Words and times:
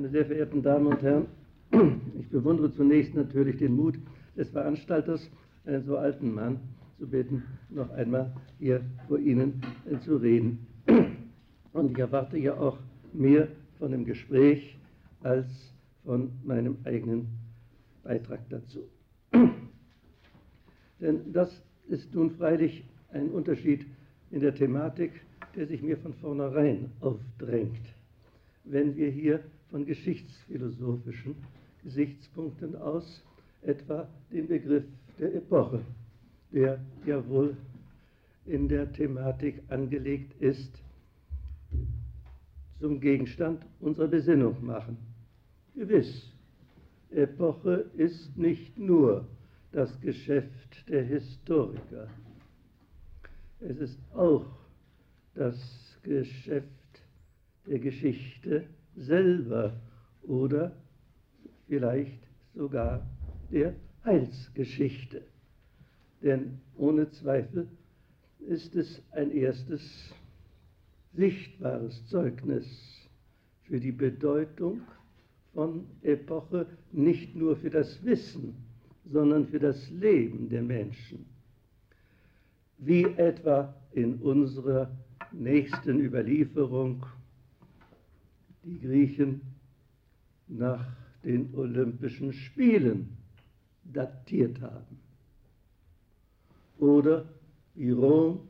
Meine 0.00 0.12
sehr 0.12 0.24
verehrten 0.24 0.62
Damen 0.62 0.86
und 0.86 1.02
Herren, 1.02 1.26
ich 2.18 2.26
bewundere 2.30 2.72
zunächst 2.72 3.14
natürlich 3.14 3.58
den 3.58 3.76
Mut 3.76 3.98
des 4.34 4.48
Veranstalters, 4.48 5.30
einen 5.66 5.84
so 5.84 5.98
alten 5.98 6.32
Mann 6.32 6.58
zu 6.98 7.06
bitten, 7.06 7.42
noch 7.68 7.90
einmal 7.90 8.32
hier 8.58 8.80
vor 9.08 9.18
Ihnen 9.18 9.60
zu 10.00 10.16
reden. 10.16 10.66
Und 11.74 11.90
ich 11.90 11.98
erwarte 11.98 12.38
ja 12.38 12.54
auch 12.54 12.78
mehr 13.12 13.48
von 13.78 13.90
dem 13.90 14.06
Gespräch 14.06 14.78
als 15.20 15.46
von 16.02 16.30
meinem 16.44 16.78
eigenen 16.84 17.28
Beitrag 18.02 18.40
dazu. 18.48 18.88
Denn 20.98 21.30
das 21.30 21.62
ist 21.90 22.14
nun 22.14 22.30
freilich 22.30 22.86
ein 23.12 23.28
Unterschied 23.28 23.84
in 24.30 24.40
der 24.40 24.54
Thematik, 24.54 25.12
der 25.54 25.66
sich 25.66 25.82
mir 25.82 25.98
von 25.98 26.14
vornherein 26.14 26.90
aufdrängt, 27.00 27.84
wenn 28.64 28.96
wir 28.96 29.10
hier 29.10 29.40
von 29.70 29.84
geschichtsphilosophischen 29.86 31.36
Gesichtspunkten 31.82 32.76
aus 32.76 33.22
etwa 33.62 34.08
den 34.32 34.48
Begriff 34.48 34.84
der 35.18 35.34
Epoche, 35.34 35.80
der 36.52 36.80
ja 37.06 37.26
wohl 37.28 37.56
in 38.46 38.68
der 38.68 38.92
Thematik 38.92 39.62
angelegt 39.68 40.40
ist, 40.40 40.82
zum 42.80 43.00
Gegenstand 43.00 43.64
unserer 43.80 44.08
Besinnung 44.08 44.64
machen. 44.64 44.96
Gewiss, 45.74 46.32
Epoche 47.10 47.86
ist 47.96 48.36
nicht 48.36 48.78
nur 48.78 49.26
das 49.72 50.00
Geschäft 50.00 50.88
der 50.88 51.04
Historiker. 51.04 52.08
Es 53.60 53.78
ist 53.78 53.98
auch 54.14 54.46
das 55.34 55.98
Geschäft 56.02 56.66
der 57.66 57.78
Geschichte 57.78 58.64
selber 58.96 59.80
oder 60.22 60.72
vielleicht 61.66 62.20
sogar 62.54 63.06
der 63.50 63.74
Heilsgeschichte. 64.04 65.22
Denn 66.22 66.60
ohne 66.76 67.10
Zweifel 67.10 67.68
ist 68.40 68.74
es 68.74 69.02
ein 69.12 69.30
erstes 69.30 70.14
sichtbares 71.14 72.06
Zeugnis 72.06 72.66
für 73.62 73.80
die 73.80 73.92
Bedeutung 73.92 74.80
von 75.54 75.86
Epoche, 76.02 76.66
nicht 76.92 77.34
nur 77.34 77.56
für 77.56 77.70
das 77.70 78.04
Wissen, 78.04 78.54
sondern 79.04 79.46
für 79.46 79.58
das 79.58 79.90
Leben 79.90 80.48
der 80.48 80.62
Menschen. 80.62 81.26
Wie 82.78 83.04
etwa 83.04 83.74
in 83.92 84.16
unserer 84.16 84.90
nächsten 85.32 86.00
Überlieferung 86.00 87.04
die 88.64 88.78
Griechen 88.80 89.40
nach 90.48 90.84
den 91.24 91.54
Olympischen 91.54 92.32
Spielen 92.32 93.16
datiert 93.84 94.60
haben. 94.60 94.98
Oder 96.78 97.28
wie 97.74 97.90
Rom 97.90 98.48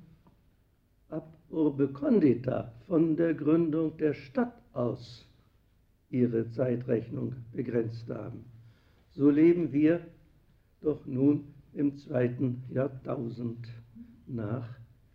ab 1.09 1.37
Urbe 1.51 1.89
Condita 1.89 2.73
von 2.87 3.17
der 3.17 3.35
Gründung 3.35 3.97
der 3.97 4.15
Stadt 4.15 4.55
aus 4.73 5.27
ihre 6.11 6.51
Zeitrechnung 6.51 7.35
begrenzt 7.53 8.09
haben. 8.09 8.45
So 9.13 9.31
leben 9.31 9.73
wir 9.73 10.01
doch 10.81 11.05
nun 11.07 11.45
im 11.75 11.97
zweiten 11.99 12.63
Jahrtausend 12.71 13.69
nach 14.27 14.69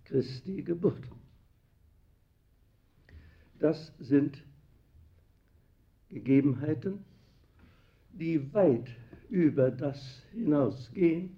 Christi 0.05 0.61
Geburt. 0.61 1.03
Das 3.59 3.93
sind 3.99 4.37
Gegebenheiten, 6.09 6.99
die 8.13 8.53
weit 8.53 8.87
über 9.29 9.71
das 9.71 10.23
hinausgehen, 10.31 11.35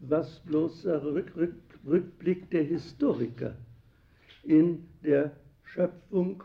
was 0.00 0.40
bloß 0.40 0.82
der 0.82 1.02
Rück 1.02 1.36
Rück 1.36 1.54
Rückblick 1.84 2.48
der 2.50 2.62
Historiker 2.62 3.56
in 4.44 4.84
der 5.02 5.32
Schöpfung 5.64 6.42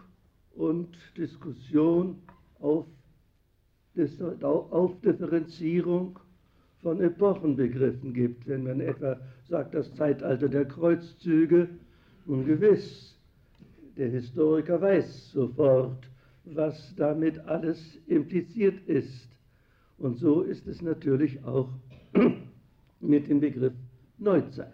und 0.55 0.97
Diskussion 1.15 2.21
auf, 2.59 2.85
auf 4.41 5.01
Differenzierung 5.01 6.19
von 6.81 7.01
Epochenbegriffen 7.01 8.13
gibt. 8.13 8.47
Wenn 8.47 8.63
man 8.63 8.79
etwa 8.79 9.19
sagt, 9.47 9.75
das 9.75 9.93
Zeitalter 9.93 10.49
der 10.49 10.65
Kreuzzüge, 10.65 11.69
nun 12.25 12.45
gewiss, 12.45 13.15
der 13.95 14.09
Historiker 14.09 14.81
weiß 14.81 15.31
sofort, 15.31 16.09
was 16.55 16.95
damit 16.95 17.39
alles 17.39 17.79
impliziert 18.07 18.87
ist. 18.87 19.29
Und 19.97 20.17
so 20.17 20.41
ist 20.41 20.67
es 20.67 20.81
natürlich 20.81 21.43
auch 21.43 21.69
mit 22.99 23.27
dem 23.27 23.39
Begriff 23.39 23.73
Neuzeit. 24.17 24.73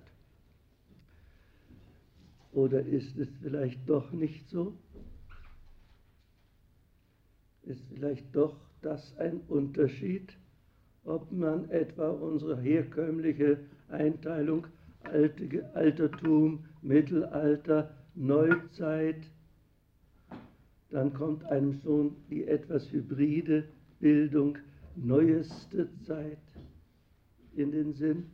Oder 2.51 2.85
ist 2.85 3.17
es 3.17 3.29
vielleicht 3.41 3.89
doch 3.89 4.11
nicht 4.11 4.47
so? 4.49 4.77
Ist 7.63 7.83
vielleicht 7.87 8.35
doch 8.35 8.55
das 8.81 9.15
ein 9.17 9.39
Unterschied, 9.47 10.37
ob 11.05 11.31
man 11.31 11.69
etwa 11.69 12.09
unsere 12.09 12.59
herkömmliche 12.61 13.59
Einteilung 13.89 14.67
Alte, 15.03 15.69
Altertum, 15.73 16.65
Mittelalter, 16.81 17.93
Neuzeit, 18.15 19.21
dann 20.93 21.11
kommt 21.11 21.43
einem 21.45 21.73
schon 21.81 22.15
die 22.29 22.45
etwas 22.45 22.91
hybride 22.91 23.67
Bildung 23.99 24.59
neueste 24.95 25.89
Zeit 26.05 26.37
in 27.55 27.71
den 27.71 27.95
Sinn. 27.95 28.27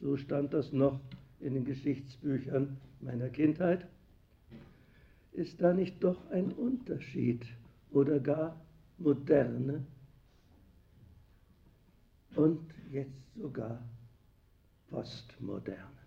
So 0.00 0.16
stand 0.16 0.54
das 0.54 0.72
noch 0.72 1.00
in 1.40 1.54
den 1.54 1.64
Geschichtsbüchern 1.64 2.76
meiner 3.00 3.28
Kindheit. 3.28 3.88
Ist 5.32 5.60
da 5.60 5.74
nicht 5.74 6.02
doch 6.04 6.30
ein 6.30 6.52
Unterschied 6.52 7.44
oder 7.90 8.20
gar 8.20 8.64
moderne 8.98 9.84
und 12.36 12.72
jetzt 12.92 13.34
sogar 13.34 13.82
postmoderne? 14.90 15.98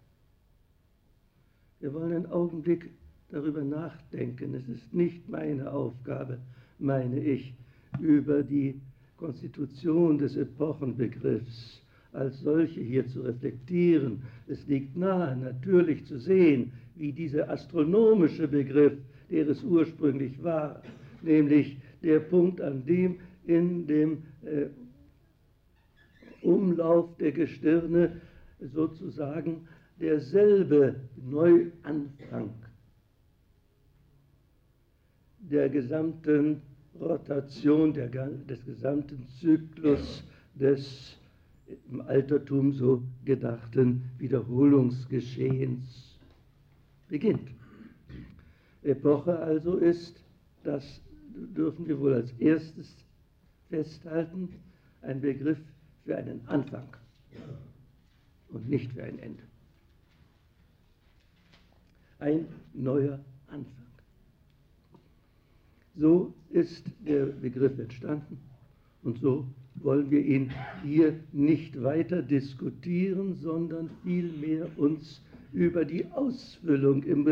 Wir 1.82 1.94
wollen 1.94 2.14
einen 2.14 2.32
Augenblick 2.32 2.90
darüber 3.32 3.64
nachdenken. 3.64 4.54
Es 4.54 4.68
ist 4.68 4.94
nicht 4.94 5.28
meine 5.30 5.72
Aufgabe, 5.72 6.40
meine 6.80 7.20
ich, 7.20 7.54
über 8.00 8.44
die 8.44 8.80
Konstitution 9.18 10.18
des 10.18 10.36
Epochenbegriffs 10.36 11.82
als 12.14 12.40
solche 12.42 12.82
hier 12.82 13.08
zu 13.08 13.22
reflektieren. 13.22 14.24
Es 14.48 14.68
liegt 14.68 14.98
nahe, 14.98 15.36
natürlich 15.38 16.06
zu 16.06 16.18
sehen, 16.18 16.74
wie 16.96 17.14
dieser 17.14 17.50
astronomische 17.50 18.48
Begriff, 18.48 18.94
der 19.30 19.48
es 19.48 19.64
ursprünglich 19.64 20.42
war, 20.44 20.82
nämlich 21.22 21.78
der 22.04 22.20
Punkt, 22.20 22.60
an 22.60 22.86
dem 22.86 23.20
in 23.46 23.88
dem 23.88 24.24
äh, 24.44 24.68
Umlauf 26.42 27.16
der 27.18 27.32
Gestirne 27.32 28.22
sozusagen 28.74 29.68
derselbe 30.00 30.96
Neuanfang 31.16 32.50
der 35.52 35.70
gesamten 35.70 36.62
Rotation 37.00 37.94
der, 37.94 38.10
des 38.10 38.66
gesamten 38.66 39.28
Zyklus 39.40 40.24
des 40.56 41.18
im 41.90 42.02
Altertum 42.02 42.74
so 42.74 43.02
gedachten 43.24 44.04
Wiederholungsgeschehens 44.18 46.18
beginnt. 47.08 47.50
Epoche 48.84 49.38
also 49.40 49.78
ist, 49.78 50.22
das 50.64 51.02
dürfen 51.56 51.88
wir 51.88 52.00
wohl 52.00 52.14
als 52.14 52.32
erstes 52.40 52.96
festhalten, 53.70 54.50
ein 55.02 55.22
Begriff 55.22 55.60
für 56.04 56.18
einen 56.18 56.42
Anfang 56.48 56.88
und 58.50 58.70
nicht 58.70 58.92
für 58.92 59.04
ein 59.04 59.20
Ende. 59.20 59.44
Ein 62.20 62.48
neuer 62.74 63.20
Anfang. 63.48 63.81
So 65.96 66.34
ist 66.50 66.86
der 67.06 67.26
Begriff 67.26 67.78
entstanden 67.78 68.40
und 69.04 69.20
so 69.20 69.46
wollen 69.76 70.10
wir 70.12 70.24
ihn 70.24 70.52
hier 70.84 71.20
nicht 71.32 71.82
weiter 71.82 72.22
diskutieren, 72.22 73.36
sondern 73.36 73.90
vielmehr 74.04 74.68
uns 74.78 75.22
über 75.54 75.86
die 75.86 76.06
Ausfüllung 76.12 77.04
im, 77.04 77.28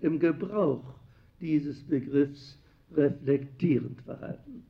im 0.00 0.18
Gebrauch 0.18 0.94
dieses 1.40 1.82
Begriffs 1.82 2.58
reflektierend 2.94 4.00
verhalten. 4.02 4.64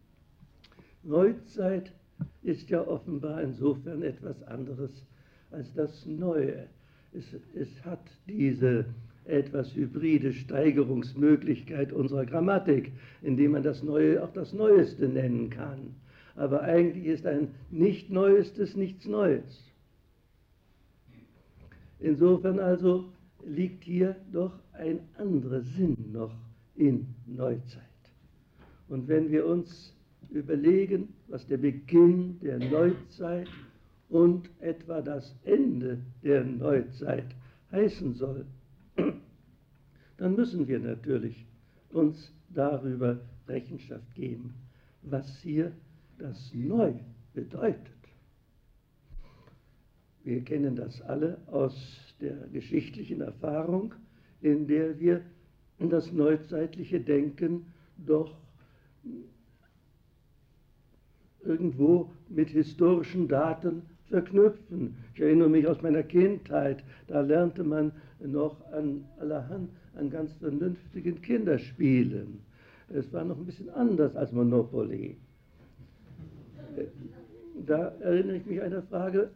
Neuzeit 1.02 1.92
ist 2.42 2.70
ja 2.70 2.86
offenbar 2.86 3.42
insofern 3.42 4.02
etwas 4.02 4.42
anderes 4.44 5.04
als 5.50 5.72
das 5.74 6.06
Neue. 6.06 6.68
Es, 7.12 7.24
es 7.54 7.84
hat 7.84 8.10
diese 8.26 8.86
etwas 9.26 9.74
hybride 9.74 10.32
Steigerungsmöglichkeit 10.32 11.92
unserer 11.92 12.26
Grammatik, 12.26 12.92
indem 13.22 13.52
man 13.52 13.62
das 13.62 13.82
Neue 13.82 14.22
auch 14.22 14.32
das 14.32 14.52
Neueste 14.52 15.08
nennen 15.08 15.50
kann. 15.50 15.94
Aber 16.36 16.62
eigentlich 16.62 17.06
ist 17.06 17.26
ein 17.26 17.48
Nicht-Neuestes 17.70 18.76
nichts 18.76 19.06
Neues. 19.06 19.72
Insofern 22.00 22.58
also 22.58 23.06
liegt 23.46 23.84
hier 23.84 24.16
doch 24.32 24.52
ein 24.72 25.00
anderer 25.16 25.62
Sinn 25.62 25.96
noch 26.12 26.34
in 26.74 27.06
Neuzeit. 27.26 27.82
Und 28.88 29.08
wenn 29.08 29.30
wir 29.30 29.46
uns 29.46 29.94
überlegen, 30.30 31.08
was 31.28 31.46
der 31.46 31.58
Beginn 31.58 32.38
der 32.40 32.58
Neuzeit 32.58 33.48
und 34.08 34.50
etwa 34.60 35.00
das 35.00 35.34
Ende 35.44 35.98
der 36.22 36.44
Neuzeit 36.44 37.26
heißen 37.70 38.14
soll, 38.14 38.44
dann 40.16 40.34
müssen 40.34 40.68
wir 40.68 40.78
natürlich 40.78 41.46
uns 41.90 42.32
darüber 42.50 43.20
Rechenschaft 43.48 44.14
geben, 44.14 44.54
was 45.02 45.38
hier 45.40 45.72
das 46.18 46.52
Neu 46.54 46.92
bedeutet. 47.34 47.92
Wir 50.22 50.42
kennen 50.42 50.76
das 50.76 51.02
alle 51.02 51.38
aus 51.48 52.14
der 52.20 52.36
geschichtlichen 52.52 53.20
Erfahrung, 53.20 53.94
in 54.40 54.66
der 54.66 54.98
wir 54.98 55.22
das 55.78 56.12
neuzeitliche 56.12 57.00
Denken 57.00 57.66
doch 57.98 58.34
irgendwo 61.42 62.10
mit 62.28 62.48
historischen 62.48 63.28
Daten 63.28 63.82
verknüpfen. 64.08 64.96
Ich 65.14 65.20
erinnere 65.20 65.50
mich 65.50 65.66
aus 65.66 65.82
meiner 65.82 66.02
Kindheit, 66.02 66.82
da 67.06 67.20
lernte 67.20 67.64
man 67.64 67.92
noch 68.20 68.64
an 68.72 69.04
allerhand 69.18 69.70
an 69.96 70.10
ganz 70.10 70.32
vernünftigen 70.34 71.20
Kinderspielen. 71.22 72.40
Es 72.88 73.12
war 73.12 73.24
noch 73.24 73.38
ein 73.38 73.46
bisschen 73.46 73.70
anders 73.70 74.14
als 74.16 74.32
Monopoly. 74.32 75.16
Da 77.66 77.88
erinnere 78.00 78.36
ich 78.36 78.46
mich 78.46 78.60
an 78.60 78.72
eine 78.72 78.82
Frage, 78.82 79.30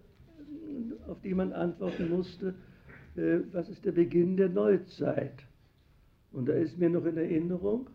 auf 1.06 1.20
die 1.22 1.34
man 1.34 1.52
antworten 1.52 2.10
musste, 2.10 2.54
äh, 3.16 3.38
was 3.52 3.68
ist 3.68 3.84
der 3.84 3.92
Beginn 3.92 4.36
der 4.36 4.48
Neuzeit? 4.48 5.34
Und 6.32 6.48
da 6.48 6.52
ist 6.52 6.78
mir 6.78 6.90
noch 6.90 7.04
in 7.04 7.16
Erinnerung 7.16 7.88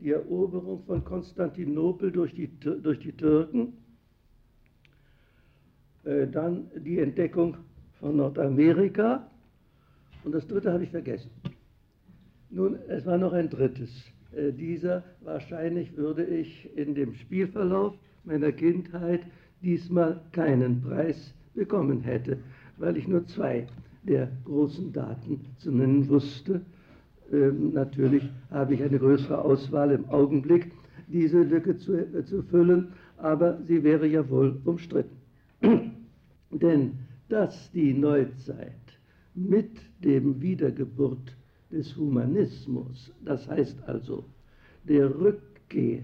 die 0.00 0.12
Eroberung 0.12 0.84
von 0.84 1.04
Konstantinopel 1.04 2.12
durch 2.12 2.34
die, 2.34 2.48
durch 2.60 2.98
die 3.00 3.12
Türken, 3.12 3.74
äh, 6.04 6.26
dann 6.26 6.70
die 6.76 6.98
Entdeckung 6.98 7.56
von 8.00 8.16
Nordamerika 8.16 9.28
und 10.24 10.32
das 10.32 10.46
dritte 10.46 10.72
habe 10.72 10.84
ich 10.84 10.90
vergessen. 10.90 11.30
Nun, 12.50 12.78
es 12.88 13.04
war 13.04 13.18
noch 13.18 13.32
ein 13.32 13.50
drittes. 13.50 13.90
Äh, 14.32 14.52
dieser 14.52 15.02
wahrscheinlich 15.20 15.96
würde 15.96 16.24
ich 16.24 16.68
in 16.76 16.94
dem 16.94 17.14
Spielverlauf 17.14 17.94
meiner 18.24 18.52
Kindheit 18.52 19.20
diesmal 19.62 20.20
keinen 20.32 20.80
Preis 20.80 21.34
bekommen 21.54 22.00
hätte, 22.00 22.38
weil 22.78 22.96
ich 22.96 23.06
nur 23.08 23.26
zwei 23.26 23.66
der 24.04 24.30
großen 24.44 24.92
Daten 24.92 25.40
zu 25.58 25.70
nennen 25.70 26.08
wusste. 26.08 26.62
Ähm, 27.32 27.72
natürlich 27.72 28.22
habe 28.50 28.74
ich 28.74 28.82
eine 28.82 28.98
größere 28.98 29.42
Auswahl 29.44 29.90
im 29.90 30.08
Augenblick, 30.08 30.72
diese 31.08 31.42
Lücke 31.42 31.76
zu, 31.76 31.94
äh, 31.94 32.24
zu 32.24 32.42
füllen, 32.42 32.88
aber 33.18 33.58
sie 33.64 33.82
wäre 33.82 34.06
ja 34.06 34.28
wohl 34.30 34.58
umstritten. 34.64 35.16
Denn 36.50 36.92
dass 37.28 37.70
die 37.72 37.92
Neuzeit 37.92 38.72
mit 39.34 39.70
dem 40.02 40.40
Wiedergeburt 40.40 41.36
des 41.70 41.96
Humanismus, 41.96 43.12
das 43.24 43.48
heißt 43.48 43.82
also 43.86 44.24
der 44.84 45.08
Rückkehr 45.18 46.02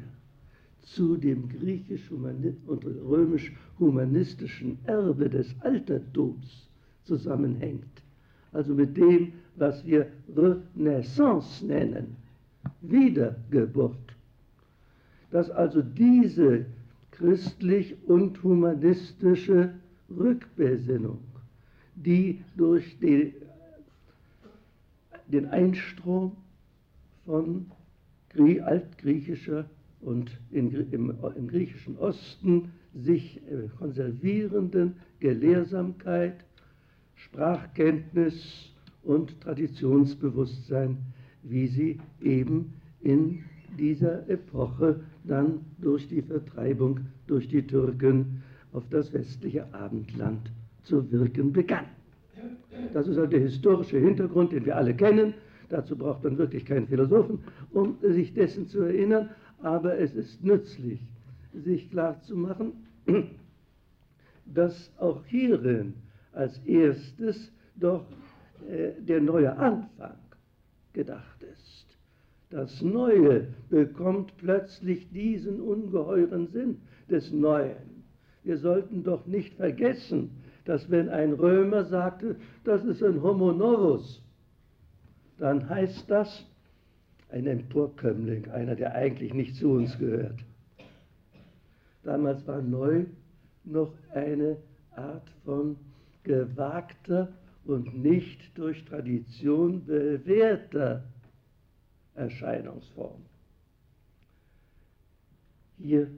zu 0.82 1.16
dem 1.16 1.48
griechisch 1.48 2.10
und 2.10 2.84
römisch-humanistischen 2.84 4.78
Erbe 4.84 5.30
des 5.30 5.54
Altertums 5.60 6.68
zusammenhängt, 7.04 8.02
also 8.52 8.74
mit 8.74 8.96
dem, 8.96 9.32
was 9.56 9.84
wir 9.86 10.08
Renaissance 10.36 11.64
nennen, 11.64 12.16
Wiedergeburt. 12.82 13.96
Dass 15.30 15.50
also 15.50 15.82
diese 15.82 16.66
christlich 17.10 17.96
und 18.06 18.42
humanistische 18.42 19.74
Rückbesinnung, 20.10 21.18
die 21.94 22.42
durch 22.56 22.98
die, 22.98 23.34
den 25.28 25.46
Einstrom 25.46 26.32
von 27.24 27.66
altgriechischer 28.64 29.64
und 30.00 30.30
in, 30.50 30.70
im, 30.90 31.14
im, 31.36 31.48
griechischen 31.48 31.96
Osten 31.98 32.72
sich 32.94 33.40
äh, 33.48 33.68
konservierenden 33.78 34.96
Gelehrsamkeit, 35.20 36.44
Sprachkenntnis 37.14 38.72
und 39.02 39.40
Traditionsbewusstsein, 39.40 40.98
wie 41.42 41.68
sie 41.68 41.98
eben 42.20 42.74
in 43.00 43.44
dieser 43.78 44.28
Epoche 44.28 45.00
dann 45.24 45.60
durch 45.78 46.08
die 46.08 46.22
Vertreibung 46.22 47.00
durch 47.26 47.48
die 47.48 47.66
Türken 47.66 48.42
auf 48.72 48.84
das 48.90 49.12
westliche 49.12 49.72
Abendland 49.72 50.50
zu 50.82 51.10
wirken 51.10 51.52
begann. 51.52 51.86
Das 52.92 53.06
ist 53.06 53.18
halt 53.18 53.32
der 53.32 53.40
historische 53.40 53.98
Hintergrund, 53.98 54.52
den 54.52 54.64
wir 54.64 54.76
alle 54.76 54.94
kennen. 54.94 55.34
Dazu 55.68 55.96
braucht 55.96 56.24
man 56.24 56.38
wirklich 56.38 56.64
keinen 56.64 56.86
Philosophen, 56.86 57.40
um 57.72 57.96
sich 58.00 58.34
dessen 58.34 58.68
zu 58.68 58.82
erinnern. 58.82 59.30
Aber 59.62 59.98
es 59.98 60.14
ist 60.14 60.44
nützlich, 60.44 61.00
sich 61.52 61.90
klarzumachen, 61.90 62.72
dass 64.44 64.92
auch 64.98 65.24
hierin 65.26 65.94
als 66.32 66.58
erstes 66.66 67.52
doch 67.76 68.04
äh, 68.68 68.92
der 69.00 69.20
neue 69.20 69.56
Anfang 69.56 70.16
gedacht 70.92 71.42
ist. 71.42 71.86
Das 72.50 72.82
Neue 72.82 73.48
bekommt 73.68 74.36
plötzlich 74.36 75.10
diesen 75.10 75.60
ungeheuren 75.60 76.46
Sinn 76.48 76.78
des 77.10 77.32
Neuen. 77.32 78.04
Wir 78.44 78.58
sollten 78.58 79.02
doch 79.02 79.26
nicht 79.26 79.54
vergessen, 79.54 80.30
dass 80.64 80.90
wenn 80.90 81.08
ein 81.08 81.34
Römer 81.34 81.84
sagte, 81.84 82.36
das 82.64 82.84
ist 82.84 83.02
ein 83.02 83.22
Homo 83.22 83.52
novus, 83.52 84.22
dann 85.38 85.68
heißt 85.68 86.10
das 86.10 86.46
ein 87.30 87.46
Emporkömmling, 87.46 88.50
einer, 88.50 88.74
der 88.76 88.94
eigentlich 88.94 89.34
nicht 89.34 89.56
zu 89.56 89.70
uns 89.70 89.98
gehört. 89.98 90.44
Damals 92.02 92.46
war 92.46 92.62
neu 92.62 93.06
noch 93.64 93.92
eine 94.12 94.56
Art 94.94 95.28
von 95.44 95.76
gewagter 96.22 97.32
und 97.64 98.02
nicht 98.02 98.56
durch 98.56 98.84
Tradition 98.84 99.84
bewährter 99.84 101.02
Erscheinungsform. 102.14 103.22
Hier 105.78 106.08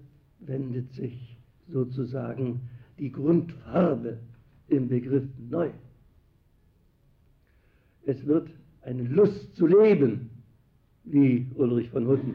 wendet 0.40 0.92
sich 0.92 1.36
sozusagen 1.68 2.68
die 2.98 3.10
Grundfarbe 3.10 4.18
im 4.68 4.88
Begriff 4.88 5.24
neu. 5.50 5.70
Es 8.04 8.24
wird 8.26 8.48
eine 8.82 9.02
Lust 9.02 9.56
zu 9.56 9.66
leben, 9.66 10.30
wie 11.04 11.46
Ulrich 11.56 11.90
von 11.90 12.06
Hutten 12.06 12.34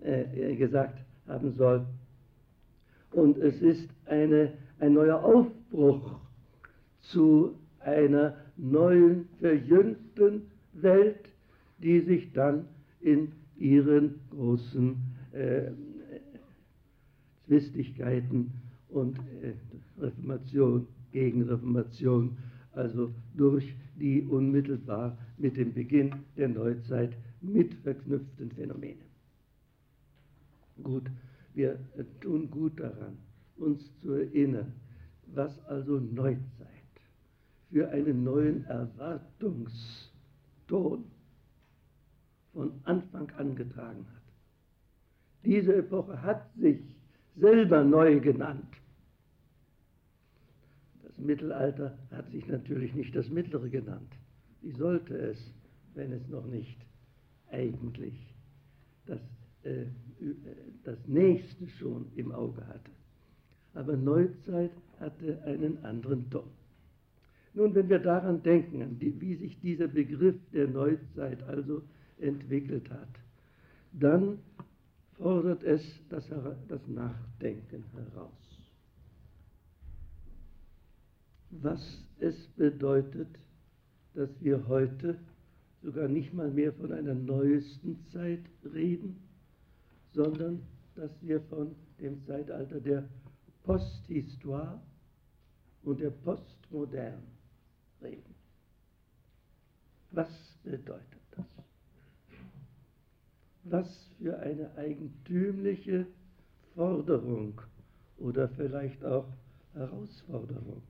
äh, 0.00 0.54
gesagt 0.56 0.98
haben 1.26 1.52
soll. 1.52 1.86
Und 3.12 3.38
es 3.38 3.60
ist 3.60 3.88
eine, 4.06 4.52
ein 4.80 4.94
neuer 4.94 5.22
Aufbruch 5.24 6.20
zu 7.00 7.54
einer 7.80 8.36
neuen, 8.56 9.28
verjüngten 9.38 10.42
Welt, 10.74 11.28
die 11.78 12.00
sich 12.00 12.32
dann 12.32 12.66
in 13.00 13.32
ihren 13.56 14.20
großen 14.30 14.96
äh, 15.32 15.70
Zwistigkeiten 17.46 18.52
und 18.90 19.18
äh, 19.18 19.54
Reformation, 20.00 20.86
Gegenreformation, 21.12 22.36
also 22.72 23.12
durch 23.34 23.74
die 23.98 24.22
unmittelbar 24.22 25.16
mit 25.36 25.56
dem 25.56 25.72
Beginn 25.72 26.12
der 26.36 26.48
Neuzeit 26.48 27.16
mit 27.40 27.74
verknüpften 27.74 28.50
Phänomene. 28.52 29.02
Gut, 30.82 31.10
wir 31.54 31.78
tun 32.20 32.50
gut 32.50 32.78
daran, 32.78 33.16
uns 33.56 33.90
zu 34.00 34.12
erinnern, 34.12 34.72
was 35.34 35.58
also 35.66 35.98
Neuzeit 35.98 36.68
für 37.70 37.88
einen 37.90 38.24
neuen 38.24 38.64
Erwartungston 38.66 41.04
von 42.52 42.72
Anfang 42.84 43.30
an 43.36 43.56
getragen 43.56 44.06
hat. 44.14 44.22
Diese 45.44 45.76
Epoche 45.76 46.22
hat 46.22 46.48
sich 46.56 46.80
selber 47.36 47.84
neu 47.84 48.20
genannt. 48.20 48.74
Mittelalter 51.18 51.98
hat 52.10 52.30
sich 52.30 52.46
natürlich 52.46 52.94
nicht 52.94 53.14
das 53.14 53.28
Mittlere 53.28 53.68
genannt. 53.68 54.12
Wie 54.62 54.72
sollte 54.72 55.16
es, 55.16 55.52
wenn 55.94 56.12
es 56.12 56.26
noch 56.28 56.46
nicht 56.46 56.78
eigentlich 57.50 58.14
das, 59.06 59.20
äh, 59.62 59.86
das 60.84 60.98
Nächste 61.06 61.68
schon 61.68 62.06
im 62.16 62.32
Auge 62.32 62.66
hatte. 62.66 62.90
Aber 63.74 63.96
Neuzeit 63.96 64.72
hatte 64.98 65.42
einen 65.44 65.84
anderen 65.84 66.28
Ton. 66.30 66.50
Nun, 67.54 67.74
wenn 67.74 67.88
wir 67.88 67.98
daran 67.98 68.42
denken, 68.42 68.96
wie 69.00 69.34
sich 69.34 69.58
dieser 69.60 69.88
Begriff 69.88 70.36
der 70.52 70.68
Neuzeit 70.68 71.42
also 71.44 71.82
entwickelt 72.18 72.90
hat, 72.90 73.08
dann 73.92 74.38
fordert 75.16 75.62
es 75.64 75.82
das, 76.08 76.28
das 76.68 76.86
Nachdenken 76.86 77.84
heraus. 77.94 78.47
Was 81.50 82.04
es 82.20 82.48
bedeutet, 82.56 83.28
dass 84.14 84.30
wir 84.40 84.66
heute 84.68 85.18
sogar 85.82 86.08
nicht 86.08 86.34
mal 86.34 86.50
mehr 86.50 86.72
von 86.72 86.92
einer 86.92 87.14
neuesten 87.14 88.04
Zeit 88.06 88.44
reden, 88.64 89.16
sondern 90.12 90.62
dass 90.94 91.10
wir 91.22 91.40
von 91.42 91.74
dem 92.00 92.22
Zeitalter 92.24 92.80
der 92.80 93.08
Posthistoire 93.62 94.80
und 95.82 96.00
der 96.00 96.10
Postmoderne 96.10 97.22
reden. 98.02 98.34
Was 100.10 100.58
bedeutet 100.64 101.20
das? 101.30 101.46
Was 103.64 104.10
für 104.18 104.38
eine 104.38 104.74
eigentümliche 104.76 106.06
Forderung 106.74 107.60
oder 108.18 108.48
vielleicht 108.48 109.04
auch 109.04 109.28
Herausforderung 109.74 110.82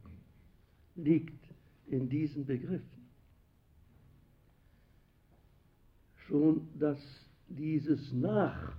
liegt 0.99 1.45
in 1.87 2.09
diesen 2.09 2.45
Begriffen. 2.45 3.09
Schon 6.27 6.69
dass 6.79 6.99
dieses 7.49 8.13
Nach, 8.13 8.77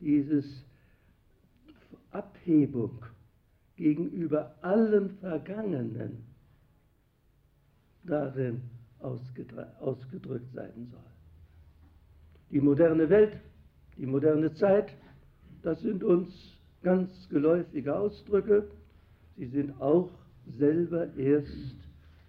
dieses 0.00 0.44
Abhebung 2.10 3.04
gegenüber 3.76 4.54
allem 4.62 5.10
Vergangenen 5.18 6.24
darin 8.02 8.62
ausgedrückt 8.98 10.52
sein 10.52 10.88
soll. 10.90 11.00
Die 12.50 12.60
moderne 12.60 13.08
Welt, 13.08 13.40
die 13.96 14.06
moderne 14.06 14.52
Zeit, 14.54 14.92
das 15.62 15.80
sind 15.80 16.02
uns 16.02 16.28
ganz 16.82 17.28
geläufige 17.28 17.96
Ausdrücke. 17.96 18.68
Sie 19.36 19.46
sind 19.46 19.80
auch 19.80 20.10
selber 20.46 21.14
erst 21.16 21.76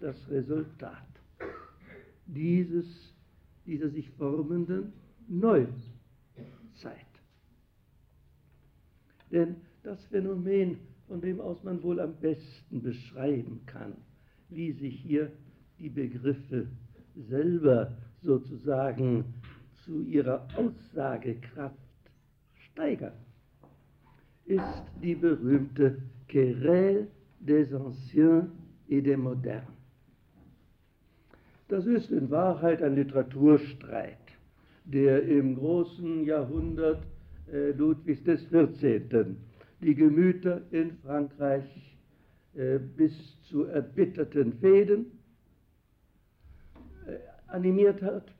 das 0.00 0.16
Resultat 0.28 1.04
dieses, 2.26 2.86
dieser 3.66 3.88
sich 3.90 4.08
formenden 4.10 4.92
Neuzeit. 5.28 5.74
Denn 9.30 9.56
das 9.82 10.02
Phänomen, 10.06 10.78
von 11.08 11.20
dem 11.20 11.40
aus 11.40 11.62
man 11.62 11.82
wohl 11.82 12.00
am 12.00 12.14
besten 12.16 12.82
beschreiben 12.82 13.60
kann, 13.66 13.94
wie 14.48 14.72
sich 14.72 15.00
hier 15.00 15.30
die 15.78 15.90
Begriffe 15.90 16.66
selber 17.28 17.92
sozusagen 18.22 19.24
zu 19.84 20.02
ihrer 20.02 20.46
Aussagekraft 20.56 21.76
steigern, 22.70 23.12
ist 24.46 24.82
die 25.02 25.14
berühmte 25.14 26.00
Querelle 26.28 27.08
des 27.46 27.72
Anciens 27.72 28.48
et 28.88 29.02
des 29.02 29.16
Modernes. 29.16 29.68
Das 31.68 31.86
ist 31.86 32.10
in 32.10 32.30
Wahrheit 32.30 32.82
ein 32.82 32.94
Literaturstreit, 32.94 34.18
der 34.84 35.22
im 35.22 35.56
großen 35.56 36.24
Jahrhundert 36.24 37.02
äh, 37.50 37.70
Ludwigs 37.72 38.22
XIV. 38.24 39.36
die 39.80 39.94
Gemüter 39.94 40.62
in 40.70 40.96
Frankreich 40.98 41.64
äh, 42.54 42.78
bis 42.78 43.12
zu 43.42 43.64
erbitterten 43.64 44.52
Fäden 44.54 45.06
äh, 47.06 47.18
animiert 47.48 48.02
hat 48.02 48.32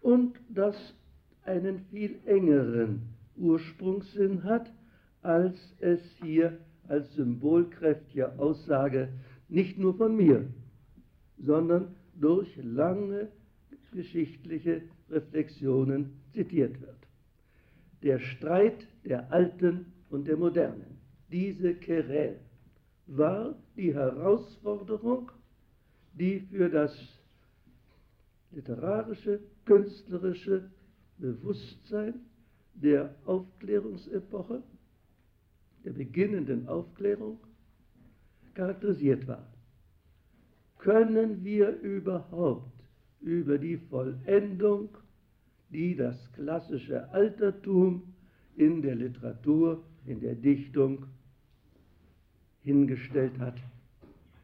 und 0.00 0.38
das 0.48 0.76
einen 1.44 1.80
viel 1.90 2.18
engeren 2.26 3.02
Ursprungssinn 3.36 4.44
hat, 4.44 4.72
als 5.22 5.56
es 5.80 6.00
hier 6.22 6.58
als 6.88 7.14
symbolkräftige 7.14 8.38
Aussage 8.38 9.08
nicht 9.48 9.78
nur 9.78 9.94
von 9.94 10.16
mir, 10.16 10.46
sondern 11.38 11.94
durch 12.14 12.48
lange 12.62 13.28
geschichtliche 13.92 14.82
Reflexionen 15.10 16.20
zitiert 16.32 16.80
wird. 16.80 16.96
Der 18.02 18.18
Streit 18.18 18.86
der 19.04 19.32
Alten 19.32 19.86
und 20.10 20.28
der 20.28 20.36
Modernen, 20.36 20.98
diese 21.30 21.74
Querelle, 21.74 22.40
war 23.06 23.54
die 23.76 23.94
Herausforderung, 23.94 25.30
die 26.12 26.40
für 26.40 26.68
das 26.68 26.94
literarische, 28.50 29.40
künstlerische 29.64 30.70
Bewusstsein 31.18 32.14
der 32.74 33.14
Aufklärungsepoche 33.24 34.62
der 35.88 35.94
beginnenden 35.94 36.68
Aufklärung 36.68 37.38
charakterisiert 38.52 39.26
war. 39.26 39.50
Können 40.76 41.42
wir 41.42 41.70
überhaupt 41.80 42.84
über 43.22 43.56
die 43.56 43.78
Vollendung, 43.78 44.90
die 45.70 45.96
das 45.96 46.30
klassische 46.34 47.10
Altertum 47.12 48.02
in 48.56 48.82
der 48.82 48.96
Literatur, 48.96 49.82
in 50.04 50.20
der 50.20 50.34
Dichtung 50.34 51.06
hingestellt 52.60 53.38
hat, 53.38 53.56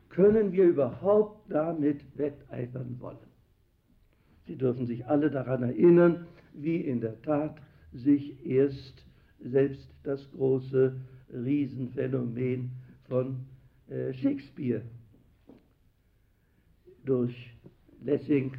können 0.08 0.50
wir 0.52 0.64
überhaupt 0.64 1.50
damit 1.52 2.00
wetteifern 2.16 2.96
wollen? 3.00 3.18
Sie 4.46 4.56
dürfen 4.56 4.86
sich 4.86 5.04
alle 5.04 5.30
daran 5.30 5.62
erinnern, 5.62 6.26
wie 6.54 6.76
in 6.76 7.02
der 7.02 7.20
Tat 7.20 7.58
sich 7.92 8.46
erst 8.46 9.04
selbst 9.40 9.90
das 10.04 10.30
große 10.30 10.96
Riesenphänomen 11.33 12.71
von 13.09 13.47
äh, 13.88 14.12
Shakespeare. 14.14 14.83
Durch 17.04 17.35
Lessing 18.02 18.54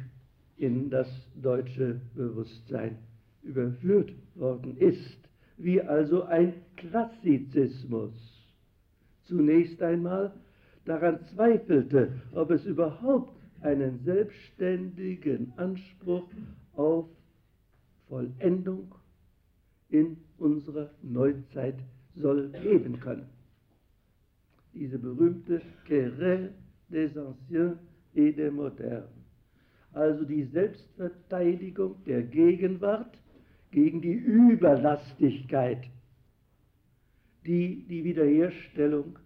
in 0.56 0.90
das 0.90 1.08
deutsche 1.34 2.00
Bewusstsein 2.14 2.98
überführt 3.42 4.12
worden 4.34 4.76
ist, 4.76 5.18
wie 5.56 5.80
also 5.80 6.24
ein 6.24 6.54
Klassizismus. 6.76 8.12
Zunächst 9.24 9.82
einmal 9.82 10.32
daran 10.84 11.20
zweifelte, 11.34 12.20
ob 12.32 12.50
es 12.50 12.64
überhaupt 12.64 13.32
einen 13.60 13.98
selbstständigen 14.04 15.52
Anspruch 15.56 16.28
auf 16.74 17.06
Vollendung 18.08 18.94
in 19.88 20.18
unserer 20.38 20.90
Neuzeit 21.02 21.78
soll 22.16 22.50
geben 22.62 22.98
können. 23.00 23.28
Diese 24.74 24.98
berühmte 24.98 25.60
Querelle 25.86 26.52
des 26.88 27.16
Anciens 27.16 27.78
et 28.14 28.36
des 28.36 28.52
Modernes. 28.52 29.08
Also 29.92 30.24
die 30.24 30.44
Selbstverteidigung 30.44 31.96
der 32.04 32.22
Gegenwart 32.22 33.18
gegen 33.70 34.00
die 34.00 34.12
Überlastigkeit, 34.12 35.84
die 37.46 37.86
die 37.88 38.04
Wiederherstellung 38.04 39.18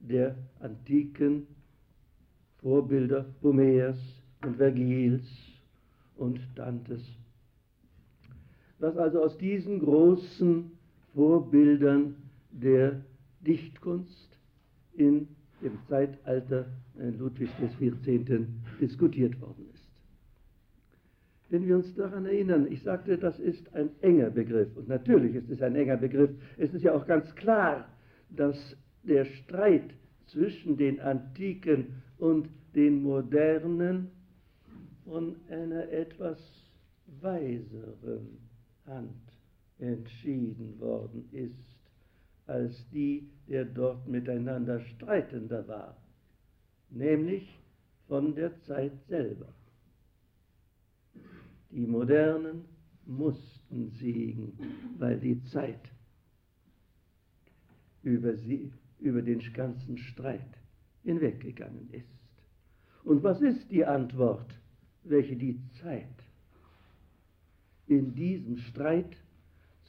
der 0.00 0.36
antiken 0.60 1.46
Vorbilder 2.58 3.26
Homers 3.42 3.98
und 4.44 4.56
Vergils 4.56 5.24
und 6.16 6.40
Dantes. 6.54 7.02
Was 8.78 8.96
also 8.96 9.24
aus 9.24 9.38
diesen 9.38 9.80
großen 9.80 10.70
Vorbildern 11.14 12.16
der 12.50 13.02
Dichtkunst 13.40 14.38
in 14.94 15.28
dem 15.62 15.78
Zeitalter 15.88 16.66
äh, 16.98 17.10
Ludwigs 17.10 17.52
XIV. 17.78 18.46
diskutiert 18.80 19.40
worden 19.40 19.66
ist. 19.72 19.88
Wenn 21.50 21.66
wir 21.66 21.76
uns 21.76 21.94
daran 21.94 22.24
erinnern, 22.24 22.66
ich 22.70 22.82
sagte, 22.82 23.18
das 23.18 23.38
ist 23.38 23.74
ein 23.74 23.90
enger 24.00 24.30
Begriff 24.30 24.74
und 24.76 24.88
natürlich 24.88 25.34
ist 25.34 25.50
es 25.50 25.62
ein 25.62 25.76
enger 25.76 25.98
Begriff. 25.98 26.30
Es 26.56 26.72
ist 26.72 26.82
ja 26.82 26.94
auch 26.94 27.06
ganz 27.06 27.34
klar, 27.34 27.88
dass 28.30 28.76
der 29.02 29.24
Streit 29.26 29.94
zwischen 30.26 30.76
den 30.76 31.00
Antiken 31.00 32.02
und 32.18 32.48
den 32.74 33.02
Modernen 33.02 34.10
von 35.04 35.36
einer 35.50 35.90
etwas 35.90 36.38
weiseren 37.20 38.38
Hand 38.86 39.31
entschieden 39.78 40.78
worden 40.78 41.28
ist, 41.32 41.76
als 42.46 42.88
die 42.90 43.28
der 43.48 43.64
dort 43.64 44.06
miteinander 44.08 44.80
Streitender 44.80 45.66
war, 45.68 45.96
nämlich 46.90 47.58
von 48.08 48.34
der 48.34 48.60
Zeit 48.62 48.92
selber. 49.08 49.52
Die 51.70 51.86
Modernen 51.86 52.64
mussten 53.06 53.90
siegen, 53.90 54.52
weil 54.98 55.18
die 55.18 55.42
Zeit 55.44 55.90
über 58.02 58.36
sie, 58.36 58.72
über 59.00 59.22
den 59.22 59.40
ganzen 59.52 59.96
Streit 59.98 60.58
hinweggegangen 61.02 61.90
ist. 61.90 62.06
Und 63.04 63.22
was 63.22 63.40
ist 63.40 63.70
die 63.70 63.84
Antwort, 63.84 64.60
welche 65.04 65.36
die 65.36 65.60
Zeit 65.80 66.06
in 67.86 68.14
diesem 68.14 68.58
Streit 68.58 69.16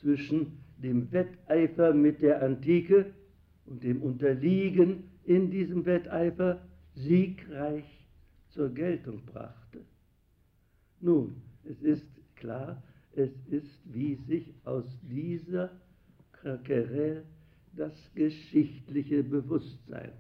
zwischen 0.04 0.60
dem 0.78 1.12
Wetteifer 1.12 1.94
mit 1.94 2.22
der 2.22 2.44
Antike 2.44 3.14
und 3.66 3.84
dem 3.84 4.02
Unterliegen 4.02 5.06
in 5.24 5.50
diesem 5.50 5.86
Wetteifer 5.86 6.62
siegreich 6.94 7.86
zur 8.50 8.70
Geltung 8.70 9.26
brachte? 9.26 9.80
Nun, 11.00 11.42
es 11.64 11.82
ist 11.82 12.06
klar, 12.36 12.84
es 13.16 13.32
ist, 13.50 13.82
wie 13.86 14.16
sich 14.16 14.54
aus 14.66 14.86
dieser 15.04 15.72
Querelle 16.64 17.24
das 17.76 17.94
geschichtliche 18.14 19.24
Bewusstsein 19.24 20.12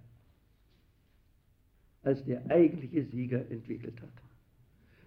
als 2.03 2.23
der 2.25 2.49
eigentliche 2.49 3.05
Sieger 3.05 3.49
entwickelt 3.49 4.01
hat. 4.01 4.09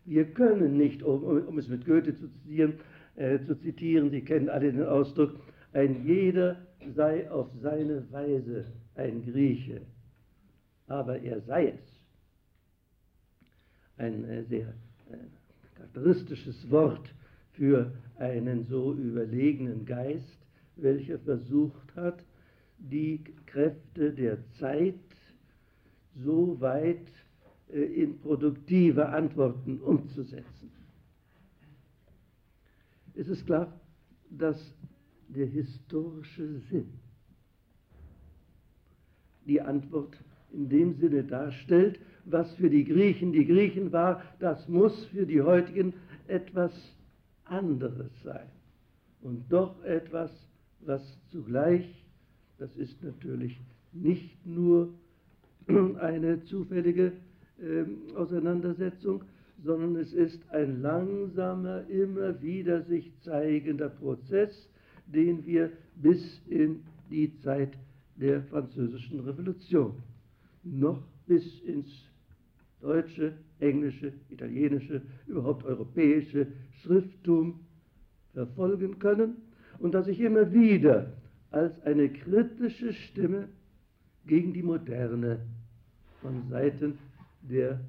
Wir 0.05 0.25
können 0.25 0.77
nicht, 0.77 1.03
um, 1.03 1.23
um 1.25 1.59
es 1.59 1.69
mit 1.69 1.85
Goethe 1.85 2.17
zu 2.17 2.29
zitieren, 2.29 2.75
äh, 3.17 3.41
zu 3.47 3.59
zitieren, 3.59 4.11
Sie 4.11 4.21
kennen 4.21 4.51
alle 4.51 4.73
den 4.73 4.85
Ausdruck, 4.85 5.41
ein 5.73 6.05
jeder 6.05 6.57
sei 6.95 7.31
auf 7.31 7.49
seine 7.63 8.11
Weise 8.13 8.67
ein 8.95 9.25
Grieche, 9.25 9.81
aber 10.87 11.19
er 11.21 11.41
sei 11.41 11.69
es. 11.69 12.01
Ein 13.97 14.25
äh, 14.25 14.45
sehr 14.45 14.69
äh, 15.11 15.17
charakteristisches 15.77 16.71
Wort 16.71 17.15
für 17.53 17.91
einen 18.19 18.65
so 18.65 18.93
überlegenen 18.93 19.87
Geist, 19.87 20.39
welcher 20.77 21.19
versucht 21.19 21.97
hat, 21.97 22.23
die 22.79 23.25
Kräfte 23.47 24.13
der 24.13 24.39
Zeit 24.59 24.95
so 26.15 26.61
weit 26.61 27.09
in 27.69 28.19
produktive 28.21 29.09
Antworten 29.09 29.81
umzusetzen. 29.81 30.71
Es 33.17 33.29
ist 33.29 33.47
klar, 33.47 33.73
dass 34.31 34.75
der 35.29 35.47
historische 35.47 36.61
Sinn 36.71 36.93
die 39.47 39.61
Antwort 39.61 40.17
in 40.53 40.69
dem 40.69 40.95
Sinne 40.95 41.25
darstellt, 41.25 41.99
was 42.25 42.53
für 42.57 42.69
die 42.69 42.85
Griechen 42.85 43.33
die 43.33 43.47
Griechen 43.47 43.93
war, 43.93 44.23
das 44.39 44.69
muss 44.69 45.07
für 45.07 45.27
die 45.27 45.41
heutigen 45.41 45.95
etwas 46.27 46.73
anderes 47.45 48.11
sein. 48.23 48.49
Und 49.23 49.45
doch 49.51 49.83
etwas, 49.85 50.31
was 50.81 51.03
zugleich, 51.31 52.05
das 52.59 52.77
ist 52.77 53.03
natürlich 53.03 53.61
nicht 53.93 54.45
nur 54.45 54.93
eine 56.01 56.45
zufällige 56.45 57.13
äh, 57.59 57.85
Auseinandersetzung, 58.17 59.25
sondern 59.67 59.97
es 59.97 60.13
ist 60.13 60.41
ein 60.51 60.81
langsamer, 60.81 61.87
immer 61.89 62.41
wieder 62.41 62.83
sich 62.83 63.13
zeigender 63.23 63.89
Prozess, 63.89 64.71
den 65.07 65.45
wir 65.45 65.71
bis 65.97 66.41
in 66.49 66.85
die 67.11 67.37
Zeit 67.41 67.77
der 68.15 68.43
französischen 68.45 69.21
Revolution, 69.21 69.95
noch 70.63 71.03
bis 71.27 71.61
ins 71.63 71.89
deutsche, 72.81 73.33
englische, 73.59 74.13
italienische, 74.31 75.03
überhaupt 75.27 75.65
europäische 75.65 76.47
Schrifttum 76.83 77.61
verfolgen 78.35 78.99
können 79.01 79.37
und 79.81 79.95
das 79.95 80.07
sich 80.07 80.21
immer 80.21 80.53
wieder 80.53 81.13
als 81.51 81.81
eine 81.83 82.09
kritische 82.09 82.93
Stimme 82.93 83.49
gegen 84.27 84.53
die 84.53 84.63
Moderne 84.63 85.41
von 86.21 86.49
Seiten 86.49 86.99
der 87.43 87.81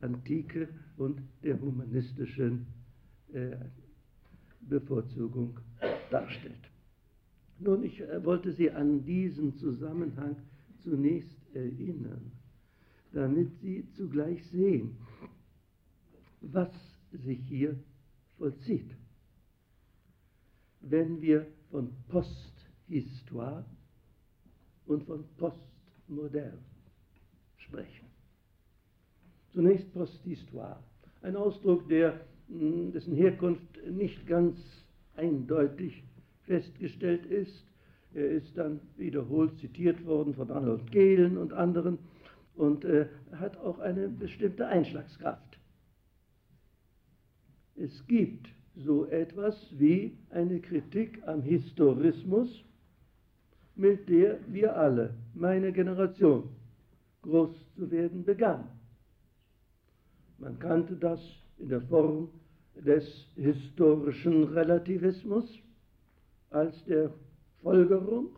Antike 0.00 0.68
und 0.96 1.20
der 1.42 1.60
humanistischen 1.60 2.66
äh, 3.32 3.56
Bevorzugung 4.60 5.58
darstellt. 6.10 6.70
Nun, 7.58 7.84
ich 7.84 8.00
äh, 8.00 8.24
wollte 8.24 8.52
Sie 8.52 8.70
an 8.70 9.04
diesen 9.04 9.56
Zusammenhang 9.56 10.36
zunächst 10.78 11.36
erinnern, 11.54 12.32
damit 13.12 13.54
Sie 13.60 13.86
zugleich 13.92 14.44
sehen, 14.46 14.96
was 16.40 16.70
sich 17.12 17.40
hier 17.48 17.78
vollzieht. 18.38 18.90
Wenn 20.80 21.20
wir 21.20 21.46
von 21.70 21.92
Posthistoire 22.08 23.64
und 24.86 25.04
von 25.04 25.24
Postmodern 25.36 26.58
sprechen. 27.58 28.09
Zunächst 29.52 29.92
Posthistoire, 29.92 30.78
ein 31.22 31.36
Ausdruck, 31.36 31.88
der, 31.88 32.20
hm, 32.48 32.92
dessen 32.92 33.14
Herkunft 33.14 33.64
nicht 33.90 34.26
ganz 34.26 34.58
eindeutig 35.16 36.02
festgestellt 36.42 37.26
ist. 37.26 37.66
Er 38.14 38.28
ist 38.28 38.56
dann 38.56 38.80
wiederholt 38.96 39.58
zitiert 39.58 40.04
worden 40.04 40.34
von 40.34 40.50
Arnold 40.50 40.90
Gehlen 40.90 41.36
und 41.36 41.52
anderen 41.52 41.98
und 42.56 42.84
äh, 42.84 43.06
hat 43.32 43.56
auch 43.58 43.78
eine 43.78 44.08
bestimmte 44.08 44.66
Einschlagskraft. 44.66 45.58
Es 47.76 48.06
gibt 48.06 48.48
so 48.76 49.06
etwas 49.06 49.56
wie 49.78 50.16
eine 50.30 50.60
Kritik 50.60 51.22
am 51.26 51.42
Historismus, 51.42 52.64
mit 53.74 54.08
der 54.08 54.38
wir 54.48 54.76
alle, 54.76 55.14
meine 55.34 55.72
Generation, 55.72 56.50
groß 57.22 57.50
zu 57.76 57.90
werden 57.90 58.24
begann. 58.24 58.79
Man 60.40 60.58
kannte 60.58 60.96
das 60.96 61.20
in 61.58 61.68
der 61.68 61.82
Form 61.82 62.28
des 62.74 63.04
historischen 63.36 64.44
Relativismus 64.44 65.44
als 66.48 66.82
der 66.86 67.10
Folgerung 67.62 68.30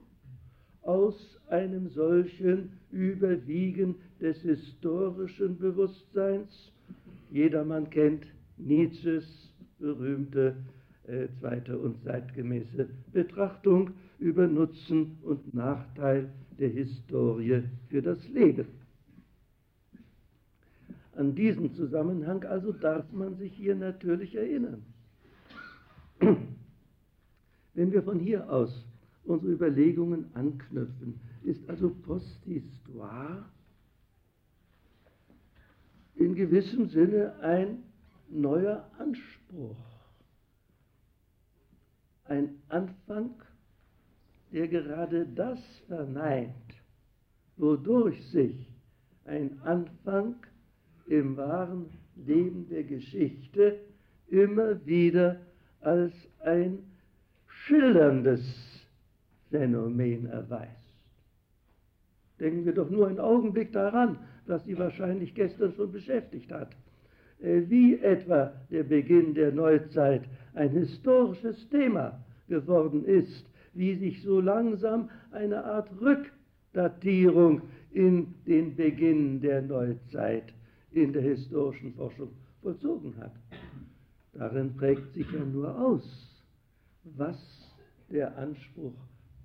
aus 0.83 1.41
einem 1.49 1.88
solchen 1.91 2.73
Überwiegen 2.91 3.95
des 4.21 4.37
historischen 4.43 5.57
Bewusstseins. 5.59 6.73
Jedermann 7.31 7.88
kennt 7.88 8.27
Nietzsches 8.57 9.55
berühmte 9.79 10.57
äh, 11.07 11.29
zweite 11.38 11.79
und 11.79 12.03
zeitgemäße 12.03 12.88
Betrachtung 13.12 13.91
über 14.19 14.49
Nutzen 14.49 15.19
und 15.23 15.55
Nachteil 15.55 16.33
der 16.59 16.69
Historie 16.71 17.62
für 17.88 18.03
das 18.03 18.29
Leben. 18.29 18.82
An 21.14 21.35
diesen 21.35 21.75
Zusammenhang 21.75 22.44
also 22.44 22.72
darf 22.72 23.11
man 23.12 23.37
sich 23.37 23.53
hier 23.53 23.75
natürlich 23.75 24.35
erinnern. 24.35 24.83
Wenn 27.75 27.92
wir 27.92 28.03
von 28.03 28.18
hier 28.18 28.51
aus 28.51 28.87
unsere 29.25 29.53
Überlegungen 29.53 30.27
anknüpfen, 30.35 31.20
ist 31.44 31.68
also 31.68 31.90
Posthistoire 31.90 33.44
in 36.14 36.35
gewissem 36.35 36.88
Sinne 36.88 37.38
ein 37.40 37.83
neuer 38.29 38.88
Anspruch, 38.98 39.77
ein 42.25 42.62
Anfang, 42.68 43.35
der 44.53 44.68
gerade 44.68 45.27
das 45.27 45.59
verneint, 45.87 46.55
wodurch 47.57 48.25
sich 48.31 48.68
ein 49.25 49.61
Anfang 49.62 50.37
im 51.07 51.37
wahren 51.37 51.87
Leben 52.17 52.69
der 52.69 52.85
Geschichte 52.85 53.79
immer 54.29 54.85
wieder 54.87 55.41
als 55.81 56.12
ein 56.41 56.79
schilderndes 57.47 58.43
Phänomen 59.51 60.27
erweist. 60.27 60.71
Denken 62.41 62.65
wir 62.65 62.73
doch 62.73 62.91
nur 62.91 63.09
einen 63.09 63.21
Augenblick 63.21 63.73
daran, 63.73 64.19
was 64.47 64.65
Sie 64.65 64.77
wahrscheinlich 64.79 65.35
gestern 65.35 65.73
schon 65.75 65.93
beschäftigt 65.93 66.51
hat. 66.51 66.71
Äh, 67.41 67.62
wie 67.69 67.99
etwa 67.99 68.53
der 68.71 68.85
Beginn 68.85 69.35
der 69.35 69.53
Neuzeit 69.53 70.23
ein 70.55 70.71
historisches 70.71 71.69
Thema 71.69 72.19
geworden 72.49 73.05
ist, 73.05 73.47
wie 73.75 73.95
sich 73.95 74.23
so 74.23 74.41
langsam 74.41 75.11
eine 75.31 75.65
Art 75.65 75.88
Rückdatierung 76.01 77.62
in 77.93 78.35
den 78.47 78.77
Beginn 78.77 79.41
der 79.41 79.62
Neuzeit 79.62 80.53
in 80.94 81.12
der 81.12 81.22
historischen 81.22 81.94
Forschung 81.94 82.31
vollzogen 82.62 83.16
hat. 83.18 83.33
Darin 84.33 84.74
prägt 84.76 85.12
sich 85.12 85.31
ja 85.31 85.44
nur 85.44 85.78
aus, 85.78 86.05
was 87.05 87.37
der 88.11 88.37
Anspruch 88.38 88.94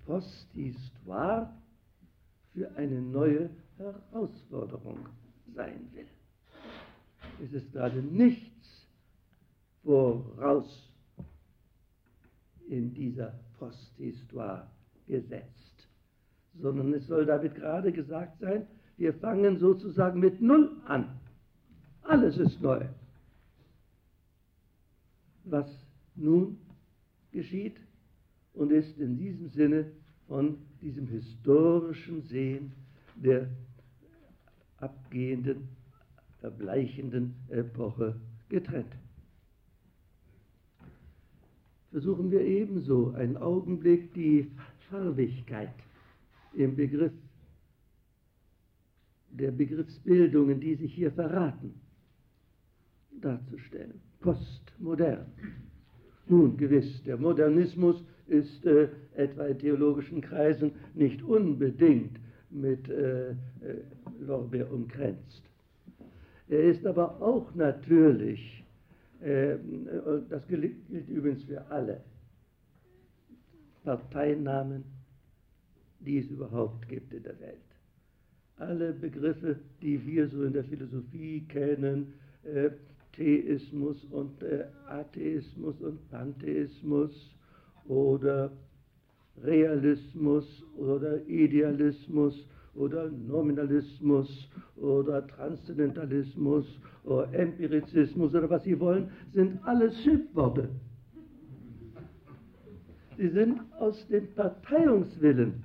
Posthistoire 0.06 1.52
für 2.54 2.74
eine 2.76 3.00
neue 3.00 3.50
Herausforderung 3.76 4.98
sein 5.54 5.88
will. 5.92 6.06
Es 7.44 7.52
ist 7.52 7.72
gerade 7.72 8.02
nichts 8.02 8.86
voraus 9.84 10.88
in 12.68 12.92
dieser 12.94 13.34
Posthistoire 13.58 14.68
gesetzt, 15.06 15.88
sondern 16.60 16.92
es 16.94 17.06
soll 17.06 17.26
damit 17.26 17.54
gerade 17.54 17.92
gesagt 17.92 18.38
sein, 18.40 18.66
wir 18.96 19.14
fangen 19.14 19.58
sozusagen 19.58 20.20
mit 20.20 20.40
Null 20.40 20.70
an. 20.86 21.20
Alles 22.08 22.38
ist 22.38 22.62
neu. 22.62 22.86
Was 25.44 25.68
nun 26.14 26.56
geschieht 27.32 27.76
und 28.54 28.72
ist 28.72 28.98
in 28.98 29.18
diesem 29.18 29.50
Sinne 29.50 29.92
von 30.26 30.56
diesem 30.80 31.06
historischen 31.06 32.22
Sehen 32.22 32.72
der 33.14 33.50
abgehenden, 34.78 35.68
verbleichenden 36.40 37.34
Epoche 37.50 38.18
getrennt. 38.48 38.94
Versuchen 41.90 42.30
wir 42.30 42.40
ebenso 42.40 43.10
einen 43.10 43.36
Augenblick 43.36 44.14
die 44.14 44.50
Farbigkeit 44.88 45.74
im 46.54 46.74
Begriff 46.74 47.12
der 49.30 49.50
Begriffsbildungen, 49.50 50.58
die 50.58 50.74
sich 50.74 50.94
hier 50.94 51.12
verraten, 51.12 51.78
darzustellen. 53.20 54.00
Postmodern. 54.20 55.26
Nun, 56.26 56.56
gewiss, 56.56 57.02
der 57.04 57.16
Modernismus 57.16 58.04
ist 58.26 58.64
äh, 58.66 58.88
etwa 59.14 59.46
in 59.46 59.58
theologischen 59.58 60.20
Kreisen 60.20 60.72
nicht 60.94 61.22
unbedingt 61.22 62.18
mit 62.50 62.88
äh, 62.88 63.30
äh, 63.30 63.34
Lorbeer 64.20 64.70
umkränzt. 64.70 65.42
Er 66.48 66.64
ist 66.64 66.86
aber 66.86 67.20
auch 67.20 67.54
natürlich, 67.54 68.64
äh, 69.20 69.56
das 70.28 70.46
gilt, 70.48 70.88
gilt 70.88 71.08
übrigens 71.08 71.44
für 71.44 71.66
alle 71.70 72.00
Parteinamen, 73.84 74.84
die 76.00 76.18
es 76.18 76.30
überhaupt 76.30 76.88
gibt 76.88 77.12
in 77.12 77.22
der 77.22 77.38
Welt. 77.40 77.56
Alle 78.56 78.92
Begriffe, 78.92 79.56
die 79.82 80.04
wir 80.06 80.28
so 80.28 80.42
in 80.42 80.52
der 80.52 80.64
Philosophie 80.64 81.46
kennen, 81.48 82.14
äh, 82.44 82.70
Theismus 83.12 84.04
und 84.10 84.42
äh, 84.42 84.64
Atheismus 84.86 85.80
und 85.80 86.08
Pantheismus 86.10 87.12
oder 87.86 88.50
Realismus 89.42 90.64
oder 90.76 91.24
Idealismus 91.26 92.46
oder 92.74 93.10
Nominalismus 93.10 94.48
oder 94.76 95.26
Transzendentalismus 95.26 96.66
oder 97.04 97.32
Empirizismus 97.32 98.34
oder 98.34 98.48
was 98.50 98.64
Sie 98.64 98.78
wollen, 98.78 99.10
sind 99.32 99.58
alles 99.64 100.00
Schimpfworte. 100.02 100.68
Sie 103.16 103.28
sind 103.28 103.60
aus 103.80 104.06
dem 104.08 104.32
Parteiungswillen 104.34 105.64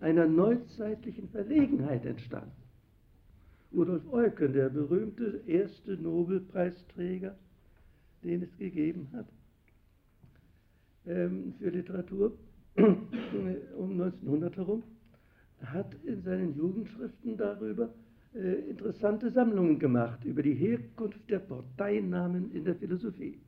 einer 0.00 0.26
neuzeitlichen 0.26 1.28
Verlegenheit 1.30 2.04
entstanden. 2.04 2.59
Rudolf 3.72 4.02
Eucken, 4.12 4.52
der 4.52 4.68
berühmte 4.68 5.42
erste 5.46 5.92
Nobelpreisträger, 5.92 7.36
den 8.24 8.42
es 8.42 8.56
gegeben 8.58 9.08
hat 9.12 9.26
ähm, 11.06 11.54
für 11.58 11.70
Literatur 11.70 12.32
um 12.76 13.92
1900 13.92 14.56
herum, 14.56 14.82
hat 15.62 15.94
in 16.04 16.22
seinen 16.22 16.56
Jugendschriften 16.56 17.36
darüber 17.36 17.90
äh, 18.34 18.70
interessante 18.70 19.30
Sammlungen 19.30 19.78
gemacht, 19.78 20.24
über 20.24 20.42
die 20.42 20.54
Herkunft 20.54 21.28
der 21.28 21.40
Parteinamen 21.40 22.52
in 22.52 22.64
der 22.64 22.74
Philosophie. 22.74 23.38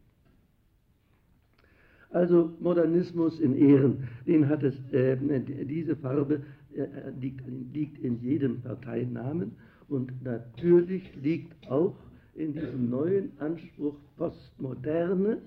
Also 2.11 2.53
Modernismus 2.61 3.41
in 3.41 3.57
Ehren, 3.57 4.09
den 4.27 4.49
hat 4.49 4.63
es, 4.63 4.75
äh, 4.93 5.17
diese 5.65 5.97
Farbe 5.97 6.43
äh, 6.75 7.11
liegt, 7.19 7.43
liegt 7.73 7.99
in 7.99 8.21
jedem 8.21 8.61
Parteinamen 8.61 9.53
und 9.89 10.23
natürlich 10.23 11.15
liegt 11.17 11.71
auch 11.71 11.95
in 12.35 12.53
diesem 12.55 12.89
neuen 12.91 13.33
Anspruch 13.39 13.97
Postmoderne 14.17 15.39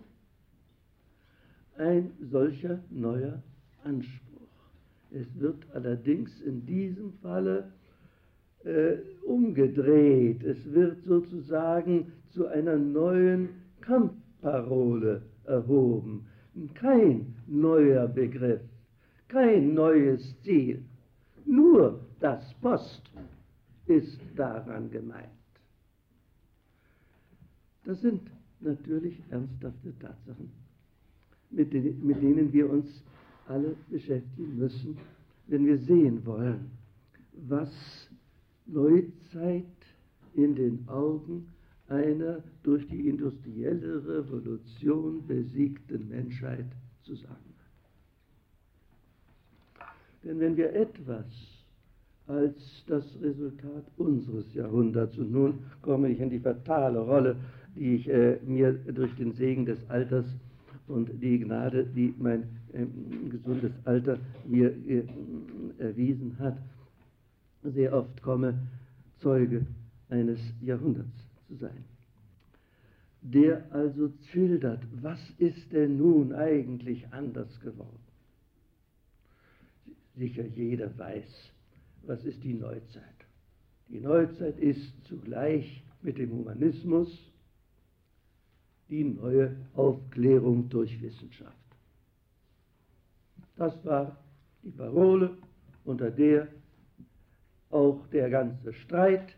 ein 1.77 2.11
solcher 2.21 2.79
neuer 2.89 3.41
Anspruch. 3.83 4.21
Es 5.11 5.27
wird 5.39 5.65
allerdings 5.73 6.41
in 6.41 6.65
diesem 6.65 7.13
Falle 7.21 7.71
äh, 8.63 8.97
umgedreht. 9.25 10.43
Es 10.43 10.57
wird 10.73 11.03
sozusagen 11.05 12.11
zu 12.29 12.47
einer 12.47 12.77
neuen 12.77 13.49
Kampfparole 13.81 15.21
erhoben. 15.45 16.25
Kein 16.73 17.35
neuer 17.47 18.07
Begriff, 18.07 18.61
kein 19.27 19.73
neues 19.73 20.35
Ziel, 20.41 20.83
nur 21.45 21.99
das 22.19 22.53
Post 22.61 23.03
ist 23.87 24.19
daran 24.35 24.89
gemeint. 24.89 25.29
Das 27.83 28.01
sind 28.01 28.21
natürlich 28.61 29.21
ernsthafte 29.29 29.97
Tatsachen, 29.99 30.51
mit, 31.51 31.71
den, 31.71 32.05
mit 32.05 32.21
denen 32.21 32.51
wir 32.51 32.69
uns 32.69 33.03
alle 33.47 33.75
beschäftigen 33.89 34.57
müssen, 34.57 34.97
wenn 35.47 35.65
wir 35.65 35.77
sehen 35.77 36.25
wollen, 36.25 36.71
was 37.47 37.71
Neuzeit 38.65 39.65
in 40.33 40.55
den 40.55 40.87
Augen 40.89 41.47
einer 41.87 42.41
durch 42.63 42.87
die 42.87 43.07
industrielle 43.07 44.03
Revolution 44.07 45.25
besiegten 45.27 46.09
Menschheit 46.09 46.65
zu 47.03 47.13
sagen 47.15 47.53
hat. 49.77 49.85
Denn 50.23 50.39
wenn 50.39 50.57
wir 50.57 50.73
etwas 50.73 51.25
als 52.27 52.83
das 52.87 53.03
Resultat 53.21 53.85
unseres 53.97 54.53
Jahrhunderts, 54.53 55.17
und 55.17 55.31
nun 55.31 55.59
komme 55.81 56.09
ich 56.09 56.19
in 56.19 56.29
die 56.29 56.39
fatale 56.39 56.99
Rolle, 56.99 57.35
die 57.75 57.95
ich 57.95 58.09
äh, 58.09 58.37
mir 58.45 58.73
durch 58.73 59.13
den 59.15 59.33
Segen 59.33 59.65
des 59.65 59.77
Alters 59.89 60.25
und 60.87 61.09
die 61.21 61.39
Gnade, 61.39 61.85
die 61.85 62.13
mein 62.17 62.43
äh, 62.73 62.85
gesundes 63.29 63.71
Alter 63.85 64.17
mir 64.45 64.71
äh, 64.87 65.03
erwiesen 65.77 66.37
hat, 66.39 66.57
sehr 67.63 67.93
oft 67.93 68.21
komme, 68.21 68.55
Zeuge 69.19 69.65
eines 70.09 70.39
Jahrhunderts 70.61 71.27
zu 71.47 71.55
sein. 71.55 71.83
Der 73.21 73.65
also 73.71 74.11
schildert, 74.31 74.83
was 75.01 75.19
ist 75.39 75.73
denn 75.73 75.97
nun 75.97 76.31
eigentlich 76.33 77.11
anders 77.11 77.59
geworden? 77.61 77.99
Sicher 80.15 80.45
jeder 80.45 80.95
weiß, 80.97 81.25
was 82.07 82.23
ist 82.23 82.43
die 82.43 82.53
Neuzeit. 82.53 83.03
Die 83.89 83.99
Neuzeit 83.99 84.59
ist 84.59 84.91
zugleich 85.05 85.83
mit 86.01 86.17
dem 86.17 86.31
Humanismus 86.31 87.31
die 88.89 89.03
neue 89.03 89.55
Aufklärung 89.73 90.69
durch 90.69 91.01
Wissenschaft. 91.01 91.55
Das 93.55 93.83
war 93.85 94.17
die 94.63 94.71
Parole, 94.71 95.37
unter 95.83 96.11
der 96.11 96.47
auch 97.69 98.05
der 98.07 98.29
ganze 98.29 98.73
Streit, 98.73 99.35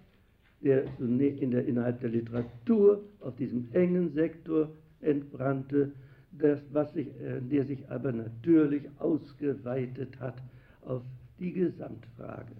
der 0.61 0.85
in 0.99 1.51
der, 1.51 1.65
innerhalb 1.65 2.01
der 2.01 2.09
Literatur 2.09 3.03
auf 3.21 3.35
diesem 3.35 3.71
engen 3.73 4.11
Sektor 4.13 4.69
entbrannte, 5.01 5.91
das, 6.31 6.61
was 6.71 6.93
sich, 6.93 7.07
äh, 7.19 7.41
der 7.41 7.65
sich 7.65 7.89
aber 7.89 8.11
natürlich 8.11 8.83
ausgeweitet 8.99 10.19
hat 10.19 10.35
auf 10.81 11.03
die 11.39 11.53
Gesamtfrage. 11.53 12.55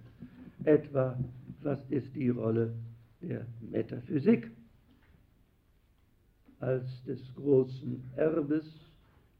Etwa, 0.64 1.18
was 1.62 1.78
ist 1.90 2.14
die 2.14 2.28
Rolle 2.28 2.74
der 3.20 3.46
Metaphysik 3.60 4.50
als 6.60 6.84
des 7.04 7.20
großen 7.34 8.02
Erbes 8.16 8.64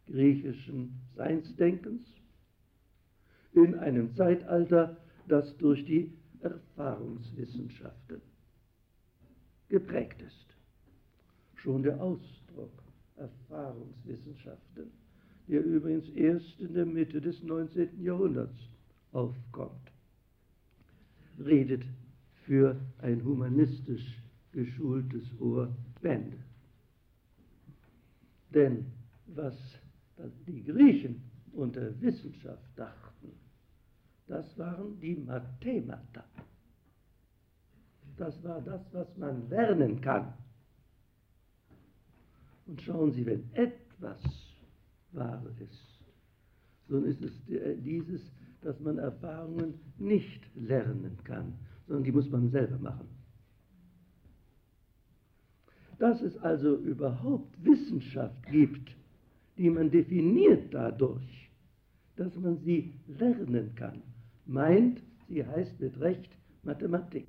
griechischen 0.06 1.00
Seinsdenkens 1.16 2.02
in 3.52 3.74
einem 3.74 4.14
Zeitalter, 4.14 4.96
das 5.26 5.56
durch 5.58 5.84
die 5.84 6.12
Erfahrungswissenschaften 6.40 8.20
geprägt 9.68 10.22
ist. 10.22 10.46
Schon 11.56 11.82
der 11.82 12.00
Ausdruck 12.00 12.70
Erfahrungswissenschaften, 13.16 14.90
der 15.48 15.64
übrigens 15.64 16.08
erst 16.10 16.60
in 16.60 16.74
der 16.74 16.86
Mitte 16.86 17.20
des 17.20 17.42
19. 17.42 18.02
Jahrhunderts 18.02 18.58
aufkommt, 19.12 19.92
redet 21.38 21.84
für 22.44 22.78
ein 22.98 23.24
humanistisch 23.24 24.22
geschultes 24.52 25.38
Ohr 25.40 25.74
Bände. 26.00 26.38
Denn 28.50 28.86
was 29.26 29.54
die 30.46 30.64
Griechen 30.64 31.22
unter 31.52 32.00
Wissenschaft 32.00 32.66
dachten, 32.76 33.32
das 34.26 34.58
waren 34.58 34.98
die 35.00 35.16
Mathemata. 35.16 36.24
Das 38.16 38.42
war 38.42 38.60
das, 38.60 38.82
was 38.92 39.16
man 39.16 39.48
lernen 39.48 40.00
kann. 40.00 40.32
Und 42.66 42.82
schauen 42.82 43.12
Sie, 43.12 43.24
wenn 43.24 43.48
etwas 43.54 44.20
wahr 45.12 45.42
ist, 45.58 45.98
so 46.88 46.98
ist 47.00 47.22
es 47.22 47.32
dieses, 47.82 48.30
dass 48.62 48.78
man 48.80 48.98
Erfahrungen 48.98 49.74
nicht 49.98 50.40
lernen 50.54 51.16
kann, 51.24 51.54
sondern 51.86 52.04
die 52.04 52.12
muss 52.12 52.28
man 52.30 52.50
selber 52.50 52.78
machen. 52.78 53.08
Dass 55.98 56.20
es 56.22 56.36
also 56.38 56.76
überhaupt 56.76 57.64
Wissenschaft 57.64 58.46
gibt, 58.46 58.96
die 59.56 59.70
man 59.70 59.90
definiert 59.90 60.72
dadurch, 60.72 61.50
dass 62.16 62.34
man 62.36 62.58
sie 62.58 62.92
lernen 63.06 63.74
kann, 63.74 64.02
meint, 64.46 65.02
sie 65.28 65.44
heißt 65.44 65.80
mit 65.80 65.98
Recht 66.00 66.30
Mathematik. 66.62 67.26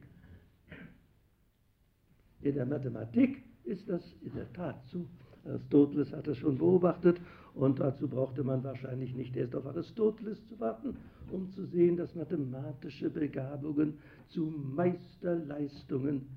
In 2.42 2.56
der 2.56 2.66
Mathematik 2.66 3.44
ist 3.64 3.88
das 3.90 4.02
in 4.22 4.34
der 4.34 4.52
Tat 4.54 4.82
so. 4.88 5.06
Aristoteles 5.46 6.12
hat 6.12 6.28
das 6.28 6.38
schon 6.38 6.58
beobachtet 6.58 7.20
und 7.54 7.80
dazu 7.80 8.08
brauchte 8.08 8.44
man 8.44 8.64
wahrscheinlich 8.64 9.16
nicht 9.16 9.36
erst 9.36 9.56
auf 9.56 9.66
Aristoteles 9.66 10.46
zu 10.48 10.60
warten, 10.60 10.96
um 11.32 11.50
zu 11.52 11.66
sehen, 11.66 11.98
dass 11.98 12.16
mathematische 12.16 13.10
Begabungen 13.10 13.98
zu 14.28 14.54
Meisterleistungen 14.76 16.28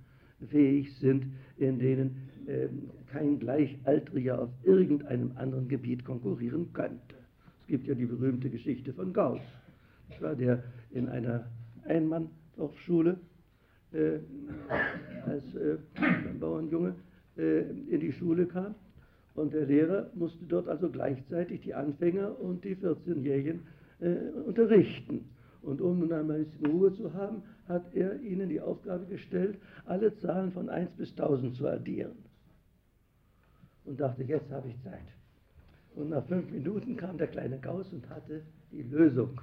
fähig 0.50 0.96
sind, 0.98 1.26
in 1.56 1.78
denen 1.78 2.28
äh, 2.46 2.68
kein 3.12 3.38
Gleichaltriger 3.38 4.42
auf 4.42 4.50
irgendeinem 4.64 5.32
anderen 5.36 5.68
Gebiet 5.68 6.04
konkurrieren 6.04 6.72
könnte. 6.72 7.14
Es 7.60 7.66
gibt 7.68 7.86
ja 7.86 7.94
die 7.94 8.06
berühmte 8.06 8.50
Geschichte 8.50 8.92
von 8.92 9.12
Gauss, 9.12 9.40
der 10.20 10.62
in 10.90 11.08
einer 11.08 11.46
Einmann-Dorfschule 11.84 13.18
äh, 13.92 14.18
als 15.26 15.54
äh, 15.54 15.76
Bauernjunge 16.40 16.94
äh, 17.36 17.60
in 17.60 18.00
die 18.00 18.12
Schule 18.12 18.46
kam 18.46 18.74
und 19.34 19.54
der 19.54 19.66
Lehrer 19.66 20.10
musste 20.14 20.44
dort 20.44 20.68
also 20.68 20.90
gleichzeitig 20.90 21.62
die 21.62 21.74
Anfänger 21.74 22.38
und 22.38 22.64
die 22.64 22.76
14-Jährigen 22.76 23.60
äh, 24.00 24.16
unterrichten. 24.46 25.30
Und 25.62 25.80
um 25.80 26.00
nun 26.00 26.12
einmal 26.12 26.36
ein 26.36 26.44
bisschen 26.44 26.66
Ruhe 26.66 26.92
zu 26.92 27.14
haben, 27.14 27.42
hat 27.68 27.94
er 27.94 28.20
ihnen 28.20 28.48
die 28.48 28.60
Aufgabe 28.60 29.06
gestellt, 29.06 29.56
alle 29.86 30.14
Zahlen 30.18 30.52
von 30.52 30.68
1 30.68 30.90
bis 30.92 31.10
1000 31.10 31.54
zu 31.54 31.66
addieren. 31.66 32.12
Und 33.84 34.00
dachte, 34.00 34.22
jetzt 34.24 34.50
habe 34.50 34.68
ich 34.68 34.80
Zeit. 34.82 35.00
Und 35.94 36.10
nach 36.10 36.24
fünf 36.26 36.50
Minuten 36.50 36.96
kam 36.96 37.16
der 37.16 37.28
kleine 37.28 37.58
Gauss 37.58 37.92
und 37.92 38.08
hatte 38.10 38.42
die 38.70 38.82
Lösung. 38.82 39.40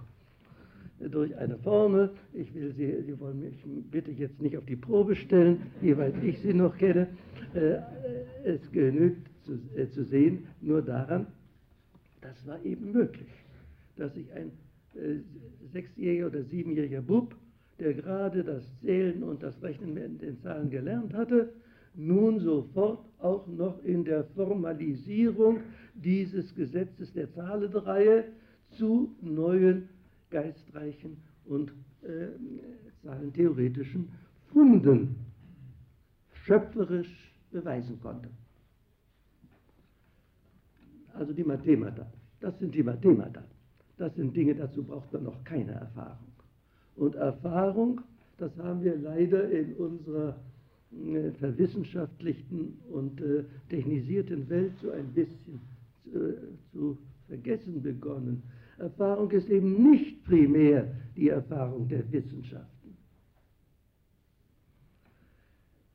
Durch 1.00 1.36
eine 1.38 1.58
Formel, 1.60 2.12
ich 2.34 2.54
will 2.54 2.74
Sie, 2.74 3.04
Sie 3.04 3.18
wollen 3.20 3.40
mich 3.40 3.64
bitte 3.90 4.12
jetzt 4.12 4.42
nicht 4.42 4.58
auf 4.58 4.66
die 4.66 4.76
Probe 4.76 5.16
stellen, 5.16 5.62
weit 5.82 6.22
ich 6.22 6.40
Sie 6.40 6.54
noch 6.54 6.78
kenne. 6.78 7.08
Äh, 7.54 7.78
es 8.44 8.70
genügt 8.72 9.29
zu, 9.50 9.80
äh, 9.80 9.90
zu 9.90 10.04
sehen 10.04 10.48
nur 10.62 10.82
daran, 10.82 11.28
das 12.22 12.46
war 12.46 12.64
eben 12.64 12.92
möglich, 12.92 13.30
dass 13.96 14.14
sich 14.14 14.32
ein 14.34 14.52
äh, 14.96 15.20
sechsjähriger 15.72 16.28
oder 16.28 16.44
siebenjähriger 16.44 17.02
Bub, 17.02 17.36
der 17.80 17.94
gerade 17.94 18.44
das 18.44 18.64
Zählen 18.82 19.24
und 19.24 19.42
das 19.42 19.62
Rechnen 19.64 19.94
mit 19.94 20.22
den 20.22 20.40
Zahlen 20.42 20.70
gelernt 20.70 21.14
hatte, 21.14 21.54
nun 21.96 22.40
sofort 22.40 23.00
auch 23.20 23.48
noch 23.48 23.84
in 23.84 24.04
der 24.04 24.24
Formalisierung 24.36 25.62
dieses 25.96 26.54
Gesetzes 26.56 27.12
der 27.14 27.32
Zahlenreihe 27.34 28.26
zu 28.72 29.16
neuen 29.22 29.90
geistreichen 30.30 31.18
und 31.46 31.72
äh, 32.04 32.28
zahlentheoretischen 33.04 34.10
Funden 34.54 35.16
schöpferisch 36.46 37.34
beweisen 37.52 38.00
konnte. 38.02 38.30
Also 41.20 41.34
die 41.34 41.44
Mathemata, 41.44 42.10
das 42.40 42.58
sind 42.60 42.74
die 42.74 42.82
Mathemata. 42.82 43.44
Das 43.98 44.16
sind 44.16 44.34
Dinge, 44.34 44.56
dazu 44.56 44.82
braucht 44.82 45.12
man 45.12 45.24
noch 45.24 45.44
keine 45.44 45.74
Erfahrung. 45.74 46.32
Und 46.96 47.16
Erfahrung, 47.16 48.00
das 48.38 48.58
haben 48.58 48.82
wir 48.82 48.96
leider 48.96 49.52
in 49.52 49.74
unserer 49.74 50.38
äh, 50.94 51.32
verwissenschaftlichten 51.32 52.80
und 52.90 53.20
äh, 53.20 53.44
technisierten 53.68 54.50
Welt 54.50 54.72
so 54.82 54.92
ein 54.92 55.08
bisschen 55.14 55.60
äh, 56.08 56.36
zu 56.72 56.98
vergessen 57.28 57.84
begonnen. 57.84 58.42
Erfahrung 58.78 59.30
ist 59.32 59.50
eben 59.50 59.92
nicht 59.92 60.24
primär 60.24 60.90
die 61.18 61.28
Erfahrung 61.28 61.90
der 61.90 62.10
Wissenschaften. 62.14 62.96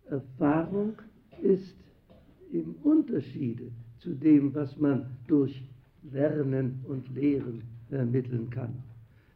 Erfahrung 0.04 0.96
ist 1.40 1.74
im 2.52 2.74
Unterschiede 2.82 3.72
zu 4.04 4.14
dem, 4.14 4.54
was 4.54 4.76
man 4.76 5.06
durch 5.26 5.64
Lernen 6.12 6.84
und 6.86 7.08
Lehren 7.14 7.62
vermitteln 7.88 8.50
kann. 8.50 8.82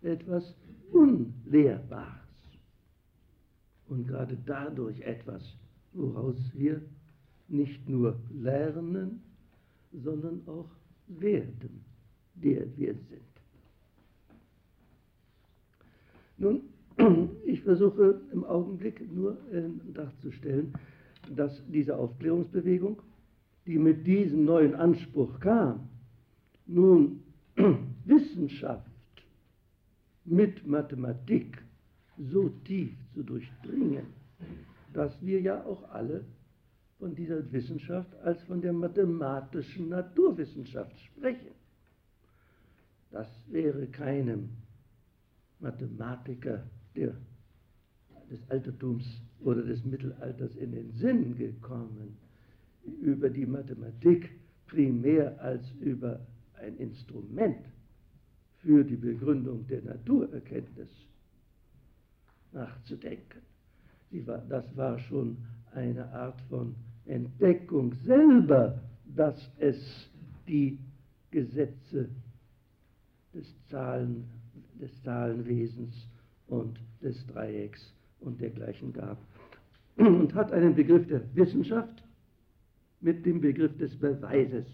Etwas 0.02 0.54
Unlehrbares. 0.92 2.06
Und 3.88 4.06
gerade 4.06 4.36
dadurch 4.44 5.00
etwas, 5.00 5.42
woraus 5.94 6.36
wir 6.54 6.82
nicht 7.48 7.88
nur 7.88 8.20
lernen, 8.30 9.22
sondern 9.92 10.42
auch 10.46 10.68
werden, 11.06 11.82
der 12.34 12.66
wir 12.76 12.94
sind. 12.94 13.22
Nun, 16.36 16.60
ich 17.46 17.62
versuche 17.62 18.20
im 18.32 18.44
Augenblick 18.44 19.10
nur 19.10 19.38
äh, 19.50 19.62
darzustellen, 19.94 20.74
dass 21.34 21.62
diese 21.68 21.96
Aufklärungsbewegung, 21.96 23.00
die 23.68 23.78
mit 23.78 24.06
diesem 24.06 24.46
neuen 24.46 24.74
Anspruch 24.74 25.38
kam, 25.40 25.90
nun 26.66 27.22
Wissenschaft 28.06 28.90
mit 30.24 30.66
Mathematik 30.66 31.62
so 32.16 32.48
tief 32.64 32.90
zu 33.12 33.22
durchdringen, 33.22 34.06
dass 34.94 35.20
wir 35.20 35.42
ja 35.42 35.62
auch 35.66 35.86
alle 35.90 36.24
von 36.98 37.14
dieser 37.14 37.52
Wissenschaft 37.52 38.08
als 38.22 38.42
von 38.44 38.62
der 38.62 38.72
mathematischen 38.72 39.90
Naturwissenschaft 39.90 40.98
sprechen. 41.00 41.52
Das 43.10 43.28
wäre 43.48 43.86
keinem 43.86 44.48
Mathematiker 45.60 46.64
der, 46.96 47.14
des 48.30 48.40
Altertums 48.48 49.04
oder 49.40 49.62
des 49.62 49.84
Mittelalters 49.84 50.56
in 50.56 50.72
den 50.72 50.90
Sinn 50.92 51.36
gekommen, 51.36 52.16
über 53.00 53.30
die 53.30 53.46
Mathematik 53.46 54.30
primär 54.66 55.40
als 55.40 55.70
über 55.80 56.20
ein 56.54 56.76
Instrument 56.76 57.64
für 58.58 58.84
die 58.84 58.96
Begründung 58.96 59.66
der 59.66 59.82
Naturerkenntnis 59.82 60.88
nachzudenken. 62.52 63.42
Das 64.48 64.76
war 64.76 64.98
schon 64.98 65.36
eine 65.72 66.10
Art 66.12 66.40
von 66.48 66.74
Entdeckung 67.06 67.94
selber, 68.04 68.80
dass 69.14 69.50
es 69.58 70.10
die 70.46 70.78
Gesetze 71.30 72.08
des, 73.34 73.46
Zahlen, 73.68 74.24
des 74.80 75.02
Zahlenwesens 75.02 76.08
und 76.48 76.80
des 77.02 77.26
Dreiecks 77.26 77.92
und 78.20 78.40
dergleichen 78.40 78.92
gab. 78.92 79.18
Und 79.96 80.34
hat 80.34 80.52
einen 80.52 80.74
Begriff 80.74 81.06
der 81.08 81.22
Wissenschaft 81.34 82.02
mit 83.00 83.24
dem 83.24 83.40
Begriff 83.40 83.76
des 83.78 83.96
Beweises 83.98 84.66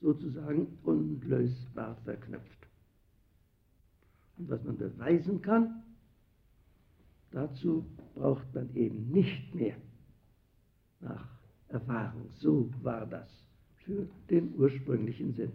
sozusagen 0.00 0.66
unlösbar 0.84 1.96
verknüpft. 2.04 2.66
Und 4.38 4.50
was 4.50 4.62
man 4.64 4.76
beweisen 4.76 5.40
kann, 5.42 5.82
dazu 7.32 7.86
braucht 8.14 8.54
man 8.54 8.74
eben 8.74 9.10
nicht 9.10 9.54
mehr 9.54 9.76
nach 11.00 11.28
Erfahrung. 11.68 12.28
So 12.34 12.70
war 12.82 13.06
das 13.06 13.28
für 13.84 14.06
den 14.30 14.54
ursprünglichen 14.56 15.34
Sinn 15.34 15.52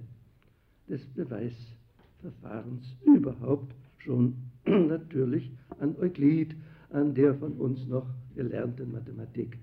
des 0.89 1.05
Beweisverfahrens 1.13 2.85
überhaupt 3.05 3.73
schon 3.99 4.35
natürlich 4.65 5.51
an 5.79 5.95
Euklid, 5.99 6.55
an 6.89 7.13
der 7.13 7.35
von 7.35 7.53
uns 7.53 7.87
noch 7.87 8.07
gelernten 8.35 8.91
Mathematik 8.91 9.57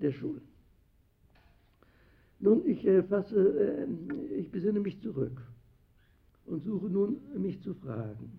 der 0.00 0.12
Schulen. 0.12 0.47
Nun, 2.40 2.66
ich 2.66 2.86
äh, 2.86 3.02
fasse, 3.02 3.36
äh, 3.36 4.36
ich 4.38 4.50
besinne 4.50 4.80
mich 4.80 5.00
zurück 5.00 5.42
und 6.46 6.64
suche 6.64 6.86
nun, 6.86 7.16
mich 7.36 7.60
zu 7.62 7.74
fragen, 7.74 8.38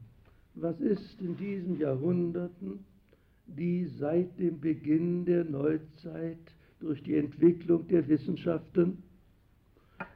was 0.55 0.79
ist 0.79 1.21
in 1.21 1.35
diesen 1.37 1.79
Jahrhunderten, 1.79 2.85
die 3.45 3.85
seit 3.85 4.39
dem 4.39 4.59
Beginn 4.59 5.25
der 5.25 5.43
Neuzeit 5.43 6.37
durch 6.79 7.03
die 7.03 7.15
Entwicklung 7.15 7.87
der 7.87 8.07
Wissenschaften 8.07 9.03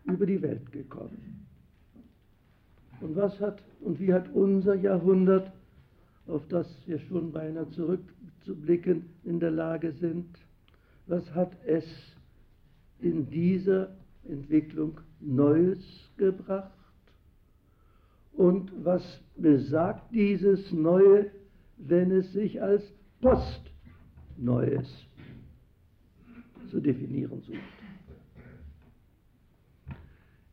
über 0.06 0.26
die 0.26 0.42
Welt 0.42 0.72
gekommen? 0.72 1.46
Und 3.02 3.16
was 3.18 3.38
hat 3.42 3.62
und 3.82 4.00
wie 4.00 4.14
hat 4.14 4.34
unser 4.34 4.76
Jahrhundert, 4.76 5.52
auf 6.28 6.48
das 6.48 6.68
wir 6.86 7.00
schon 7.00 7.34
beinahe 7.34 7.70
zurückzublicken 7.72 9.10
in 9.26 9.42
der 9.42 9.52
Lage 9.52 9.92
sind, 9.92 10.28
was 11.06 11.30
hat 11.36 11.52
es 11.66 12.13
in 13.04 13.30
dieser 13.30 13.96
Entwicklung 14.28 15.00
Neues 15.20 15.80
gebracht? 16.18 16.72
Und 18.34 18.72
was 18.84 19.04
besagt 19.38 20.14
dieses 20.14 20.72
Neue, 20.72 21.30
wenn 21.78 22.12
es 22.12 22.32
sich 22.34 22.62
als 22.62 22.84
Postneues 23.22 24.88
zu 26.72 26.80
definieren 26.80 27.42
sucht? 27.42 27.60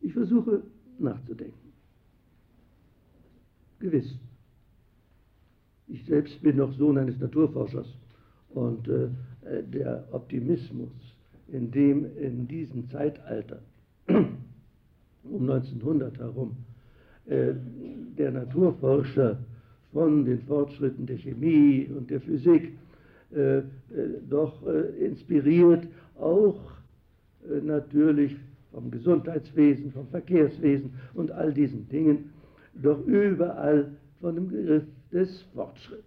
Ich 0.01 0.13
versuche 0.13 0.63
nachzudenken. 0.99 1.73
Gewiss. 3.79 4.15
Ich 5.89 6.05
selbst 6.05 6.41
bin 6.43 6.57
noch 6.57 6.73
Sohn 6.75 6.99
eines 6.99 7.19
Naturforschers 7.19 7.89
und 8.51 8.87
äh, 8.89 9.09
der 9.65 10.07
Optimismus, 10.13 10.91
in 11.53 11.71
dem 11.71 12.17
in 12.17 12.47
diesem 12.47 12.89
Zeitalter 12.89 13.61
um 14.09 15.51
1900 15.51 16.19
herum 16.19 16.57
äh, 17.27 17.53
der 18.19 18.33
Naturforscher 18.33 19.39
von 19.93 20.25
den 20.25 20.41
Fortschritten 20.43 21.07
der 21.07 21.19
Chemie 21.19 21.89
und 21.97 22.11
der 22.11 22.21
Physik 22.21 22.77
äh, 23.35 23.59
äh 23.59 23.63
doch 24.29 24.63
inspiriert, 25.01 25.87
auch 26.19 26.61
natürlich 27.63 28.37
vom 28.73 28.91
Gesundheitswesen, 28.91 29.93
vom 29.93 30.07
Verkehrswesen 30.09 30.93
und 31.15 31.31
all 31.33 31.53
diesen 31.53 31.89
Dingen, 31.89 32.31
doch 32.75 33.05
überall 33.07 33.91
von 34.21 34.35
dem 34.35 34.49
Begriff 34.49 34.85
des 35.13 35.43
Fortschritts 35.55 36.05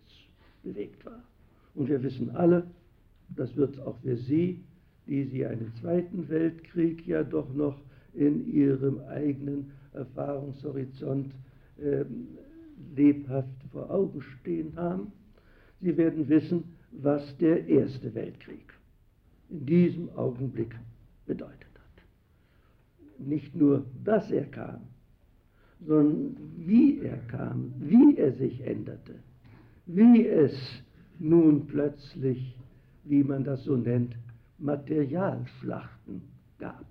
bewegt 0.64 1.06
war. 1.06 1.22
Und 1.76 1.90
wir 1.90 2.02
wissen 2.04 2.30
alle, 2.36 2.64
das 3.36 3.56
wird 3.58 3.80
auch 3.80 3.98
für 3.98 4.16
Sie, 4.16 4.64
die 5.08 5.26
Sie 5.26 5.46
einen 5.46 5.74
Zweiten 5.76 6.30
Weltkrieg 6.30 7.06
ja 7.06 7.24
doch 7.24 7.54
noch 7.54 7.80
in 8.14 8.52
Ihrem 8.54 9.00
eigenen 9.10 9.72
Erfahrungshorizont 9.94 11.34
äh, 11.78 12.06
lebhaft 12.96 13.50
vor 13.72 13.90
Augen 13.90 14.22
stehen 14.22 14.74
haben. 14.76 15.12
Sie 15.82 15.98
werden 15.98 16.30
wissen, 16.30 16.64
was 16.92 17.38
der 17.38 17.68
Erste 17.68 18.14
Weltkrieg 18.14 18.74
in 19.50 19.66
diesem 19.66 20.10
Augenblick 20.16 20.76
bedeutet 21.26 21.68
hat. 21.76 23.28
Nicht 23.28 23.56
nur, 23.56 23.86
dass 24.04 24.32
er 24.32 24.46
kam, 24.46 24.82
sondern 25.86 26.38
wie 26.58 27.00
er 27.00 27.18
kam, 27.28 27.74
wie 27.80 28.18
er 28.18 28.32
sich 28.34 28.62
änderte, 28.62 29.16
wie 29.86 30.26
es 30.26 30.54
nun 31.20 31.68
plötzlich, 31.68 32.56
wie 33.04 33.24
man 33.24 33.44
das 33.44 33.64
so 33.64 33.76
nennt, 33.76 34.16
Materialschlachten 34.64 36.22
gab. 36.58 36.86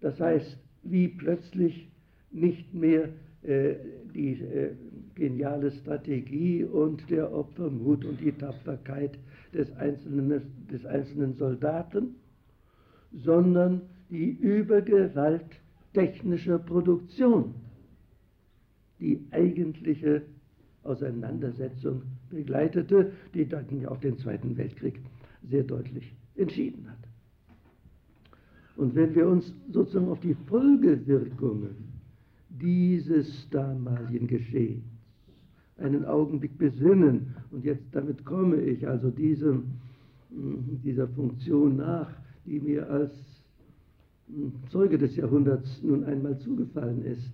Das 0.00 0.18
heißt, 0.20 0.58
wie 0.84 1.08
plötzlich 1.08 1.90
nicht 2.30 2.72
mehr 2.72 3.08
äh, 3.42 3.74
die 4.14 4.40
äh, 4.40 4.74
geniale 5.14 5.72
Strategie 5.72 6.64
und 6.64 7.10
der 7.10 7.32
Opfermut 7.32 8.04
und 8.04 8.20
die 8.20 8.32
Tapferkeit 8.32 9.18
des 9.52 9.72
einzelnen, 9.76 10.42
des 10.70 10.86
einzelnen 10.86 11.34
Soldaten, 11.34 12.14
sondern 13.12 13.82
die 14.10 14.30
Übergewalt 14.30 15.60
technischer 15.92 16.58
Produktion 16.58 17.54
die 19.00 19.26
eigentliche 19.30 20.22
Auseinandersetzung 20.82 22.02
begleitete, 22.30 23.12
die 23.34 23.46
dann 23.46 23.64
ja 23.80 23.90
auch 23.90 24.00
den 24.00 24.18
Zweiten 24.18 24.56
Weltkrieg 24.56 25.00
sehr 25.48 25.62
deutlich 25.62 26.14
entschieden 26.36 26.88
hat. 26.88 26.98
Und 28.76 28.94
wenn 28.94 29.14
wir 29.14 29.26
uns 29.28 29.52
sozusagen 29.70 30.08
auf 30.08 30.20
die 30.20 30.34
Folgewirkungen 30.46 31.74
dieses 32.48 33.48
damaligen 33.50 34.26
Geschehens 34.26 34.84
einen 35.78 36.04
Augenblick 36.04 36.56
besinnen, 36.58 37.34
und 37.50 37.64
jetzt 37.64 37.84
damit 37.92 38.24
komme 38.24 38.56
ich 38.56 38.86
also 38.86 39.10
diesem, 39.10 39.64
dieser 40.30 41.08
Funktion 41.08 41.76
nach, 41.76 42.10
die 42.46 42.60
mir 42.60 42.88
als 42.90 43.12
Zeuge 44.70 44.98
des 44.98 45.16
Jahrhunderts 45.16 45.82
nun 45.82 46.04
einmal 46.04 46.38
zugefallen 46.38 47.04
ist. 47.04 47.32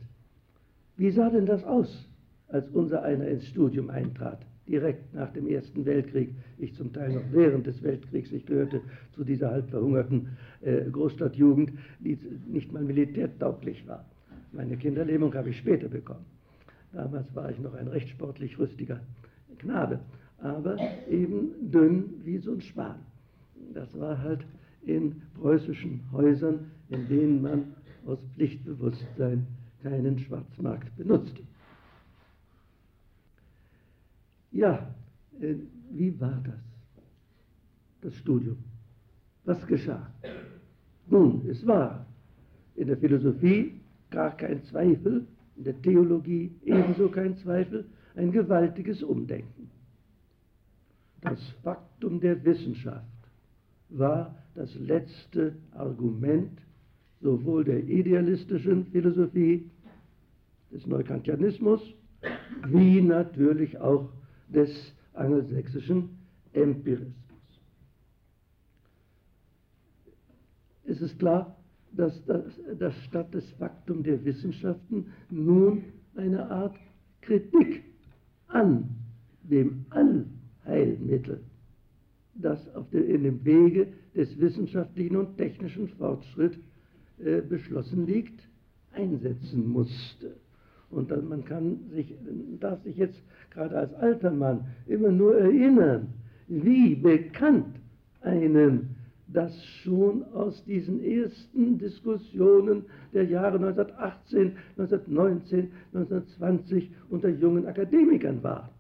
Wie 0.97 1.11
sah 1.11 1.29
denn 1.29 1.47
das 1.47 1.65
aus, 1.65 2.09
als 2.49 2.69
unser 2.69 3.03
einer 3.03 3.27
ins 3.27 3.47
Studium 3.47 3.91
eintrat, 3.91 4.47
direkt 4.67 5.15
nach 5.15 5.33
dem 5.33 5.47
Ersten 5.47 5.85
Weltkrieg? 5.85 6.31
Ich 6.59 6.75
zum 6.75 6.93
Teil 6.93 7.13
noch 7.13 7.25
während 7.33 7.67
des 7.67 7.83
Weltkriegs, 7.83 8.33
ich 8.33 8.47
gehörte 8.47 8.81
zu 9.13 9.25
dieser 9.25 9.51
halb 9.51 9.71
verhungerten 9.71 10.37
äh, 10.63 10.91
Großstadtjugend, 10.91 11.73
die 12.01 12.19
nicht 12.47 12.73
mal 12.73 12.83
militärtauglich 12.83 13.87
war. 13.87 14.05
Meine 14.53 14.77
Kinderlähmung 14.77 15.35
habe 15.35 15.51
ich 15.51 15.59
später 15.59 15.89
bekommen. 15.89 16.25
Damals 16.93 17.35
war 17.35 17.51
ich 17.51 17.59
noch 17.59 17.75
ein 17.75 17.89
recht 17.89 18.09
sportlich 18.09 18.59
rüstiger 18.59 19.01
Knabe, 19.59 19.99
aber 20.39 20.77
eben 21.11 21.71
dünn 21.71 22.21
wie 22.25 22.39
so 22.39 22.53
ein 22.53 22.61
Span. 22.61 22.97
Das 23.73 23.99
war 23.99 24.23
halt 24.23 24.45
in 24.87 25.23
preußischen 25.41 26.01
Häusern, 26.13 26.71
in 26.91 27.09
denen 27.09 27.43
man 27.43 27.75
aus 28.07 28.19
Pflichtbewusstsein 28.35 29.47
keinen 29.83 30.19
Schwarzmarkt 30.19 30.95
benutzte. 30.97 31.43
Ja, 34.55 34.95
äh, 35.41 35.57
wie 35.91 36.19
war 36.21 36.41
das? 36.45 36.55
Das 38.01 38.15
Studium. 38.15 38.59
Was 39.45 39.67
geschah? 39.67 40.11
Nun, 41.09 41.47
es 41.49 41.67
war 41.67 42.07
in 42.77 42.87
der 42.87 42.97
Philosophie 42.97 43.81
gar 44.11 44.37
kein 44.37 44.63
Zweifel, 44.65 45.27
in 45.57 45.65
der 45.65 45.83
Theologie 45.83 46.55
ebenso 46.65 47.09
kein 47.09 47.37
Zweifel, 47.39 47.85
ein 48.15 48.31
gewaltiges 48.31 49.03
Umdenken. 49.03 49.71
Das 51.21 51.41
Faktum 51.63 52.21
der 52.21 52.43
Wissenschaft 52.45 53.05
war 53.89 54.37
das 54.55 54.73
letzte 54.77 55.57
Argument 55.73 56.61
sowohl 57.21 57.65
der 57.65 57.83
idealistischen 57.85 58.87
Philosophie, 58.87 59.69
des 60.71 60.87
Neukantianismus, 60.87 61.81
wie 62.67 63.01
natürlich 63.01 63.79
auch 63.79 64.11
des 64.55 64.71
angelsächsischen 65.15 66.11
Empirismus. 66.53 67.15
Es 70.87 71.01
ist 71.01 71.19
klar, 71.19 71.57
dass, 71.93 72.25
das, 72.27 72.45
dass 72.79 72.95
statt 73.05 73.33
des 73.33 73.49
Faktum 73.53 74.03
der 74.03 74.25
Wissenschaften 74.25 75.07
nun 75.31 75.85
eine 76.17 76.51
Art 76.51 76.77
Kritik 77.21 77.85
an 78.49 78.89
dem 79.43 79.87
Allheilmittel 79.91 81.41
das 82.35 82.75
auf 82.75 82.89
der, 82.91 83.07
in 83.07 83.23
dem 83.23 83.45
Wege 83.45 83.89
des 84.15 84.39
wissenschaftlichen 84.39 85.17
und 85.17 85.37
technischen 85.37 85.89
Fortschritts 85.89 86.59
äh, 87.19 87.41
beschlossen 87.41 88.07
liegt, 88.07 88.41
einsetzen 88.93 89.69
musste. 89.69 90.37
Und 90.95 91.11
dann, 91.11 91.29
man 91.29 91.45
kann 91.45 91.79
sich, 91.91 92.15
darf 92.61 92.83
sich 92.83 92.97
jetzt 92.97 93.21
gerade 93.51 93.77
als 93.77 93.95
alter 93.95 94.31
Mann 94.31 94.67
immer 94.87 95.11
nur 95.11 95.37
erinnern, 95.37 96.09
wie 96.49 96.95
bekannt 96.95 97.77
einem 98.21 98.89
das 99.27 99.65
schon 99.83 100.23
aus 100.33 100.65
diesen 100.65 101.03
ersten 101.03 101.79
Diskussionen 101.79 102.85
der 103.13 103.25
Jahre 103.25 103.57
1918, 103.57 104.53
1919, 104.77 105.71
1920 105.93 106.91
unter 107.11 107.29
jungen 107.29 107.67
Akademikern 107.67 108.43
war. 108.43 108.71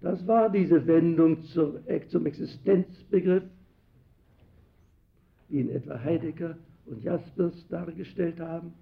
Das 0.00 0.26
war 0.26 0.50
diese 0.50 0.86
Wendung 0.86 1.42
zur, 1.44 1.80
zum 2.08 2.26
Existenzbegriff, 2.26 3.44
wie 5.48 5.60
ihn 5.60 5.70
etwa 5.70 6.02
Heidegger 6.02 6.56
und 6.86 7.04
Jaspers 7.04 7.68
dargestellt 7.68 8.40
haben. 8.40 8.72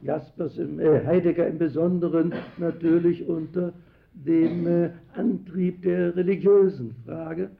Jaspers, 0.00 0.56
im, 0.58 0.78
äh, 0.78 1.04
Heidegger 1.04 1.46
im 1.46 1.58
Besonderen 1.58 2.32
natürlich 2.58 3.26
unter 3.28 3.72
dem 4.14 4.66
äh, 4.66 4.90
Antrieb 5.14 5.82
der 5.82 6.14
religiösen 6.14 6.94
Frage, 7.04 7.50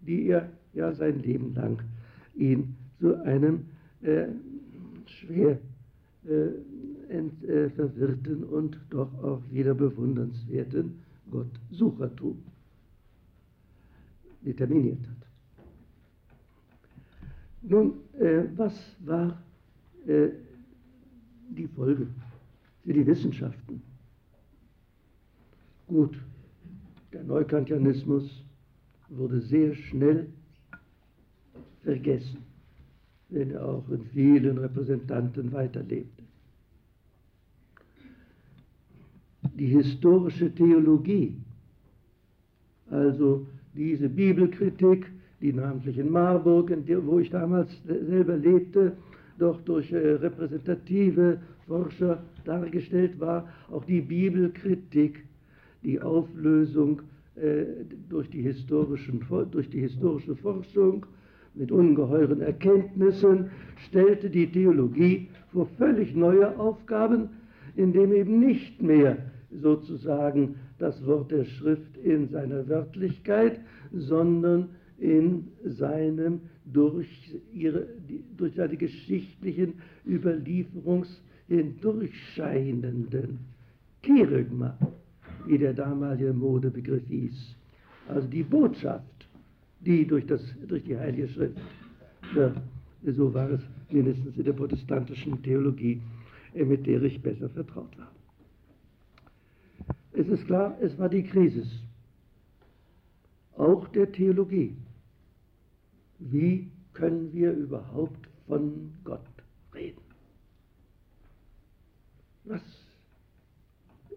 die 0.00 0.26
er 0.28 0.48
ja 0.72 0.92
sein 0.92 1.18
Leben 1.20 1.54
lang 1.54 1.82
ihn 2.36 2.76
zu 3.00 3.20
einem 3.22 3.66
äh, 4.02 4.26
schwer 5.06 5.58
äh, 6.26 7.12
ent, 7.12 7.44
äh, 7.44 7.70
verwirrten 7.70 8.44
und 8.44 8.78
doch 8.90 9.12
auch 9.22 9.42
wieder 9.50 9.74
bewundernswerten 9.74 11.00
Gottsuchertum 11.30 12.42
determiniert 14.42 15.00
hat. 15.00 15.26
Nun, 17.62 17.94
äh, 18.18 18.44
was 18.56 18.74
war 19.00 19.42
äh, 20.06 20.28
die 21.56 21.68
Folge 21.68 22.06
für 22.84 22.92
die 22.92 23.06
Wissenschaften? 23.06 23.82
Gut, 25.86 26.16
der 27.12 27.24
Neukantianismus 27.24 28.44
wurde 29.08 29.40
sehr 29.40 29.74
schnell 29.74 30.28
vergessen, 31.82 32.38
wenn 33.28 33.50
er 33.50 33.66
auch 33.66 33.88
in 33.90 34.04
vielen 34.06 34.58
Repräsentanten 34.58 35.52
weiterlebte. 35.52 36.22
Die 39.54 39.66
historische 39.66 40.54
Theologie, 40.54 41.36
also 42.90 43.46
diese 43.74 44.08
Bibelkritik, 44.08 45.10
die 45.40 45.52
namentlich 45.52 45.98
in 45.98 46.10
Marburg, 46.10 46.70
wo 47.04 47.18
ich 47.18 47.30
damals 47.30 47.70
selber 47.84 48.36
lebte, 48.36 48.96
doch 49.40 49.60
durch 49.62 49.92
äh, 49.92 49.96
repräsentative 49.96 51.38
Forscher 51.66 52.22
dargestellt 52.44 53.18
war, 53.20 53.48
auch 53.70 53.84
die 53.84 54.00
Bibelkritik, 54.00 55.24
die 55.82 56.00
Auflösung 56.00 57.02
äh, 57.36 57.64
durch, 58.08 58.28
die 58.30 58.42
historischen, 58.42 59.24
durch 59.50 59.70
die 59.70 59.80
historische 59.80 60.36
Forschung 60.36 61.06
mit 61.54 61.72
ungeheuren 61.72 62.40
Erkenntnissen, 62.40 63.50
stellte 63.88 64.30
die 64.30 64.46
Theologie 64.46 65.28
vor 65.52 65.66
völlig 65.78 66.14
neue 66.14 66.58
Aufgaben, 66.58 67.30
indem 67.76 68.12
eben 68.12 68.40
nicht 68.40 68.82
mehr 68.82 69.16
sozusagen 69.50 70.56
das 70.78 71.04
Wort 71.06 71.30
der 71.30 71.44
Schrift 71.44 71.96
in 72.02 72.28
seiner 72.28 72.68
Wörtlichkeit, 72.68 73.60
sondern 73.92 74.68
in 74.98 75.48
seinem 75.64 76.40
durch, 76.72 77.08
ihre, 77.52 77.86
durch 78.36 78.54
seine 78.54 78.76
geschichtlichen 78.76 79.74
Überlieferungs 80.06 81.22
hindurchscheinenden 81.48 83.38
Kerygma, 84.02 84.76
wie 85.46 85.58
der 85.58 85.74
damalige 85.74 86.32
Modebegriff 86.32 87.06
hieß. 87.08 87.56
Also 88.08 88.28
die 88.28 88.42
Botschaft, 88.42 89.28
die 89.80 90.06
durch, 90.06 90.26
das, 90.26 90.42
durch 90.66 90.84
die 90.84 90.96
Heilige 90.96 91.28
Schrift, 91.28 91.58
ja, 92.34 92.52
so 93.04 93.32
war 93.32 93.50
es 93.50 93.60
mindestens 93.90 94.36
in 94.36 94.44
der 94.44 94.52
protestantischen 94.52 95.42
Theologie, 95.42 96.00
äh, 96.54 96.64
mit 96.64 96.86
der 96.86 97.02
ich 97.02 97.20
besser 97.20 97.48
vertraut 97.48 97.96
war. 97.98 98.10
Es 100.12 100.28
ist 100.28 100.46
klar, 100.46 100.76
es 100.80 100.96
war 100.98 101.08
die 101.08 101.22
Krise, 101.22 101.64
auch 103.56 103.88
der 103.88 104.10
Theologie. 104.10 104.74
Wie 106.20 106.70
können 106.92 107.32
wir 107.32 107.52
überhaupt 107.52 108.28
von 108.46 108.92
Gott 109.04 109.20
reden? 109.74 110.02
Was 112.44 112.62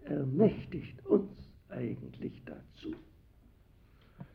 ermächtigt 0.04 1.04
uns 1.06 1.30
eigentlich 1.70 2.42
dazu? 2.44 2.94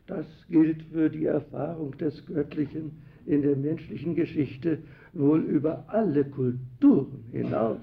Das 0.06 0.26
gilt 0.48 0.82
für 0.84 1.08
die 1.08 1.26
Erfahrung 1.26 1.96
des 1.96 2.26
Göttlichen 2.26 3.02
in 3.26 3.42
der 3.42 3.54
menschlichen 3.54 4.16
Geschichte 4.16 4.82
wohl 5.12 5.40
über 5.40 5.84
alle 5.88 6.24
Kulturen 6.24 7.24
hinaus, 7.30 7.78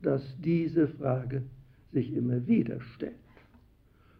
dass 0.00 0.22
diese 0.40 0.88
Frage 0.88 1.42
sich 1.92 2.12
immer 2.14 2.46
wieder 2.46 2.80
stellt. 2.80 3.23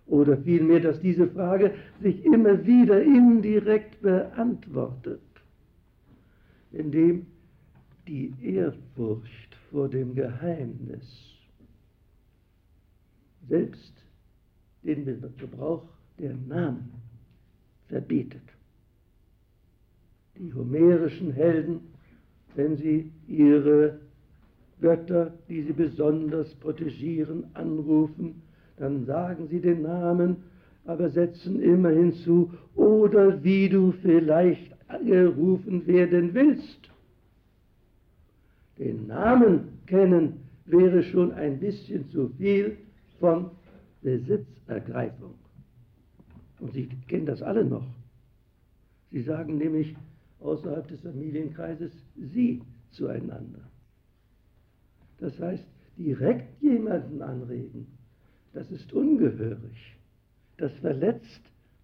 Oder 0.06 0.36
vielmehr, 0.38 0.80
dass 0.80 1.00
diese 1.00 1.28
Frage 1.28 1.74
sich 2.02 2.24
immer 2.24 2.64
wieder 2.66 3.02
indirekt 3.02 4.02
beantwortet, 4.02 5.22
indem 6.72 7.26
die 8.06 8.34
Ehrfurcht 8.42 9.56
vor 9.70 9.88
dem 9.88 10.14
Geheimnis 10.14 11.34
selbst 13.48 13.94
den 14.82 15.04
Gebrauch 15.38 15.84
der 16.18 16.34
Namen 16.34 16.92
verbietet. 17.88 18.42
Die 20.36 20.52
homerischen 20.52 21.32
Helden, 21.32 21.80
wenn 22.54 22.76
sie 22.76 23.10
ihre 23.26 24.00
Götter, 24.80 25.32
die 25.48 25.62
sie 25.62 25.72
besonders 25.72 26.54
protegieren, 26.56 27.44
anrufen, 27.54 28.42
dann 28.76 29.04
sagen 29.04 29.48
sie 29.48 29.60
den 29.60 29.82
Namen, 29.82 30.36
aber 30.84 31.08
setzen 31.10 31.62
immer 31.62 31.90
hinzu, 31.90 32.52
oder 32.74 33.42
wie 33.42 33.68
du 33.68 33.92
vielleicht 34.02 34.74
gerufen 35.06 35.86
werden 35.86 36.34
willst. 36.34 36.90
Den 38.78 39.06
Namen 39.06 39.78
kennen 39.86 40.40
wäre 40.66 41.02
schon 41.02 41.32
ein 41.32 41.58
bisschen 41.58 42.08
zu 42.10 42.28
viel 42.36 42.76
von 43.20 43.50
Besitzergreifung. 44.02 45.34
Und 46.60 46.72
Sie 46.72 46.88
kennen 47.08 47.26
das 47.26 47.42
alle 47.42 47.64
noch. 47.64 47.86
Sie 49.10 49.22
sagen 49.22 49.58
nämlich 49.58 49.94
außerhalb 50.40 50.86
des 50.88 51.00
Familienkreises 51.00 51.92
Sie 52.16 52.62
zueinander. 52.90 53.60
Das 55.18 55.38
heißt, 55.38 55.64
direkt 55.96 56.62
jemanden 56.62 57.22
anreden, 57.22 57.86
das 58.54 58.70
ist 58.70 58.92
ungehörig. 58.92 59.96
Das 60.56 60.72
verletzt 60.74 61.42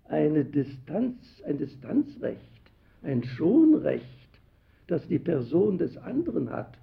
eine 0.09 0.45
Distanz, 0.45 1.43
ein 1.47 1.59
Distanzrecht, 1.59 2.63
ein 3.03 3.23
Schonrecht, 3.23 4.07
das 4.87 5.07
die 5.09 5.19
Person 5.19 5.79
des 5.79 5.97
anderen 5.99 6.51
hat. 6.51 6.79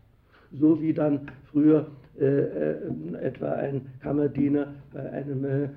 So 0.52 0.82
wie 0.82 0.94
dann 0.94 1.32
früher 1.52 1.88
äh, 2.20 2.26
äh, 2.26 2.78
etwa 3.22 3.52
ein 3.54 3.82
Kammerdiener 4.02 4.74
bei 4.94 5.10
einem 5.12 5.44
äh, 5.46 5.70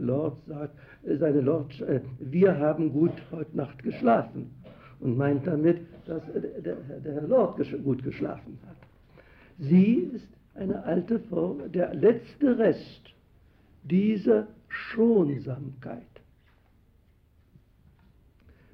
Lord 0.00 0.36
sagt, 0.46 0.74
äh, 1.04 1.16
seine 1.16 1.40
Lord, 1.40 1.80
äh, 1.82 2.00
wir 2.18 2.58
haben 2.58 2.92
gut 2.92 3.12
heute 3.30 3.56
Nacht 3.56 3.82
geschlafen 3.82 4.50
und 5.00 5.16
meint 5.16 5.46
damit, 5.46 5.80
dass 6.06 6.22
der, 6.62 6.76
der 6.76 7.14
Herr 7.14 7.28
Lord 7.28 7.58
gut 7.84 8.02
geschlafen 8.02 8.58
hat. 8.66 8.76
Sie 9.58 10.10
ist 10.14 10.28
eine 10.54 10.82
alte 10.84 11.18
Form, 11.20 11.70
der 11.72 11.94
letzte 11.94 12.58
Rest 12.58 13.15
dieser 13.88 14.48
Schonsamkeit, 14.68 16.02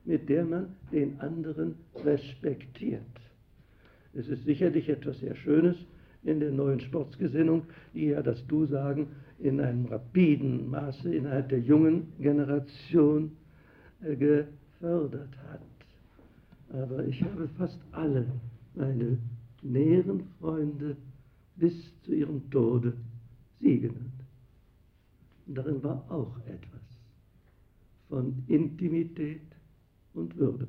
mit 0.04 0.28
der 0.28 0.44
man 0.44 0.74
den 0.90 1.20
anderen 1.20 1.76
respektiert. 2.04 3.02
Es 4.14 4.28
ist 4.28 4.44
sicherlich 4.44 4.88
etwas 4.88 5.20
sehr 5.20 5.34
Schönes 5.36 5.76
in 6.24 6.40
der 6.40 6.50
neuen 6.50 6.80
Sportsgesinnung, 6.80 7.64
die 7.94 8.06
ja 8.06 8.22
das 8.22 8.46
Du-Sagen 8.46 9.08
in 9.38 9.60
einem 9.60 9.86
rapiden 9.86 10.70
Maße 10.70 11.14
innerhalb 11.14 11.48
der 11.48 11.60
jungen 11.60 12.12
Generation 12.20 13.32
äh, 14.02 14.16
gefördert 14.16 15.36
hat. 15.50 15.60
Aber 16.72 17.04
ich 17.04 17.22
habe 17.22 17.48
fast 17.58 17.78
alle 17.92 18.26
meine 18.74 19.18
näheren 19.62 20.24
Freunde 20.40 20.96
bis 21.56 21.74
zu 22.02 22.12
ihrem 22.12 22.48
Tode 22.50 22.94
sie 23.60 23.80
genannt. 23.80 24.11
Und 25.53 25.59
darin 25.59 25.82
war 25.82 26.03
auch 26.09 26.34
etwas 26.46 26.80
von 28.09 28.42
Intimität 28.48 29.42
und 30.14 30.34
Würde. 30.38 30.66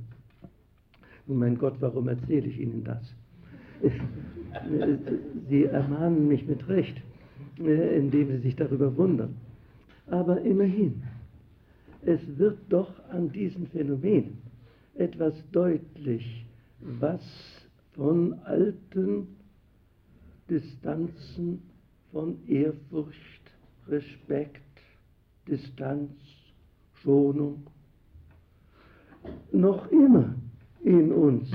Und 1.25 1.38
mein 1.38 1.57
Gott, 1.57 1.75
warum 1.79 2.09
erzähle 2.09 2.47
ich 2.47 2.59
Ihnen 2.59 2.84
das? 2.84 3.15
Sie 5.49 5.63
ermahnen 5.63 6.27
mich 6.27 6.45
mit 6.45 6.67
Recht, 6.67 7.01
indem 7.55 8.27
Sie 8.27 8.39
sich 8.39 8.57
darüber 8.57 8.93
wundern. 8.97 9.38
Aber 10.07 10.41
immerhin, 10.41 11.01
es 12.01 12.19
wird 12.38 12.57
doch 12.67 12.91
an 13.07 13.31
diesen 13.31 13.67
Phänomenen 13.67 14.39
etwas 14.95 15.34
deutlich, 15.53 16.45
was 16.81 17.21
von 17.93 18.34
alten 18.43 19.27
Distanzen, 20.49 21.61
von 22.11 22.45
Ehrfurcht, 22.49 23.43
Respekt, 23.88 24.62
Distanz, 25.47 26.11
Schonung, 27.01 27.67
noch 29.51 29.91
immer 29.91 30.35
in 30.83 31.11
uns 31.11 31.49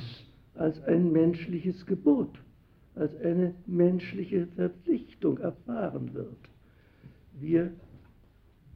als 0.54 0.82
ein 0.84 1.12
menschliches 1.12 1.86
Gebot, 1.86 2.38
als 2.94 3.14
eine 3.20 3.54
menschliche 3.66 4.46
Verpflichtung 4.48 5.38
erfahren 5.38 6.14
wird. 6.14 6.38
Wir 7.38 7.72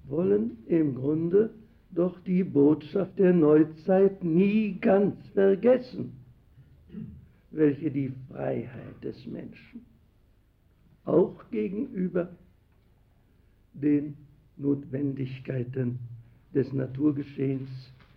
wollen 0.04 0.58
im 0.66 0.94
Grunde 0.94 1.50
doch 1.90 2.18
die 2.20 2.44
Botschaft 2.44 3.18
der 3.18 3.32
Neuzeit 3.32 4.24
nie 4.24 4.78
ganz 4.80 5.16
vergessen 5.28 6.22
welche 7.52 7.90
die 7.90 8.12
Freiheit 8.28 9.02
des 9.02 9.26
Menschen 9.26 9.84
auch 11.04 11.50
gegenüber 11.50 12.28
den 13.74 14.16
Notwendigkeiten 14.62 15.98
des 16.54 16.72
Naturgeschehens 16.72 17.68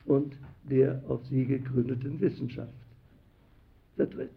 und 0.05 0.37
der 0.69 1.01
auf 1.07 1.25
sie 1.25 1.45
gegründeten 1.45 2.19
Wissenschaft 2.21 2.73
vertritt. 3.95 4.31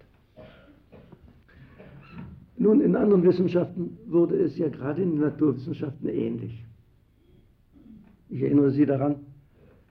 Nun, 2.56 2.80
in 2.80 2.96
anderen 2.96 3.22
Wissenschaften 3.22 3.96
wurde 4.06 4.36
es 4.36 4.58
ja 4.58 4.68
gerade 4.68 5.02
in 5.02 5.12
den 5.12 5.20
Naturwissenschaften 5.20 6.08
ähnlich. 6.08 6.64
Ich 8.30 8.42
erinnere 8.42 8.72
Sie 8.72 8.84
daran, 8.84 9.16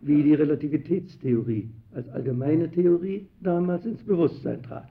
wie 0.02 0.22
die 0.22 0.34
Relativitätstheorie 0.34 1.70
als 1.94 2.08
allgemeine 2.10 2.70
Theorie 2.70 3.28
damals 3.42 3.86
ins 3.86 4.04
Bewusstsein 4.04 4.62
trat. 4.62 4.90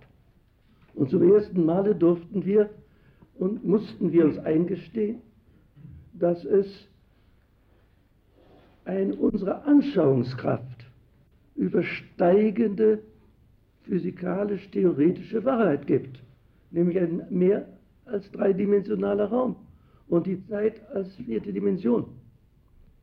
Und 0.94 1.10
zum 1.10 1.22
ersten 1.30 1.64
Male 1.64 1.94
durften 1.94 2.44
wir 2.44 2.70
und 3.38 3.64
mussten 3.64 4.10
wir 4.10 4.24
uns 4.24 4.38
eingestehen, 4.38 5.18
dass 6.14 6.44
es 6.44 6.88
eine 8.86 9.14
unsere 9.16 9.64
Anschauungskraft 9.64 10.86
übersteigende 11.56 13.00
physikalisch-theoretische 13.82 15.44
Wahrheit 15.44 15.86
gibt, 15.86 16.22
nämlich 16.70 16.98
ein 16.98 17.22
mehr 17.30 17.66
als 18.04 18.30
dreidimensionaler 18.32 19.26
Raum 19.26 19.56
und 20.08 20.26
die 20.26 20.44
Zeit 20.46 20.80
als 20.90 21.14
vierte 21.16 21.52
Dimension 21.52 22.06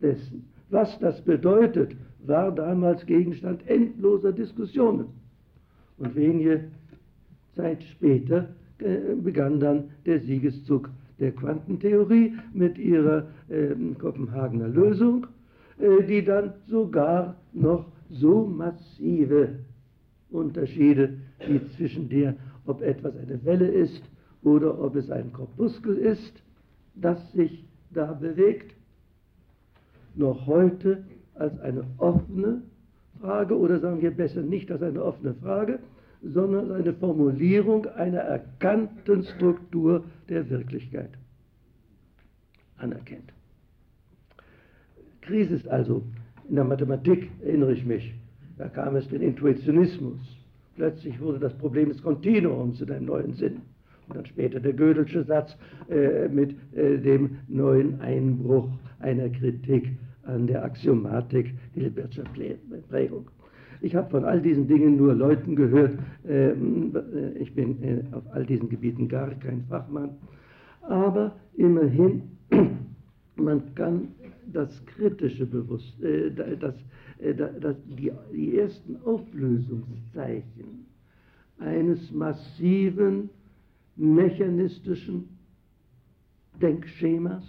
dessen. 0.02 0.50
Was 0.70 0.98
das 1.00 1.22
bedeutet, 1.22 1.96
war 2.26 2.52
damals 2.54 3.06
Gegenstand 3.06 3.68
endloser 3.68 4.32
Diskussionen. 4.32 5.08
Und 5.98 6.16
wenige 6.16 6.66
Zeit 7.56 7.84
später 7.84 8.50
äh, 8.80 9.16
begann 9.16 9.60
dann 9.60 9.92
der 10.06 10.20
Siegeszug 10.22 10.90
der 11.20 11.32
Quantentheorie 11.32 12.34
mit 12.54 12.78
ihrer 12.78 13.28
äh, 13.50 13.76
Kopenhagener 14.00 14.68
Lösung, 14.68 15.28
die 16.08 16.24
dann 16.24 16.54
sogar 16.68 17.36
noch 17.54 17.86
so 18.10 18.46
massive 18.46 19.60
Unterschiede 20.30 21.18
wie 21.48 21.62
zwischen 21.76 22.10
der, 22.10 22.36
ob 22.66 22.82
etwas 22.82 23.16
eine 23.18 23.44
Welle 23.44 23.68
ist 23.68 24.02
oder 24.44 24.80
ob 24.80 24.96
es 24.96 25.10
ein 25.10 25.32
Korpuskel 25.34 25.98
ist, 25.98 26.42
das 26.96 27.32
sich 27.34 27.66
da 27.92 28.14
bewegt, 28.14 28.76
noch 30.16 30.46
heute 30.48 31.04
als 31.34 31.60
eine 31.60 31.84
offene 31.98 32.62
Frage 33.20 33.58
oder 33.58 33.80
sagen 33.80 34.02
wir 34.02 34.12
besser 34.12 34.42
nicht 34.42 34.72
als 34.72 34.82
eine 34.82 35.04
offene 35.04 35.34
Frage, 35.36 35.80
sondern 36.22 36.72
als 36.72 36.84
eine 36.84 36.94
Formulierung 36.94 37.86
einer 37.88 38.20
erkannten 38.20 39.24
Struktur 39.24 40.04
der 40.30 40.50
Wirklichkeit 40.50 41.10
anerkennt. 42.78 43.34
Krise 45.26 45.56
ist 45.56 45.68
also 45.68 46.04
in 46.50 46.56
der 46.56 46.64
Mathematik, 46.66 47.30
erinnere 47.44 47.74
ich 47.74 47.86
mich, 47.86 48.14
da 48.58 48.68
kam 48.68 48.96
es 48.96 49.08
den 49.08 49.22
Intuitionismus. 49.22 50.20
Plötzlich 50.76 51.20
wurde 51.20 51.40
das 51.40 51.54
Problem 51.54 51.90
des 51.90 52.02
Kontinuums 52.02 52.82
in 52.82 52.92
einem 52.92 53.06
neuen 53.06 53.34
Sinn. 53.34 53.62
Und 54.08 54.18
dann 54.18 54.26
später 54.26 54.60
der 54.60 54.74
Gödelsche 54.74 55.24
Satz 55.24 55.56
äh, 55.90 56.28
mit 56.28 56.56
äh, 56.76 56.98
dem 56.98 57.38
neuen 57.48 58.02
Einbruch 58.02 58.70
einer 59.00 59.30
Kritik 59.30 59.90
an 60.24 60.48
der 60.48 60.64
Axiomatik 60.64 61.54
Hilbertscher 61.74 62.24
Prägung. 62.90 63.30
Ich 63.82 63.96
habe 63.96 64.10
von 64.10 64.24
all 64.24 64.42
diesen 64.42 64.68
Dingen 64.68 64.98
nur 64.98 65.14
Leuten 65.14 65.56
gehört. 65.56 65.98
Ähm, 66.28 66.96
äh, 66.96 67.38
ich 67.38 67.54
bin 67.54 67.84
äh, 67.84 68.04
auf 68.12 68.24
all 68.32 68.46
diesen 68.46 68.70
Gebieten 68.70 69.08
gar 69.08 69.30
kein 69.36 69.64
Fachmann. 69.70 70.12
Aber 70.82 71.36
immerhin, 71.56 72.24
man 73.36 73.76
kann 73.76 74.10
das 74.54 74.86
kritische 74.86 75.46
Bewusstsein, 75.46 76.38
äh, 76.38 76.58
das, 76.58 76.76
das, 77.60 77.76
die, 77.86 78.12
die 78.34 78.58
ersten 78.58 78.98
Auflösungszeichen 79.06 80.86
eines 81.60 82.12
massiven 82.12 83.30
mechanistischen 83.96 85.30
Denkschemas 86.62 87.44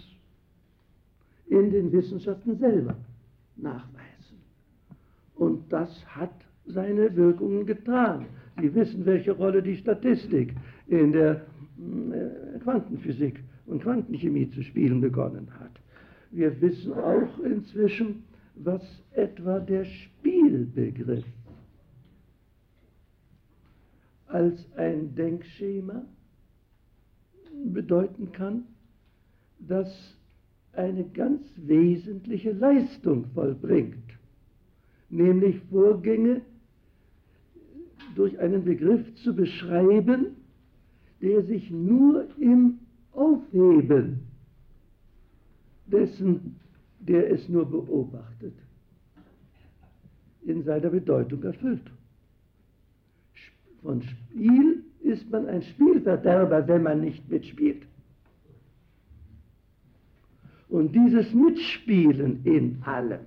in 1.47 1.71
den 1.71 1.91
Wissenschaften 1.91 2.57
selber 2.57 2.95
nachweisen. 3.55 4.39
Und 5.35 5.71
das 5.71 5.89
hat 6.07 6.33
seine 6.65 7.15
Wirkungen 7.15 7.65
getan. 7.65 8.25
Sie 8.61 8.73
wissen, 8.73 9.05
welche 9.05 9.33
Rolle 9.33 9.61
die 9.61 9.75
Statistik 9.75 10.53
in 10.87 11.11
der 11.11 11.45
äh, 11.77 12.59
Quantenphysik 12.59 13.43
und 13.65 13.81
Quantenchemie 13.81 14.49
zu 14.49 14.63
spielen 14.63 15.01
begonnen 15.01 15.47
hat. 15.59 15.71
Wir 16.35 16.59
wissen 16.59 16.91
auch 16.91 17.39
inzwischen, 17.39 18.23
was 18.55 18.81
etwa 19.13 19.57
der 19.57 19.85
Spielbegriff 19.85 21.23
als 24.27 24.59
ein 24.75 25.15
Denkschema 25.15 26.03
bedeuten 27.63 28.33
kann, 28.33 28.65
das 29.59 29.87
eine 30.73 31.05
ganz 31.05 31.41
wesentliche 31.55 32.51
Leistung 32.51 33.27
vollbringt, 33.33 34.03
nämlich 35.09 35.61
Vorgänge 35.71 36.41
durch 38.13 38.37
einen 38.39 38.65
Begriff 38.65 39.15
zu 39.23 39.33
beschreiben, 39.33 40.35
der 41.21 41.43
sich 41.43 41.71
nur 41.71 42.27
im 42.39 42.79
Aufheben 43.13 44.34
dessen, 45.87 46.59
der 46.99 47.31
es 47.31 47.47
nur 47.49 47.69
beobachtet, 47.69 48.53
in 50.43 50.63
seiner 50.63 50.89
Bedeutung 50.89 51.43
erfüllt. 51.43 51.91
Von 53.81 54.01
Spiel 54.01 54.83
ist 55.01 55.29
man 55.29 55.47
ein 55.47 55.61
Spielverderber, 55.61 56.67
wenn 56.67 56.83
man 56.83 57.01
nicht 57.01 57.29
mitspielt. 57.29 57.83
Und 60.69 60.95
dieses 60.95 61.31
Mitspielen 61.33 62.43
in 62.43 62.81
allem, 62.83 63.21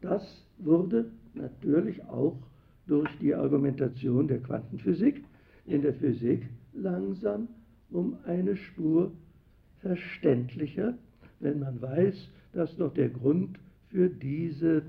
das 0.00 0.44
wurde 0.58 1.10
natürlich 1.34 2.04
auch 2.04 2.36
durch 2.86 3.08
die 3.20 3.34
Argumentation 3.34 4.28
der 4.28 4.40
Quantenphysik 4.40 5.24
in 5.66 5.82
der 5.82 5.94
Physik 5.94 6.46
langsam 6.74 7.48
um 7.90 8.18
eine 8.26 8.56
Spur 8.56 9.12
verständlicher, 9.80 10.94
wenn 11.44 11.60
man 11.60 11.80
weiß, 11.80 12.28
dass 12.54 12.74
doch 12.76 12.92
der 12.94 13.10
Grund 13.10 13.58
für 13.90 14.08
diese 14.08 14.82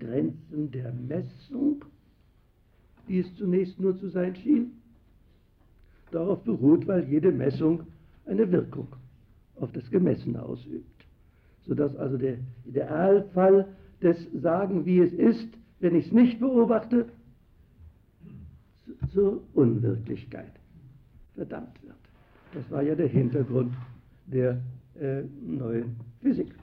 Grenzen 0.00 0.70
der 0.72 0.92
Messung, 0.92 1.84
die 3.08 3.20
es 3.20 3.34
zunächst 3.36 3.78
nur 3.78 3.96
zu 3.98 4.08
sein 4.08 4.34
schien, 4.34 4.72
darauf 6.10 6.42
beruht, 6.42 6.86
weil 6.88 7.08
jede 7.08 7.30
Messung 7.30 7.82
eine 8.24 8.50
Wirkung 8.50 8.88
auf 9.56 9.70
das 9.72 9.88
Gemessene 9.90 10.42
ausübt. 10.42 11.04
Sodass 11.66 11.94
also 11.96 12.16
der 12.16 12.38
Idealfall 12.64 13.68
des 14.02 14.16
Sagen, 14.32 14.84
wie 14.86 15.00
es 15.00 15.12
ist, 15.12 15.48
wenn 15.80 15.94
ich 15.94 16.06
es 16.06 16.12
nicht 16.12 16.40
beobachte, 16.40 17.06
zur 19.12 19.42
Unwirklichkeit 19.54 20.52
verdammt 21.34 21.82
wird. 21.82 21.96
Das 22.54 22.70
war 22.70 22.82
ja 22.82 22.94
der 22.94 23.08
Hintergrund 23.08 23.74
der 24.26 24.60
äh, 25.00 25.24
neuen 25.42 25.96
Physik. 26.20 26.54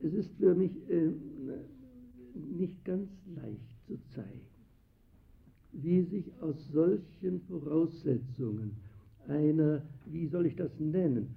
Es 0.00 0.12
ist 0.14 0.30
für 0.36 0.54
mich 0.54 0.72
äh, 0.90 1.12
nicht 2.34 2.84
ganz 2.84 3.08
leicht 3.36 3.86
zu 3.86 3.98
zeigen, 4.14 4.46
wie 5.72 6.02
sich 6.02 6.32
aus 6.40 6.56
solchen 6.72 7.40
Voraussetzungen 7.48 8.76
einer, 9.28 9.82
wie 10.06 10.26
soll 10.26 10.46
ich 10.46 10.56
das 10.56 10.72
nennen, 10.80 11.34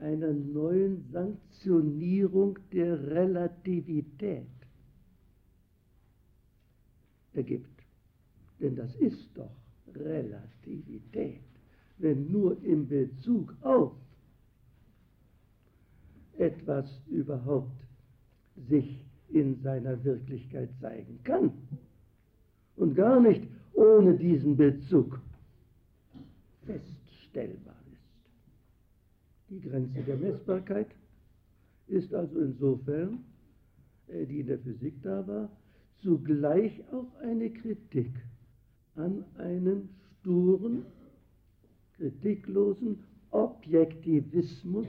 einer 0.00 0.32
neuen 0.32 1.04
Sanktionierung 1.12 2.58
der 2.72 3.06
Relativität 3.06 4.46
ergibt. 7.34 7.70
Denn 8.60 8.74
das 8.74 8.94
ist 8.96 9.30
doch 9.34 9.63
Relativität, 9.96 11.40
wenn 11.98 12.30
nur 12.30 12.62
im 12.62 12.88
Bezug 12.88 13.54
auf 13.62 13.92
etwas 16.36 16.86
überhaupt 17.08 17.84
sich 18.68 19.04
in 19.30 19.60
seiner 19.62 20.02
Wirklichkeit 20.04 20.70
zeigen 20.80 21.18
kann 21.24 21.52
und 22.76 22.94
gar 22.94 23.20
nicht 23.20 23.42
ohne 23.72 24.16
diesen 24.16 24.56
Bezug 24.56 25.20
feststellbar 26.64 27.76
ist. 27.92 29.50
Die 29.50 29.60
Grenze 29.60 30.02
der 30.02 30.16
Messbarkeit 30.16 30.88
ist 31.88 32.14
also 32.14 32.40
insofern, 32.40 33.24
äh, 34.08 34.24
die 34.26 34.40
in 34.40 34.46
der 34.46 34.58
Physik 34.58 35.02
da 35.02 35.26
war, 35.26 35.50
zugleich 36.02 36.82
auch 36.92 37.14
eine 37.20 37.50
Kritik 37.50 38.10
an 38.96 39.24
einem 39.38 39.88
sturen, 40.20 40.84
kritiklosen 41.96 42.98
Objektivismus 43.30 44.86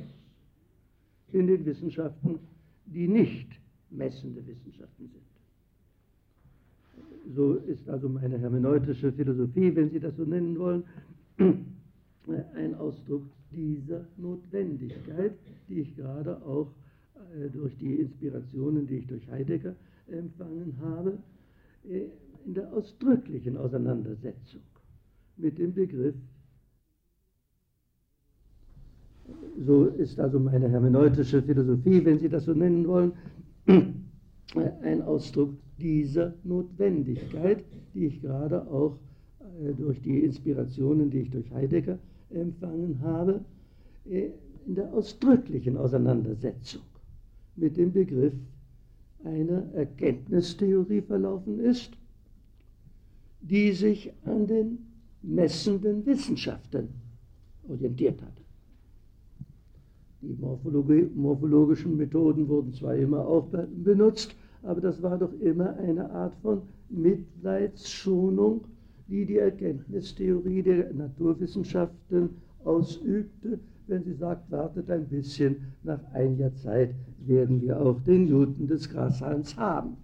in 1.32 1.48
den 1.48 1.66
Wissenschaften, 1.66 2.40
die 2.86 3.08
nicht 3.08 3.48
messende 3.90 4.46
Wissenschaften 4.46 5.10
sind. 5.10 5.26
So 7.36 7.56
ist 7.56 7.90
also 7.90 8.08
meine 8.08 8.38
hermeneutische 8.38 9.12
Philosophie, 9.12 9.76
wenn 9.76 9.90
Sie 9.90 10.00
das 10.00 10.16
so 10.16 10.24
nennen 10.24 10.58
wollen, 10.60 10.84
ein 12.56 12.76
Ausdruck 12.76 13.24
dieser 13.52 14.06
Notwendigkeit, 14.18 15.34
die 15.68 15.82
ich 15.82 15.96
gerade 15.96 16.38
auch 16.46 16.72
äh, 17.36 17.50
durch 17.50 17.76
die 17.78 17.96
Inspirationen, 17.96 18.86
die 18.88 18.98
ich 18.98 19.08
durch 19.08 19.28
Heidegger 19.30 19.76
empfangen 20.08 20.78
habe, 20.82 21.18
in 21.90 22.54
der 22.54 22.72
ausdrücklichen 22.74 23.58
Auseinandersetzung 23.58 24.62
mit 25.38 25.58
dem 25.58 25.74
Begriff. 25.74 26.16
So 29.66 29.86
ist 29.86 30.20
also 30.20 30.40
meine 30.40 30.70
hermeneutische 30.70 31.42
Philosophie, 31.42 32.04
wenn 32.06 32.20
Sie 32.20 32.30
das 32.30 32.46
so 32.46 32.54
nennen 32.54 32.88
wollen, 32.88 33.14
ein 34.84 35.02
Ausdruck 35.02 35.54
dieser 35.80 36.34
Notwendigkeit, 36.44 37.64
die 37.94 38.06
ich 38.06 38.22
gerade 38.22 38.68
auch 38.68 38.98
äh, 39.62 39.74
durch 39.74 40.02
die 40.02 40.24
Inspirationen, 40.24 41.10
die 41.10 41.22
ich 41.22 41.32
durch 41.32 41.52
Heidegger 41.52 41.98
empfangen 42.30 43.00
habe, 43.02 43.44
äh, 44.06 44.30
in 44.68 44.76
der 44.76 44.94
ausdrücklichen 44.94 45.78
Auseinandersetzung 45.78 46.82
mit 47.56 47.78
dem 47.78 47.92
Begriff 47.92 48.34
einer 49.26 49.64
Erkenntnistheorie 49.74 51.02
verlaufen 51.02 51.60
ist, 51.60 51.92
die 53.42 53.72
sich 53.72 54.12
an 54.26 54.48
den 54.48 54.78
messenden 55.22 56.06
Wissenschaften 56.06 56.90
orientiert 57.68 58.22
hat. 58.22 58.34
Die 60.22 60.36
morphologischen 61.16 61.98
Methoden 61.98 62.48
wurden 62.48 62.74
zwar 62.74 62.96
immer 62.96 63.28
auch 63.28 63.48
benutzt, 63.84 64.36
aber 64.64 64.82
das 64.82 65.02
war 65.02 65.18
doch 65.18 65.34
immer 65.40 65.76
eine 65.78 66.10
Art 66.10 66.34
von 66.42 66.64
Mitleidsschonung, 66.90 68.66
die 69.08 69.26
die 69.26 69.38
Erkenntnistheorie 69.38 70.64
der 70.64 70.94
Naturwissenschaften 70.94 72.30
ausübte, 72.64 73.60
wenn 73.88 74.04
sie 74.04 74.14
sagt, 74.14 74.50
wartet 74.52 74.90
ein 74.90 75.06
bisschen, 75.06 75.74
nach 75.84 76.00
einiger 76.14 76.54
Zeit 76.56 76.94
werden 77.26 77.62
wir 77.62 77.80
auch 77.80 78.00
den 78.02 78.26
Newton 78.26 78.68
des 78.68 78.90
Grashalms 78.90 79.56
haben. 79.58 79.98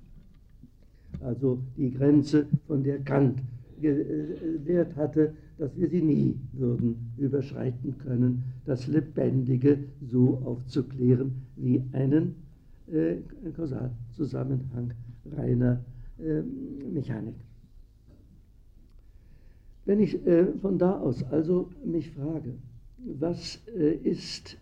Also 1.21 1.59
die 1.77 1.91
Grenze, 1.91 2.47
von 2.67 2.83
der 2.83 2.99
Kant 2.99 3.39
gelehrt 3.81 4.95
hatte, 4.95 5.33
dass 5.57 5.75
wir 5.75 5.89
sie 5.89 6.01
nie 6.01 6.39
würden 6.53 7.11
überschreiten 7.17 7.97
können, 7.99 8.43
das 8.65 8.87
Lebendige 8.87 9.79
so 10.09 10.41
aufzuklären 10.45 11.33
wie 11.55 11.83
einen 11.91 12.35
äh, 12.91 13.17
Kausalzusammenhang 13.55 14.93
reiner 15.35 15.79
äh, 16.19 16.41
Mechanik. 16.91 17.35
Wenn 19.85 19.99
ich 19.99 20.25
äh, 20.25 20.47
von 20.61 20.77
da 20.77 20.99
aus 20.99 21.23
also 21.31 21.69
mich 21.83 22.11
frage, 22.11 22.53
was 23.05 23.59
äh, 23.67 23.93
ist 23.93 24.57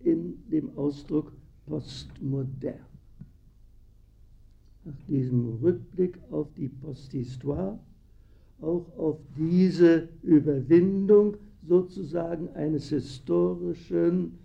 in 0.00 0.42
dem 0.50 0.76
Ausdruck 0.76 1.32
postmodern? 1.66 2.80
Nach 4.84 5.00
diesem 5.06 5.58
Rückblick 5.62 6.18
auf 6.30 6.48
die 6.54 6.68
Posthistoire, 6.68 7.78
auch 8.60 8.86
auf 8.96 9.18
diese 9.36 10.08
Überwindung 10.22 11.36
sozusagen 11.66 12.48
eines 12.54 12.88
historischen 12.88 14.38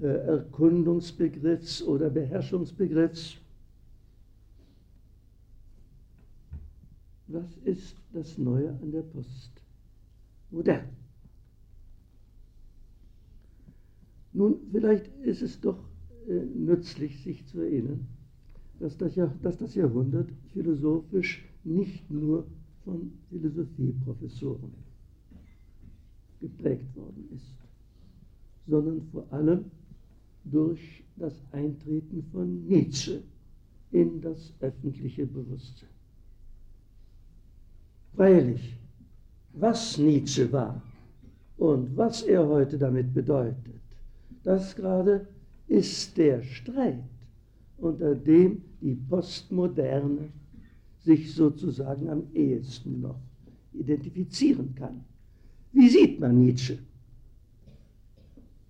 äh, 0.00 0.06
Erkundungsbegriffs 0.06 1.82
oder 1.82 2.10
Beherrschungsbegriffs, 2.10 3.36
was 7.28 7.56
ist 7.64 7.96
das 8.12 8.38
Neue 8.38 8.70
an 8.70 8.92
der 8.92 9.02
Post? 9.02 9.50
Modern. 10.50 11.05
Nun, 14.36 14.56
vielleicht 14.70 15.06
ist 15.22 15.40
es 15.40 15.58
doch 15.62 15.78
äh, 16.28 16.44
nützlich, 16.54 17.22
sich 17.22 17.46
zu 17.46 17.58
erinnern, 17.60 18.06
dass 18.78 18.94
das, 18.98 19.14
dass 19.40 19.56
das 19.56 19.74
Jahrhundert 19.74 20.28
philosophisch 20.52 21.42
nicht 21.64 22.10
nur 22.10 22.46
von 22.84 23.12
Philosophieprofessoren 23.30 24.74
geprägt 26.42 26.94
worden 26.94 27.30
ist, 27.34 27.56
sondern 28.66 29.00
vor 29.10 29.26
allem 29.32 29.64
durch 30.44 31.02
das 31.16 31.32
Eintreten 31.52 32.22
von 32.30 32.66
Nietzsche 32.66 33.22
in 33.90 34.20
das 34.20 34.52
öffentliche 34.60 35.24
Bewusstsein. 35.24 35.88
Freilich, 38.14 38.76
was 39.54 39.96
Nietzsche 39.96 40.52
war 40.52 40.82
und 41.56 41.96
was 41.96 42.22
er 42.24 42.46
heute 42.46 42.76
damit 42.76 43.14
bedeutet, 43.14 43.75
das 44.46 44.76
gerade 44.76 45.26
ist 45.66 46.16
der 46.16 46.40
Streit, 46.40 47.02
unter 47.78 48.14
dem 48.14 48.62
die 48.80 48.94
Postmoderne 48.94 50.28
sich 51.00 51.34
sozusagen 51.34 52.08
am 52.08 52.22
ehesten 52.32 53.00
noch 53.00 53.18
identifizieren 53.72 54.72
kann. 54.76 55.04
Wie 55.72 55.88
sieht 55.88 56.20
man 56.20 56.38
Nietzsche? 56.38 56.78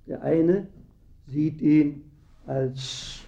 Der 0.06 0.22
eine 0.22 0.66
sieht 1.26 1.60
ihn 1.60 2.04
als 2.46 3.20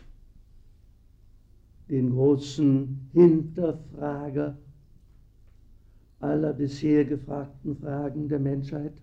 den 1.90 2.10
großen 2.10 3.10
Hinterfrager 3.12 4.56
aller 6.20 6.54
bisher 6.54 7.04
gefragten 7.04 7.76
Fragen 7.76 8.26
der 8.26 8.38
Menschheit, 8.38 8.94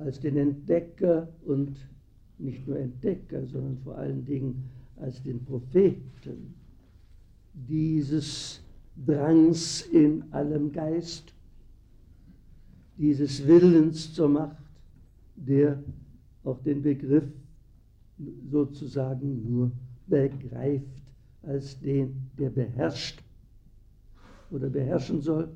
als 0.00 0.18
den 0.20 0.36
Entdecker 0.36 1.28
und 1.44 1.76
nicht 2.38 2.66
nur 2.66 2.78
Entdecker, 2.78 3.46
sondern 3.46 3.78
vor 3.78 3.96
allen 3.98 4.24
Dingen 4.24 4.70
als 4.96 5.22
den 5.22 5.44
Propheten 5.44 6.54
dieses 7.52 8.62
Drangs 9.06 9.82
in 9.82 10.24
allem 10.32 10.72
Geist, 10.72 11.34
dieses 12.96 13.46
Willens 13.46 14.12
zur 14.14 14.28
Macht, 14.28 14.56
der 15.36 15.82
auch 16.44 16.60
den 16.62 16.82
Begriff 16.82 17.24
sozusagen 18.50 19.50
nur 19.50 19.70
begreift 20.06 21.02
als 21.42 21.78
den, 21.80 22.30
der 22.38 22.50
beherrscht 22.50 23.22
oder 24.50 24.68
beherrschen 24.68 25.20
soll? 25.20 25.48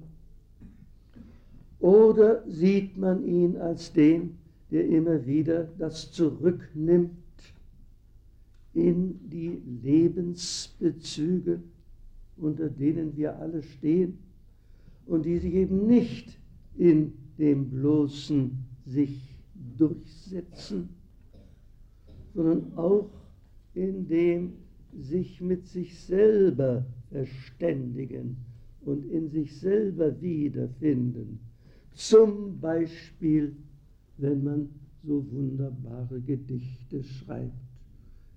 Oder 1.80 2.42
sieht 2.48 2.96
man 2.96 3.24
ihn 3.24 3.56
als 3.56 3.92
den, 3.92 4.38
der 4.70 4.86
immer 4.86 5.26
wieder 5.26 5.68
das 5.78 6.10
zurücknimmt 6.12 7.12
in 8.72 9.20
die 9.30 9.62
Lebensbezüge, 9.82 11.60
unter 12.36 12.68
denen 12.68 13.16
wir 13.16 13.38
alle 13.38 13.62
stehen 13.62 14.18
und 15.06 15.24
die 15.24 15.38
sich 15.38 15.54
eben 15.54 15.86
nicht 15.86 16.38
in 16.76 17.12
dem 17.38 17.70
bloßen 17.70 18.64
sich 18.86 19.36
durchsetzen, 19.76 20.88
sondern 22.34 22.72
auch 22.76 23.10
in 23.74 24.08
dem 24.08 24.54
sich 24.98 25.40
mit 25.40 25.66
sich 25.66 25.98
selber 26.00 26.84
verständigen 27.10 28.36
und 28.84 29.04
in 29.10 29.28
sich 29.28 29.58
selber 29.58 30.20
wiederfinden. 30.20 31.38
Zum 31.94 32.58
Beispiel, 32.60 33.56
wenn 34.18 34.42
man 34.42 34.68
so 35.02 35.24
wunderbare 35.30 36.20
Gedichte 36.20 37.02
schreibt, 37.02 37.52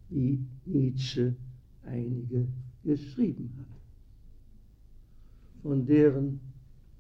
wie 0.10 0.40
Nietzsche 0.66 1.36
einige 1.84 2.48
geschrieben 2.84 3.54
hat, 3.58 3.82
von 5.62 5.86
deren 5.86 6.40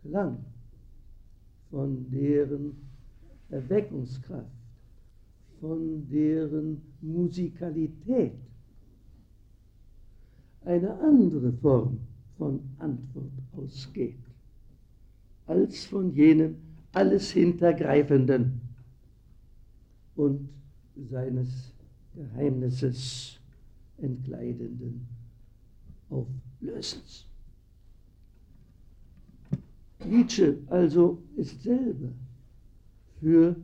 Klang, 0.02 0.38
von 1.70 2.10
deren 2.10 2.76
Erweckungskraft, 3.50 4.52
von 5.60 6.08
deren 6.10 6.82
Musikalität. 7.02 8.34
Eine 10.66 11.00
andere 11.00 11.54
Form 11.54 12.00
von 12.38 12.60
Antwort 12.80 13.32
ausgeht, 13.56 14.27
als 15.48 15.86
von 15.86 16.14
jenem 16.14 16.56
alles 16.92 17.32
Hintergreifenden 17.32 18.62
und 20.16 20.50
seines 21.10 21.72
Geheimnisses 22.16 23.40
entkleidenden 23.98 25.08
Auflösens. 26.10 27.26
Nietzsche 30.06 30.58
also 30.68 31.22
ist 31.36 31.62
selber 31.64 32.10
für 33.20 33.56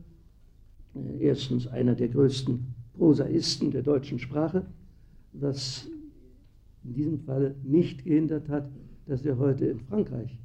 äh, 0.94 1.26
erstens 1.26 1.66
einer 1.66 1.94
der 1.94 2.08
größten 2.08 2.74
Prosaisten 2.94 3.70
der 3.70 3.82
deutschen 3.82 4.18
Sprache, 4.18 4.66
was 5.32 5.88
in 6.84 6.94
diesem 6.94 7.20
Fall 7.20 7.54
nicht 7.62 8.04
gehindert 8.04 8.48
hat, 8.48 8.70
dass 9.06 9.24
er 9.24 9.38
heute 9.38 9.66
in 9.66 9.80
Frankreich 9.80 10.38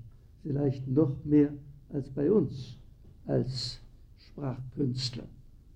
vielleicht 0.43 0.87
noch 0.87 1.23
mehr 1.25 1.53
als 1.89 2.09
bei 2.09 2.31
uns 2.31 2.77
als 3.25 3.79
Sprachkünstler 4.17 5.27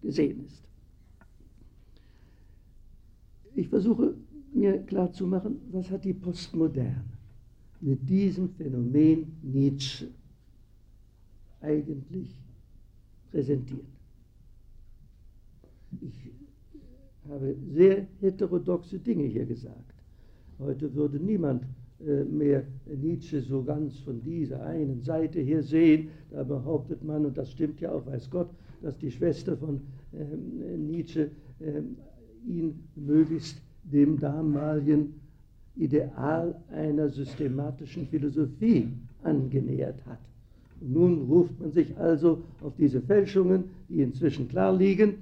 gesehen 0.02 0.46
ist. 0.46 0.64
Ich 3.56 3.68
versuche 3.70 4.16
mir 4.54 4.80
klarzumachen, 4.84 5.58
was 5.72 5.90
hat 5.90 6.04
die 6.06 6.14
Postmoderne 6.14 7.04
mit 7.82 8.08
diesem 8.10 8.50
Phänomen 8.50 9.38
Nietzsche 9.42 10.08
eigentlich 11.62 12.36
präsentiert. 13.32 13.86
Ich 16.02 16.32
habe 17.30 17.56
sehr 17.74 18.08
heterodoxe 18.20 19.00
Dinge 19.00 19.26
hier 19.26 19.46
gesagt. 19.46 19.94
Heute 20.60 20.94
würde 20.94 21.20
niemand 21.20 21.66
mehr 22.30 22.64
Nietzsche 22.86 23.42
so 23.42 23.64
ganz 23.64 23.98
von 24.00 24.22
dieser 24.22 24.64
einen 24.66 25.02
Seite 25.02 25.40
her 25.40 25.64
sehen. 25.64 26.10
Da 26.32 26.44
behauptet 26.44 27.04
man, 27.04 27.26
und 27.26 27.38
das 27.38 27.52
stimmt 27.52 27.80
ja 27.80 27.92
auch, 27.92 28.06
weiß 28.06 28.30
Gott, 28.30 28.50
dass 28.82 28.98
die 28.98 29.12
Schwester 29.12 29.56
von 29.58 29.82
ähm, 30.14 30.88
Nietzsche 30.88 31.30
ähm, 31.62 31.96
ihn 32.46 32.84
möglichst 32.96 33.62
dem 33.84 34.20
damaligen 34.20 35.14
Ideal 35.76 36.56
einer 36.72 37.10
systematischen 37.10 38.08
Philosophie 38.08 38.90
angenähert 39.24 40.06
hat. 40.06 40.20
Und 40.82 40.94
nun 40.94 41.22
ruft 41.24 41.60
man 41.60 41.72
sich 41.72 41.98
also 41.98 42.44
auf 42.62 42.76
diese 42.78 43.02
Fälschungen, 43.02 43.66
die 43.90 44.02
inzwischen 44.02 44.48
klar 44.48 44.76
liegen, 44.76 45.16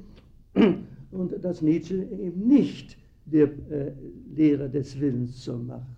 und 1.11 1.43
dass 1.43 1.61
Nietzsche 1.61 1.95
eben 1.95 2.47
nicht 2.47 2.97
der 3.25 3.45
äh, 3.69 3.91
Lehrer 4.35 4.67
des 4.67 4.99
Willens 4.99 5.41
zur 5.41 5.57
Macht. 5.59 5.90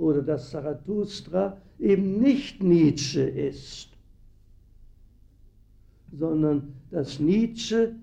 Oder 0.00 0.22
dass 0.22 0.48
Zarathustra 0.48 1.58
eben 1.78 2.20
nicht 2.20 2.62
Nietzsche 2.62 3.20
ist, 3.20 3.90
sondern 6.10 6.72
dass 6.90 7.20
Nietzsche 7.20 7.94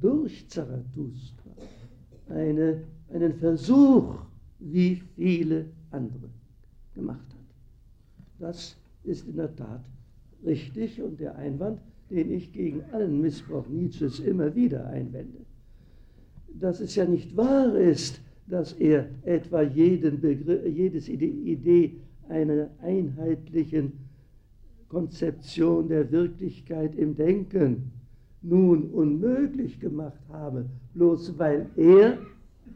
durch 0.00 0.48
Zarathustra 0.48 1.50
eine, 2.28 2.84
einen 3.12 3.34
Versuch 3.34 4.14
wie 4.60 5.02
viele 5.16 5.66
andere 5.90 6.30
gemacht 6.94 7.26
hat. 7.28 7.46
Das 8.38 8.76
ist 9.02 9.26
in 9.26 9.36
der 9.36 9.54
Tat 9.56 9.82
richtig 10.46 11.02
und 11.02 11.18
der 11.18 11.34
Einwand, 11.34 11.80
den 12.10 12.30
ich 12.30 12.52
gegen 12.52 12.84
allen 12.92 13.20
Missbrauch 13.20 13.66
Nietzsches 13.66 14.20
immer 14.20 14.54
wieder 14.54 14.86
einwende. 14.86 15.40
Dass 16.60 16.78
es 16.78 16.94
ja 16.94 17.06
nicht 17.06 17.36
wahr 17.36 17.74
ist, 17.74 18.20
dass 18.46 18.72
er 18.74 19.08
etwa 19.22 19.62
jeden 19.62 20.20
Begriff, 20.20 20.64
jedes 20.66 21.08
Idee 21.08 21.96
einer 22.28 22.68
einheitlichen 22.82 23.92
Konzeption 24.88 25.88
der 25.88 26.10
Wirklichkeit 26.10 26.94
im 26.96 27.16
Denken 27.16 27.90
nun 28.42 28.90
unmöglich 28.90 29.80
gemacht 29.80 30.20
habe, 30.28 30.66
bloß 30.94 31.38
weil 31.38 31.66
er 31.76 32.18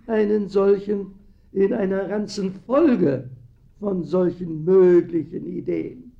einen 0.07 0.49
solchen 0.49 1.19
in 1.53 1.73
einer 1.73 2.09
ganzen 2.09 2.53
Folge 2.67 3.29
von 3.79 4.05
solchen 4.05 4.65
möglichen 4.65 5.47
Ideen 5.47 6.13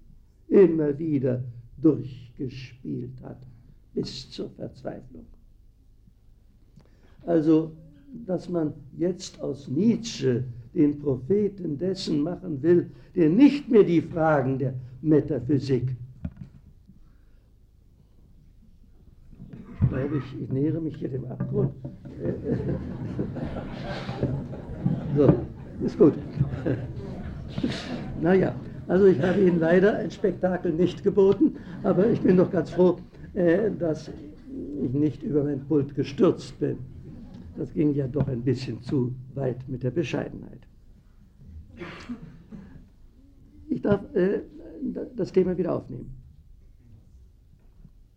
immer 0.49 0.99
wieder 0.99 1.43
durchgespielt 1.81 3.21
hat, 3.23 3.39
bis 3.95 4.31
zur 4.31 4.51
Verzweiflung. 4.51 5.27
Also, 7.27 7.73
dass 8.27 8.49
man 8.49 8.73
jetzt 8.97 9.41
aus 9.41 9.69
Nietzsche 9.69 10.45
den 10.75 10.99
Propheten 10.99 11.79
dessen 11.79 12.23
machen 12.23 12.63
will, 12.63 12.91
der 13.15 13.29
nicht 13.29 13.71
mehr 13.71 13.85
die 13.85 14.01
Fragen 14.01 14.59
der 14.59 14.75
Metaphysik 15.03 15.97
glaube 19.89 20.19
ich, 20.19 20.43
ich 20.43 20.51
nähere 20.51 20.81
mich 20.81 20.97
hier 20.97 21.09
dem 21.09 21.25
Abgrund. 21.27 21.73
so, 25.17 25.35
ist 25.85 25.99
gut. 25.99 26.15
naja, 28.21 28.55
also 28.87 29.07
ich 29.07 29.21
habe 29.23 29.41
Ihnen 29.41 29.61
leider 29.61 29.97
ein 29.97 30.11
Spektakel 30.11 30.73
nicht 30.73 31.03
geboten, 31.03 31.57
aber 31.83 32.09
ich 32.09 32.21
bin 32.21 32.37
doch 32.37 32.51
ganz 32.51 32.69
froh, 32.71 32.99
äh, 33.35 33.71
dass 33.79 34.11
ich 34.83 34.93
nicht 34.93 35.23
über 35.23 35.45
mein 35.45 35.61
Pult 35.61 35.95
gestürzt 35.95 36.59
bin. 36.59 36.79
Das 37.59 37.73
ging 37.73 37.93
ja 37.93 38.07
doch 38.07 38.29
ein 38.29 38.43
bisschen 38.45 38.81
zu 38.83 39.13
weit 39.35 39.69
mit 39.69 39.83
der 39.83 39.91
Bescheidenheit. 39.91 40.61
Ich 43.69 43.83
darf 43.83 44.01
äh, 44.15 44.43
das 45.17 45.33
Thema 45.33 45.59
wieder 45.59 45.75
aufnehmen. 45.75 46.15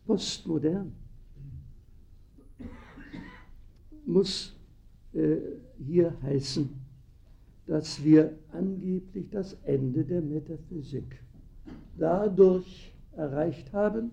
Postmodern 0.06 0.94
muss 4.06 4.56
äh, 5.14 5.38
hier 5.84 6.14
heißen, 6.22 6.70
dass 7.66 8.04
wir 8.04 8.38
angeblich 8.52 9.28
das 9.32 9.58
Ende 9.64 10.04
der 10.04 10.22
Metaphysik 10.22 11.20
dadurch 11.98 12.94
erreicht 13.14 13.74
haben, 13.74 14.12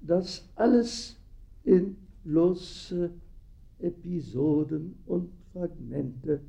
dass 0.00 0.48
alles 0.54 1.16
in 1.64 1.96
bloße 2.22 3.10
Episoden 3.84 4.96
und 5.06 5.30
Fragmente 5.52 6.40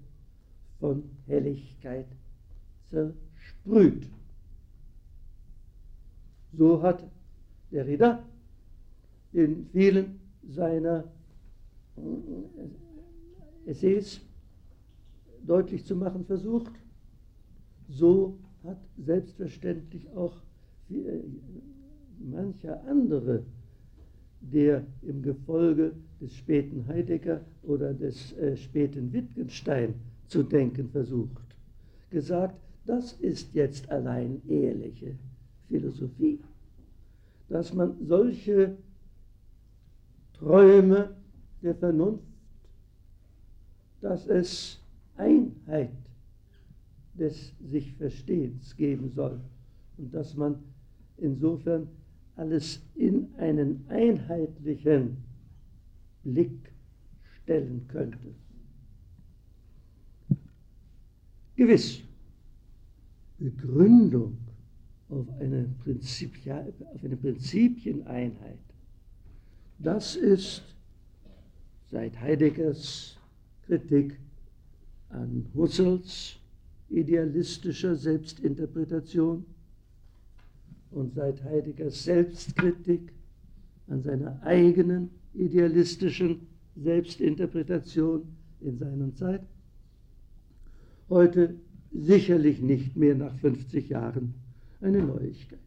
von 0.80 1.04
Helligkeit 1.28 2.08
zersprüht. 2.90 4.08
So 6.54 6.82
hat 6.82 7.04
Derrida 7.72 8.24
in 9.34 9.68
vielen 9.72 10.20
seiner 10.48 11.04
Essays 13.66 14.22
deutlich 15.46 15.86
zu 15.86 15.96
machen 15.96 16.26
versucht. 16.26 16.72
So 17.90 18.38
hat 18.64 18.78
selbstverständlich 18.98 20.10
auch 20.16 20.36
äh, 20.90 21.20
mancher 22.20 22.84
andere, 22.88 23.44
der 24.52 24.84
im 25.02 25.22
Gefolge 25.22 25.94
des 26.22 26.36
späten 26.36 26.88
Heidegger 26.88 27.42
oder 27.64 27.94
des 27.94 28.34
äh, 28.34 28.56
späten 28.56 29.12
Wittgenstein 29.12 29.96
zu 30.28 30.44
denken 30.44 30.90
versucht, 30.90 31.44
gesagt, 32.10 32.56
das 32.86 33.14
ist 33.14 33.54
jetzt 33.54 33.90
allein 33.90 34.42
ehrliche 34.48 35.16
Philosophie, 35.68 36.40
dass 37.50 37.74
man 37.74 37.96
solche 38.06 38.78
Träume 40.34 41.16
der 41.62 41.76
Vernunft, 41.76 42.24
dass 44.02 44.28
es 44.28 44.80
Einheit 45.18 45.90
des 47.14 47.54
sich 47.72 47.94
Verstehens 47.94 48.76
geben 48.76 49.10
soll 49.10 49.40
und 49.98 50.14
dass 50.14 50.36
man 50.36 50.58
insofern 51.18 51.88
alles 52.36 52.82
in 52.96 53.34
einen 53.38 53.86
einheitlichen 53.90 55.18
Blick 56.24 56.74
stellen 57.44 57.88
könnte. 57.88 58.36
Gewiss, 61.56 62.02
Begründung 63.38 64.38
auf 65.10 65.28
eine, 65.40 65.74
auf 65.86 67.04
eine 67.04 67.16
Prinzipieneinheit, 67.16 68.60
das 69.80 70.16
ist 70.16 70.64
seit 71.92 72.20
Heideggers 72.20 73.18
Kritik 73.66 74.20
an 75.10 75.46
Husserls 75.54 76.38
idealistischer 76.90 77.96
Selbstinterpretation 77.96 79.46
und 80.92 81.14
seit 81.14 81.44
Heideggers 81.44 82.04
Selbstkritik 82.04 83.12
an 83.88 84.02
seiner 84.02 84.42
eigenen 84.44 85.10
idealistischen 85.34 86.48
Selbstinterpretation 86.76 88.24
in 88.62 88.78
seiner 88.78 89.14
Zeit, 89.16 89.42
heute 91.10 91.56
sicherlich 91.92 92.62
nicht 92.62 92.96
mehr 92.96 93.16
nach 93.16 93.34
50 93.36 93.90
Jahren 93.90 94.34
eine 94.82 95.04
Neuigkeit. 95.04 95.60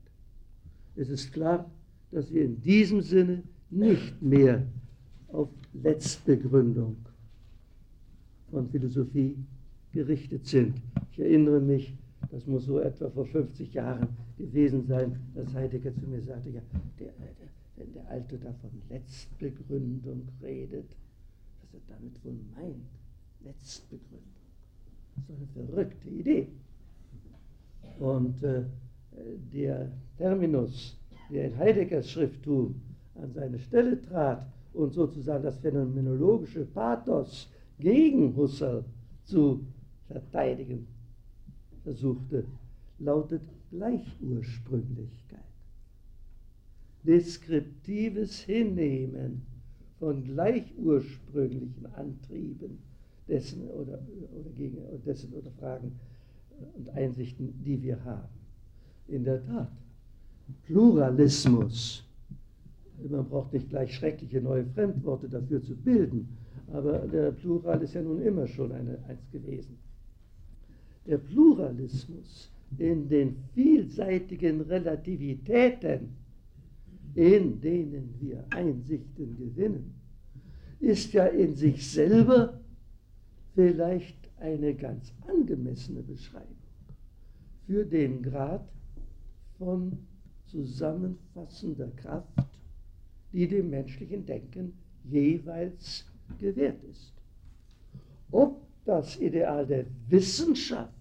Es 0.96 1.08
ist 1.08 1.32
klar, 1.32 1.70
dass 2.10 2.32
wir 2.32 2.44
in 2.44 2.60
diesem 2.60 3.02
Sinne 3.02 3.42
nicht 3.70 4.20
mehr 4.20 4.66
auf 5.28 5.48
Letztbegründung 5.74 6.96
von 8.50 8.68
Philosophie 8.68 9.36
gerichtet 9.92 10.46
sind. 10.46 10.80
Ich 11.12 11.20
erinnere 11.20 11.60
mich, 11.60 11.94
das 12.30 12.46
muss 12.46 12.64
so 12.64 12.78
etwa 12.80 13.10
vor 13.10 13.26
50 13.26 13.74
Jahren 13.74 14.08
gewesen 14.38 14.86
sein, 14.86 15.18
dass 15.34 15.52
Heidegger 15.54 15.94
zu 15.94 16.06
mir 16.06 16.22
sagte, 16.22 16.50
ja, 16.50 16.62
der, 16.98 17.08
der, 17.08 17.48
wenn 17.76 17.92
der 17.92 18.08
Alte 18.08 18.38
da 18.38 18.52
von 18.54 18.70
Letztbegründung 18.88 20.28
redet, 20.42 20.96
was 21.60 21.74
er 21.74 21.80
damit 21.88 22.24
wohl 22.24 22.38
meint, 22.54 22.88
Letztbegründung. 23.44 24.22
Das 25.28 25.40
ist 25.40 25.56
eine 25.56 25.66
verrückte 25.66 26.08
Idee. 26.08 26.48
Und 27.98 28.42
äh, 28.42 28.62
der 29.52 29.90
Terminus, 30.16 30.96
der 31.30 31.46
in 31.46 31.58
Heideggers 31.58 32.10
Schrifttum 32.10 32.80
an 33.16 33.32
seine 33.32 33.58
Stelle 33.58 34.00
trat 34.00 34.46
und 34.72 34.92
sozusagen 34.92 35.42
das 35.42 35.58
phänomenologische 35.58 36.64
Pathos 36.64 37.50
gegen 37.80 38.34
Husserl 38.36 38.84
zu 39.24 39.64
verteidigen 40.06 40.86
versuchte, 41.82 42.44
lautet 42.98 43.42
Gleichursprünglichkeit. 43.70 45.40
Deskriptives 47.04 48.40
Hinnehmen 48.40 49.42
von 49.98 50.24
gleichursprünglichen 50.24 51.86
Antrieben 51.94 52.78
dessen 53.28 53.68
oder, 53.68 53.98
oder, 54.32 54.50
gegen, 54.56 54.78
dessen 55.04 55.32
oder 55.32 55.50
Fragen 55.52 55.92
und 56.76 56.88
Einsichten, 56.90 57.62
die 57.64 57.82
wir 57.82 58.02
haben. 58.04 58.28
In 59.06 59.24
der 59.24 59.44
Tat, 59.46 59.70
Pluralismus, 60.64 62.04
man 63.08 63.28
braucht 63.28 63.52
nicht 63.52 63.68
gleich 63.68 63.94
schreckliche 63.94 64.40
neue 64.40 64.64
Fremdworte 64.66 65.28
dafür 65.28 65.62
zu 65.62 65.76
bilden, 65.76 66.28
aber 66.72 66.98
der 66.98 67.32
Plural 67.32 67.82
ist 67.82 67.94
ja 67.94 68.02
nun 68.02 68.20
immer 68.22 68.46
schon 68.46 68.72
eine, 68.72 68.98
eins 69.08 69.30
gewesen. 69.30 69.78
Der 71.06 71.18
Pluralismus 71.18 72.50
in 72.76 73.08
den 73.08 73.36
vielseitigen 73.54 74.60
Relativitäten, 74.62 76.16
in 77.14 77.60
denen 77.60 78.14
wir 78.20 78.44
Einsichten 78.50 79.36
gewinnen, 79.36 79.94
ist 80.80 81.12
ja 81.12 81.26
in 81.26 81.54
sich 81.54 81.90
selber 81.90 82.60
vielleicht 83.54 84.16
eine 84.36 84.74
ganz 84.74 85.12
angemessene 85.26 86.02
Beschreibung 86.02 86.56
für 87.66 87.84
den 87.84 88.22
Grad 88.22 88.68
von 89.58 89.98
zusammenfassender 90.46 91.88
Kraft, 91.96 92.46
die 93.32 93.46
dem 93.48 93.70
menschlichen 93.70 94.24
Denken 94.24 94.72
jeweils 95.04 96.06
gewährt 96.38 96.82
ist. 96.84 97.12
Ob 98.30 98.60
das 98.84 99.18
Ideal 99.20 99.66
der 99.66 99.84
Wissenschaft 100.08 100.97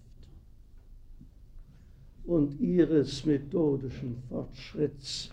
und 2.28 2.60
ihres 2.60 3.24
methodischen 3.24 4.18
Fortschritts, 4.28 5.30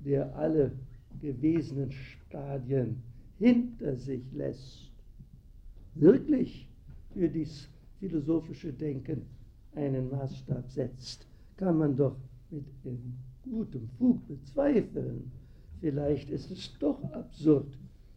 der 0.00 0.36
alle 0.36 0.72
gewesenen 1.22 1.90
Stadien 1.90 3.02
hinter 3.38 3.96
sich 3.96 4.20
lässt, 4.34 4.92
wirklich 5.94 6.68
für 7.14 7.30
dieses 7.30 7.70
philosophische 7.98 8.74
Denken 8.74 9.22
einen 9.74 10.10
Maßstab 10.10 10.70
setzt, 10.70 11.26
kann 11.56 11.78
man 11.78 11.96
doch 11.96 12.16
mit 12.50 12.66
gutem 13.42 13.88
Fug 13.96 14.28
bezweifeln. 14.28 15.32
Vielleicht 15.80 16.28
ist 16.28 16.50
es 16.50 16.76
doch 16.78 17.02
absurd, 17.12 17.72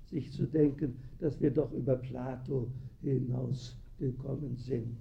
sich 0.08 0.34
zu 0.34 0.46
denken, 0.48 0.98
dass 1.20 1.40
wir 1.40 1.52
doch 1.52 1.72
über 1.72 1.96
Plato 1.96 2.68
hinausgekommen 3.02 4.58
sind 4.58 4.98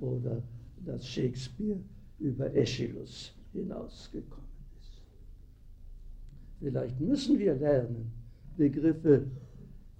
oder 0.00 0.40
dass 0.84 1.04
Shakespeare 1.08 1.80
über 2.18 2.46
Aeschylus 2.46 3.34
hinausgekommen 3.52 4.44
ist. 4.80 5.02
Vielleicht 6.60 7.00
müssen 7.00 7.38
wir 7.38 7.54
lernen, 7.54 8.12
Begriffe 8.56 9.26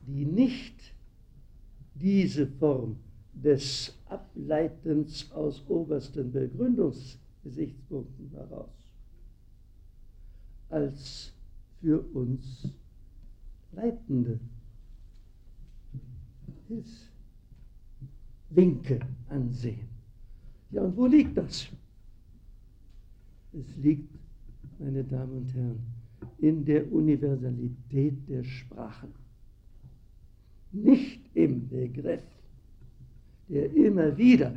die 0.07 0.25
nicht 0.25 0.95
diese 1.95 2.47
Form 2.47 2.97
des 3.33 3.93
Ableitens 4.07 5.31
aus 5.33 5.62
obersten 5.69 6.31
Begründungsgesichtspunkten 6.33 8.31
heraus 8.31 8.71
als 10.69 11.33
für 11.81 12.01
uns 12.15 12.69
leitende 13.73 14.39
Hilfswinke 18.49 19.01
ansehen. 19.29 19.89
Ja, 20.71 20.83
und 20.83 20.97
wo 20.97 21.07
liegt 21.07 21.37
das? 21.37 21.69
Es 23.59 23.77
liegt, 23.77 24.11
meine 24.79 25.05
Damen 25.05 25.39
und 25.39 25.55
Herren, 25.55 25.79
in 26.39 26.65
der 26.65 26.91
Universalität 26.93 28.29
der 28.29 28.43
Sprachen 28.43 29.13
nicht 30.73 31.21
im 31.35 31.69
Begriff, 31.69 32.25
der 33.49 33.73
immer 33.75 34.17
wieder 34.17 34.53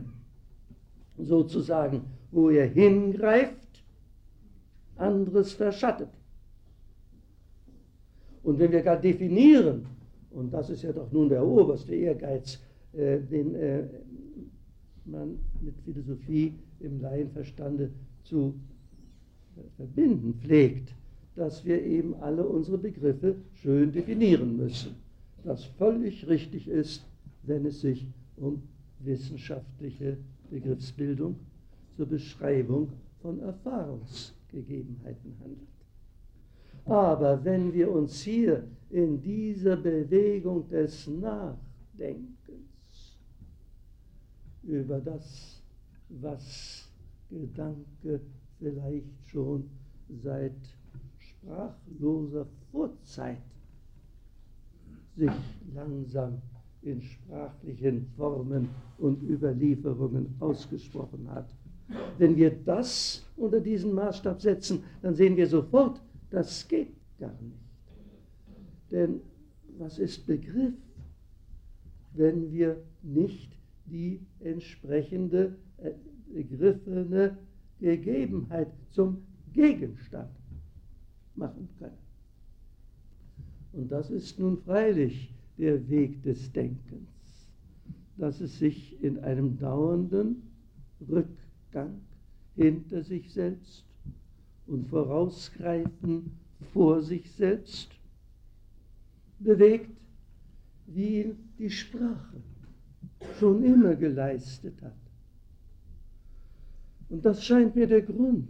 sozusagen, 1.18 2.02
wo 2.32 2.50
er 2.50 2.68
hingreift, 2.68 3.84
anderes 4.95 5.54
verschattet. 5.54 6.10
Und 8.43 8.58
wenn 8.60 8.72
wir 8.72 8.82
gar 8.82 8.98
definieren, 8.98 9.86
und 10.32 10.52
das 10.52 10.70
ist 10.70 10.84
ja 10.84 10.91
doch 10.91 11.12
nun 11.12 11.30
der 11.30 11.45
oberste 11.45 11.93
Ehrgeiz, 11.93 12.60
äh, 12.93 13.20
den 13.20 13.54
äh, 13.56 13.84
man 15.06 15.39
mit 15.62 15.76
Philosophie 15.82 16.54
im 16.80 17.02
Laienverstande 17.02 17.91
zu 18.24 18.56
verbinden 19.76 20.36
pflegt, 20.39 20.93
dass 21.36 21.66
wir 21.66 21.84
eben 21.84 22.16
alle 22.16 22.45
unsere 22.45 22.78
Begriffe 22.78 23.36
schön 23.53 23.91
definieren 23.91 24.58
müssen 24.58 24.95
was 25.47 25.64
völlig 25.64 26.28
richtig 26.28 26.68
ist, 26.68 27.05
wenn 27.43 27.66
es 27.66 27.82
sich 27.82 28.05
um 28.36 28.62
wissenschaftliche 28.99 30.18
Begriffsbildung 30.49 31.39
zur 31.95 32.08
Beschreibung 32.08 32.91
von 33.22 33.39
Erfahrungsgegebenheiten 33.39 35.36
handelt. 35.39 35.68
Aber 36.86 37.43
wenn 37.43 37.74
wir 37.74 37.91
uns 37.91 38.22
hier 38.22 38.64
in 38.89 39.22
dieser 39.22 39.78
Bewegung 39.78 40.68
des 40.70 41.08
Nachdenkens 41.08 42.28
über 44.64 44.99
das, 44.99 45.62
was 46.10 46.89
Gedanke 47.30 48.22
vielleicht 48.60 49.28
schon 49.28 49.70
seit 50.22 50.55
sprachloser 51.18 52.47
Vorzeit 52.72 53.41
sich 55.16 55.32
langsam 55.74 56.41
in 56.82 57.01
sprachlichen 57.01 58.08
Formen 58.16 58.70
und 58.99 59.22
Überlieferungen 59.24 60.36
ausgesprochen 60.39 61.30
hat. 61.32 61.49
Wenn 62.18 62.36
wir 62.36 62.51
das 62.51 63.24
unter 63.36 63.60
diesen 63.60 63.93
Maßstab 63.93 64.41
setzen, 64.41 64.84
dann 65.01 65.16
sehen 65.16 65.36
wir 65.36 65.47
sofort, 65.47 66.01
das 66.30 66.68
geht 66.68 66.93
gar 67.20 67.34
nicht. 67.41 67.58
Denn 68.91 69.22
was 69.78 69.99
ist 69.99 70.26
Begriff, 70.26 70.74
wenn 72.14 72.51
wir 72.51 72.78
nicht 73.03 73.51
die 73.86 74.20
entsprechende 74.39 75.55
äh, 75.78 75.91
begriffene 76.34 77.38
Gegebenheit 77.80 78.71
zum 78.91 79.23
Gegenstand 79.53 80.30
machen 81.36 81.69
können? 81.80 81.97
Und 83.73 83.91
das 83.91 84.09
ist 84.09 84.39
nun 84.39 84.57
freilich 84.57 85.32
der 85.57 85.88
Weg 85.89 86.23
des 86.23 86.51
Denkens, 86.51 87.09
dass 88.17 88.41
es 88.41 88.57
sich 88.57 89.01
in 89.03 89.19
einem 89.19 89.57
dauernden 89.59 90.41
Rückgang 91.07 92.01
hinter 92.55 93.03
sich 93.03 93.32
selbst 93.32 93.86
und 94.65 94.88
Vorausgreifen 94.88 96.32
vor 96.73 97.01
sich 97.01 97.32
selbst 97.32 97.89
bewegt, 99.39 99.91
wie 100.88 101.36
die 101.59 101.69
Sprache 101.69 102.41
schon 103.39 103.63
immer 103.63 103.95
geleistet 103.95 104.82
hat. 104.82 105.07
Und 107.10 107.24
das 107.26 107.43
scheint 107.45 107.76
mir 107.76 107.88
der 107.88 108.01
Grund, 108.01 108.47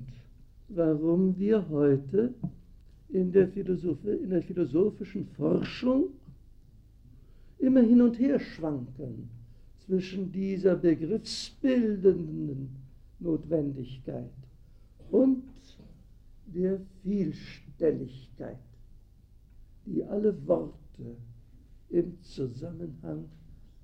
warum 0.70 1.38
wir 1.38 1.68
heute 1.70 2.34
in 3.10 3.32
der, 3.32 3.56
in 3.56 4.30
der 4.30 4.42
philosophischen 4.42 5.28
Forschung 5.28 6.10
immer 7.60 7.82
hin 7.82 8.02
und 8.02 8.20
her 8.20 8.40
schwanken 8.40 9.30
zwischen 9.86 10.32
dieser 10.32 10.76
begriffsbildenden 10.76 12.70
Notwendigkeit 13.20 14.32
und 15.12 15.44
der 16.48 16.80
Vielstelligkeit, 17.04 18.58
die 19.86 20.04
alle 20.04 20.36
Worte 20.48 21.16
im 21.90 22.22
Zusammenhang 22.22 23.30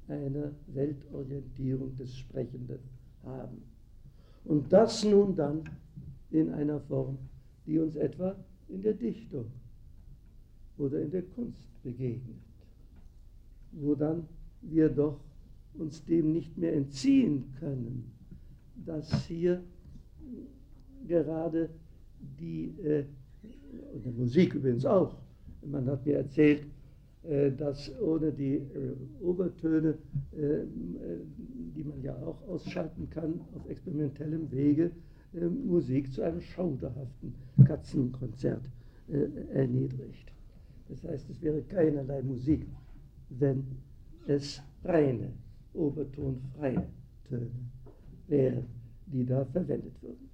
einer 0.08 0.52
Weltorientierung 0.68 1.96
des 1.96 2.18
Sprechenden 2.18 2.80
haben. 3.24 3.73
Und 4.46 4.72
das 4.72 5.04
nun 5.04 5.36
dann 5.36 5.64
in 6.32 6.52
einer 6.52 6.80
Form, 6.82 7.18
die 7.66 7.80
uns 7.80 7.96
etwa 7.96 8.36
in 8.68 8.82
der 8.82 8.94
Dichtung 8.94 9.46
oder 10.78 11.02
in 11.02 11.12
der 11.12 11.24
Kunst 11.24 11.68
begegnet, 11.84 12.38
wo 13.72 13.96
dann 13.96 14.28
wir 14.62 14.90
doch 14.90 15.20
uns 15.76 16.04
dem 16.06 16.34
nicht 16.34 16.58
mehr 16.58 16.74
entziehen 16.74 17.54
können, 17.60 18.12
dass 18.86 19.26
hier 19.26 19.62
gerade 21.08 21.70
die, 22.40 22.74
äh, 22.84 23.06
und 23.94 24.06
der 24.06 24.14
Musik 24.14 24.56
übrigens 24.56 24.86
auch, 24.86 25.16
Man 25.66 25.88
hat 25.88 26.06
mir 26.06 26.18
erzählt, 26.18 26.66
äh, 27.24 27.52
dass 27.52 27.92
ohne 28.02 28.32
die 28.32 28.56
äh, 28.56 28.96
Obertöne, 29.22 29.98
äh, 30.34 30.64
die 31.76 31.84
man 31.84 32.02
ja 32.02 32.16
auch 32.16 32.42
ausschalten 32.48 33.10
kann 33.10 33.42
auf 33.56 33.70
experimentellem 33.70 34.52
Wege, 34.52 34.92
Musik 35.66 36.14
zu 36.14 36.22
einem 36.22 36.42
schauderhaften 36.42 37.34
Katzenkonzert 37.66 38.70
erniedrigt. 39.54 40.32
Das 40.90 41.04
heißt, 41.04 41.30
es 41.30 41.42
wäre 41.42 41.62
keinerlei 41.64 42.22
Musik, 42.22 42.68
wenn 43.30 43.66
es 44.28 44.62
reine, 44.84 45.32
obertonfreie 45.74 46.88
Töne 47.28 47.50
wären, 48.28 48.66
die 49.08 49.26
da 49.26 49.44
verwendet 49.46 49.94
würden. 50.02 50.30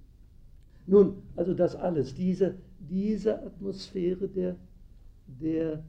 Nun, 0.86 1.22
also 1.36 1.54
das 1.54 1.76
alles, 1.76 2.14
diese, 2.14 2.56
diese 2.78 3.42
Atmosphäre 3.42 4.28
der, 4.28 4.56
der 5.40 5.82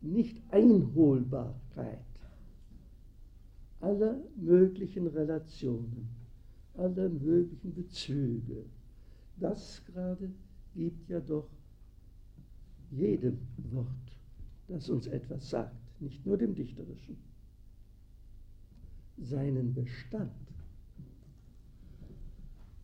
Nicht-Einholbarkeit 0.00 2.00
aller 3.80 4.16
möglichen 4.36 5.06
Relationen, 5.06 6.08
aller 6.76 7.08
möglichen 7.08 7.74
Bezüge, 7.74 8.64
das 9.38 9.82
gerade 9.86 10.30
gibt 10.74 11.08
ja 11.08 11.20
doch 11.20 11.48
jedem 12.90 13.38
Wort, 13.72 13.86
das 14.68 14.88
uns 14.88 15.06
etwas 15.06 15.48
sagt, 15.48 15.74
nicht 16.00 16.24
nur 16.26 16.36
dem 16.36 16.54
Dichterischen, 16.54 17.16
seinen 19.18 19.74
Bestand. 19.74 20.30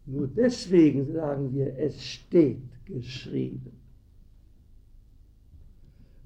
Nur 0.07 0.28
deswegen 0.28 1.12
sagen 1.12 1.53
wir, 1.53 1.76
es 1.78 2.03
steht 2.05 2.62
geschrieben, 2.84 3.72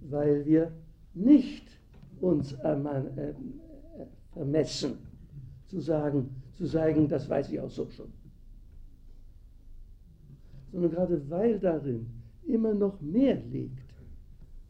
weil 0.03 0.45
wir 0.45 0.73
nicht 1.15 1.65
uns 2.21 2.53
äh, 2.53 2.77
vermessen 4.33 4.99
zu 5.69 5.81
sagen, 5.81 6.31
zu 6.55 6.67
sagen, 6.67 7.09
das 7.09 7.29
weiß 7.29 7.51
ich 7.51 7.61
auch 7.61 7.71
so 7.71 7.89
schon, 7.91 8.13
sondern 10.73 10.91
gerade 10.91 11.31
weil 11.31 11.59
darin 11.59 12.07
immer 12.47 12.75
noch 12.75 13.01
mehr 13.01 13.41
liegt, 13.51 13.95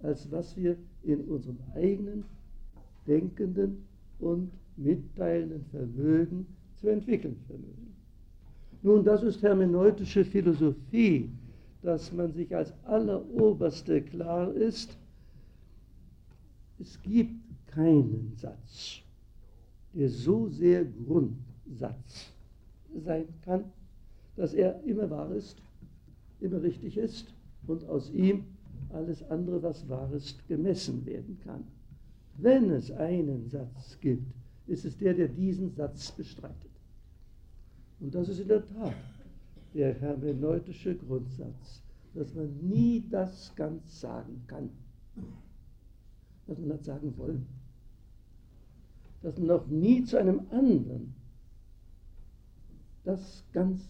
als 0.03 0.31
was 0.31 0.57
wir 0.57 0.77
in 1.03 1.21
unserem 1.23 1.59
eigenen 1.75 2.25
denkenden 3.07 3.85
und 4.19 4.51
mitteilenden 4.77 5.65
Vermögen 5.67 6.47
zu 6.77 6.89
entwickeln 6.89 7.37
vermögen. 7.47 7.95
Nun, 8.83 9.05
das 9.05 9.23
ist 9.23 9.43
hermeneutische 9.43 10.25
Philosophie, 10.25 11.31
dass 11.83 12.13
man 12.13 12.33
sich 12.33 12.55
als 12.55 12.73
alleroberste 12.85 14.03
klar 14.03 14.53
ist, 14.55 14.97
es 16.79 17.01
gibt 17.03 17.35
keinen 17.67 18.33
Satz, 18.37 19.03
der 19.93 20.09
so 20.09 20.49
sehr 20.49 20.84
Grundsatz 20.84 22.30
sein 23.05 23.26
kann, 23.45 23.64
dass 24.36 24.55
er 24.55 24.82
immer 24.84 25.11
wahr 25.11 25.32
ist, 25.34 25.57
immer 26.41 26.62
richtig 26.62 26.97
ist 26.97 27.34
und 27.66 27.84
aus 27.84 28.11
ihm 28.11 28.45
alles 28.91 29.22
andere, 29.30 29.62
was 29.62 29.88
wahr 29.88 30.11
ist, 30.12 30.47
gemessen 30.49 31.05
werden 31.07 31.38
kann. 31.45 31.64
Wenn 32.36 32.70
es 32.70 32.91
einen 32.91 33.49
Satz 33.49 33.99
gibt, 34.01 34.32
ist 34.66 34.84
es 34.84 34.97
der, 34.97 35.14
der 35.14 35.28
diesen 35.28 35.70
Satz 35.70 36.12
bestreitet. 36.12 36.70
Und 38.01 38.14
das 38.14 38.28
ist 38.28 38.41
in 38.41 38.49
der 38.49 38.64
Tat 38.64 38.95
der 39.74 39.95
hermeneutische 39.95 40.97
Grundsatz, 40.97 41.82
dass 42.14 42.34
man 42.34 42.57
nie 42.62 43.05
das 43.11 43.55
ganz 43.55 44.01
sagen 44.01 44.43
kann, 44.47 44.70
was 46.47 46.59
man 46.59 46.72
hat 46.72 46.84
sagen 46.84 47.12
wollen. 47.16 47.47
Dass 49.23 49.37
man 49.39 49.47
noch 49.49 49.66
nie 49.66 50.05
zu 50.05 50.18
einem 50.18 50.41
anderen 50.51 51.14
das 53.05 53.45
ganz 53.53 53.81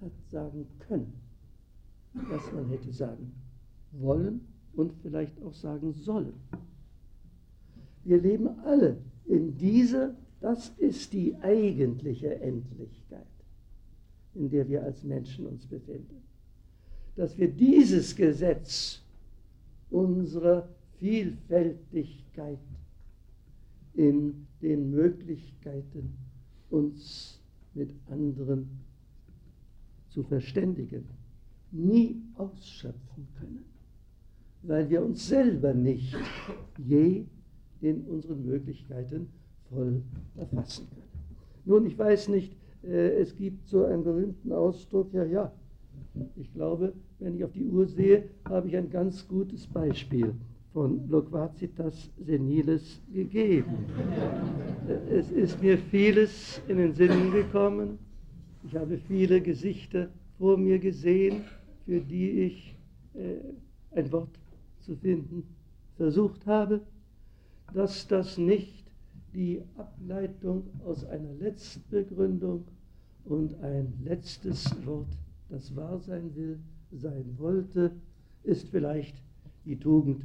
hat 0.00 0.12
sagen 0.30 0.66
können 0.80 1.22
was 2.14 2.52
man 2.52 2.68
hätte 2.68 2.92
sagen 2.92 3.32
wollen 3.92 4.40
und 4.74 4.92
vielleicht 5.02 5.42
auch 5.42 5.54
sagen 5.54 5.92
sollen. 5.92 6.34
Wir 8.04 8.20
leben 8.20 8.48
alle 8.64 8.98
in 9.26 9.56
dieser, 9.56 10.14
das 10.40 10.70
ist 10.78 11.12
die 11.12 11.36
eigentliche 11.36 12.40
Endlichkeit, 12.40 13.26
in 14.34 14.50
der 14.50 14.68
wir 14.68 14.82
als 14.82 15.04
Menschen 15.04 15.46
uns 15.46 15.66
befinden. 15.66 16.22
Dass 17.16 17.36
wir 17.38 17.48
dieses 17.48 18.16
Gesetz 18.16 19.02
unserer 19.90 20.68
Vielfältigkeit 20.98 22.58
in 23.94 24.46
den 24.62 24.90
Möglichkeiten, 24.90 26.14
uns 26.70 27.40
mit 27.74 27.90
anderen 28.08 28.68
zu 30.08 30.22
verständigen, 30.22 31.04
nie 31.70 32.22
ausschöpfen 32.36 33.26
können, 33.38 33.64
weil 34.62 34.88
wir 34.88 35.02
uns 35.02 35.26
selber 35.26 35.74
nicht 35.74 36.14
je 36.78 37.24
in 37.80 38.02
unseren 38.02 38.44
Möglichkeiten 38.44 39.28
voll 39.70 40.02
erfassen 40.36 40.86
können. 40.90 41.02
Nun, 41.64 41.86
ich 41.86 41.98
weiß 41.98 42.28
nicht, 42.28 42.54
äh, 42.84 43.20
es 43.20 43.36
gibt 43.36 43.66
so 43.66 43.84
einen 43.84 44.04
berühmten 44.04 44.52
Ausdruck, 44.52 45.12
ja, 45.12 45.24
ja, 45.24 45.52
ich 46.36 46.52
glaube, 46.52 46.92
wenn 47.18 47.36
ich 47.36 47.44
auf 47.44 47.52
die 47.52 47.64
Uhr 47.64 47.86
sehe, 47.86 48.28
habe 48.44 48.68
ich 48.68 48.76
ein 48.76 48.90
ganz 48.90 49.26
gutes 49.26 49.66
Beispiel 49.66 50.34
von 50.72 51.08
Loquacitas 51.08 52.10
Seniles 52.18 53.00
gegeben. 53.12 53.86
Es 55.10 55.30
ist 55.30 55.62
mir 55.62 55.78
vieles 55.78 56.60
in 56.66 56.78
den 56.78 56.94
Sinn 56.94 57.30
gekommen. 57.30 57.98
Ich 58.64 58.74
habe 58.76 58.96
viele 58.96 59.40
Gesichter 59.40 60.08
vor 60.38 60.56
mir 60.56 60.78
gesehen, 60.78 61.44
für 61.84 62.00
die 62.00 62.30
ich 62.30 62.76
äh, 63.14 63.98
ein 63.98 64.10
Wort 64.12 64.38
zu 64.80 64.96
finden 64.96 65.44
versucht 65.96 66.46
habe, 66.46 66.80
dass 67.74 68.06
das 68.08 68.38
nicht 68.38 68.84
die 69.34 69.62
Ableitung 69.76 70.64
aus 70.84 71.04
einer 71.04 71.32
Letztbegründung 71.34 72.64
und 73.24 73.54
ein 73.62 73.92
letztes 74.04 74.74
Wort, 74.86 75.08
das 75.48 75.74
wahr 75.76 75.98
sein 76.00 76.34
will, 76.34 76.58
sein 76.92 77.24
wollte, 77.38 77.92
ist 78.42 78.68
vielleicht 78.68 79.16
die 79.64 79.76
Tugend, 79.76 80.24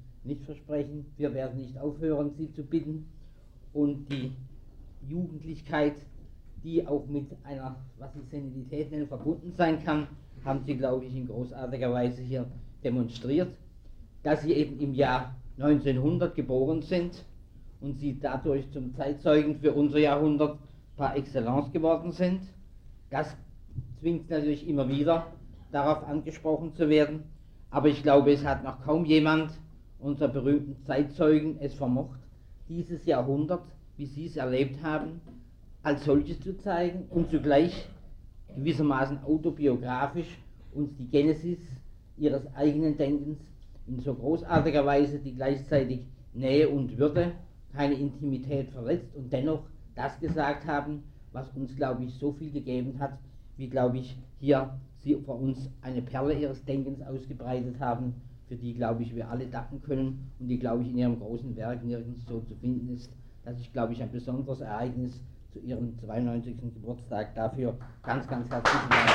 nicht 0.23 0.43
versprechen. 0.45 1.05
Wir 1.17 1.33
werden 1.33 1.59
nicht 1.59 1.77
aufhören, 1.77 2.31
Sie 2.37 2.51
zu 2.51 2.63
bitten. 2.63 3.07
Und 3.73 4.11
die 4.11 4.31
Jugendlichkeit, 5.07 5.95
die 6.63 6.85
auch 6.85 7.07
mit 7.07 7.27
einer, 7.43 7.77
was 7.97 8.13
Sie 8.13 8.21
Senilität 8.29 8.91
nennen, 8.91 9.07
verbunden 9.07 9.53
sein 9.55 9.83
kann, 9.83 10.07
haben 10.43 10.63
Sie, 10.65 10.75
glaube 10.75 11.05
ich, 11.05 11.15
in 11.15 11.27
großartiger 11.27 11.91
Weise 11.91 12.21
hier 12.21 12.45
demonstriert. 12.83 13.55
Dass 14.23 14.41
Sie 14.43 14.53
eben 14.53 14.79
im 14.79 14.93
Jahr 14.93 15.35
1900 15.57 16.35
geboren 16.35 16.81
sind 16.81 17.25
und 17.79 17.99
Sie 17.99 18.19
dadurch 18.19 18.69
zum 18.71 18.93
Zeitzeugen 18.95 19.59
für 19.59 19.73
unser 19.73 19.99
Jahrhundert 19.99 20.59
par 20.97 21.15
excellence 21.15 21.71
geworden 21.71 22.11
sind. 22.11 22.41
Das 23.09 23.35
zwingt 23.99 24.29
natürlich 24.29 24.67
immer 24.67 24.87
wieder 24.87 25.27
darauf 25.71 26.07
angesprochen 26.07 26.73
zu 26.75 26.89
werden. 26.89 27.23
Aber 27.69 27.87
ich 27.87 28.03
glaube, 28.03 28.31
es 28.33 28.45
hat 28.45 28.63
noch 28.63 28.83
kaum 28.83 29.05
jemand 29.05 29.51
unserer 30.01 30.29
berühmten 30.29 30.77
Zeitzeugen 30.85 31.57
es 31.59 31.73
vermocht, 31.73 32.19
dieses 32.67 33.05
Jahrhundert, 33.05 33.63
wie 33.97 34.05
sie 34.05 34.25
es 34.25 34.37
erlebt 34.37 34.81
haben, 34.83 35.21
als 35.83 36.05
solches 36.05 36.39
zu 36.41 36.57
zeigen 36.57 37.05
und 37.09 37.29
zugleich 37.29 37.87
gewissermaßen 38.55 39.23
autobiografisch 39.23 40.37
uns 40.73 40.95
die 40.97 41.07
Genesis 41.07 41.59
ihres 42.17 42.53
eigenen 42.55 42.97
Denkens 42.97 43.39
in 43.87 43.99
so 43.99 44.13
großartiger 44.13 44.85
Weise, 44.85 45.19
die 45.19 45.35
gleichzeitig 45.35 46.05
Nähe 46.33 46.69
und 46.69 46.97
Würde, 46.97 47.33
keine 47.73 47.95
Intimität 47.95 48.69
verletzt 48.69 49.15
und 49.15 49.31
dennoch 49.31 49.63
das 49.95 50.19
gesagt 50.19 50.65
haben, 50.65 51.03
was 51.31 51.49
uns, 51.55 51.75
glaube 51.75 52.03
ich, 52.03 52.13
so 52.15 52.31
viel 52.33 52.51
gegeben 52.51 52.99
hat, 52.99 53.17
wie, 53.57 53.69
glaube 53.69 53.97
ich, 53.99 54.17
hier 54.39 54.77
Sie 55.03 55.15
vor 55.15 55.39
uns 55.39 55.69
eine 55.81 56.01
Perle 56.01 56.35
Ihres 56.37 56.63
Denkens 56.63 57.01
ausgebreitet 57.01 57.79
haben, 57.79 58.13
für 58.51 58.57
die, 58.57 58.73
glaube 58.73 59.01
ich, 59.01 59.15
wir 59.15 59.29
alle 59.29 59.47
danken 59.47 59.81
können 59.81 60.29
und 60.37 60.49
die, 60.49 60.59
glaube 60.59 60.83
ich, 60.83 60.89
in 60.89 60.97
ihrem 60.97 61.17
großen 61.17 61.55
Werk 61.55 61.85
nirgends 61.85 62.25
so 62.27 62.41
zu 62.41 62.53
finden 62.55 62.93
ist. 62.93 63.09
Das 63.45 63.57
ist, 63.57 63.71
glaube 63.71 63.93
ich, 63.93 64.03
ein 64.03 64.11
besonderes 64.11 64.59
Ereignis 64.59 65.23
zu 65.53 65.59
ihrem 65.59 65.97
92. 65.97 66.57
Geburtstag. 66.73 67.33
Dafür 67.33 67.77
ganz, 68.03 68.27
ganz 68.27 68.49
herzlichen 68.49 68.89
Dank. 68.89 69.09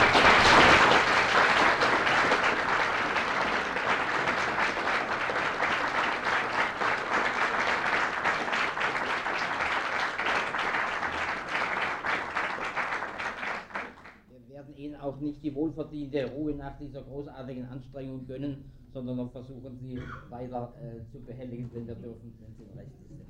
auch 15.03 15.21
nicht 15.21 15.41
die 15.45 15.55
wohlverdiente 15.55 16.27
Ruhe 16.33 16.53
nach 16.53 16.77
dieser 16.79 17.01
großartigen 17.03 17.67
Anstrengung 17.67 18.27
gönnen, 18.27 18.65
sondern 18.97 19.17
noch 19.19 19.31
versuchen 19.31 19.79
sie 19.83 20.01
weiter 20.31 20.73
äh, 20.81 21.05
zu 21.13 21.21
behelligen, 21.21 21.69
wenn 21.75 21.87
wir 21.87 21.97
dürfen, 21.97 22.33
wenn 22.41 22.55
sie 22.57 22.79
recht 22.79 22.91
sind. 23.07 23.21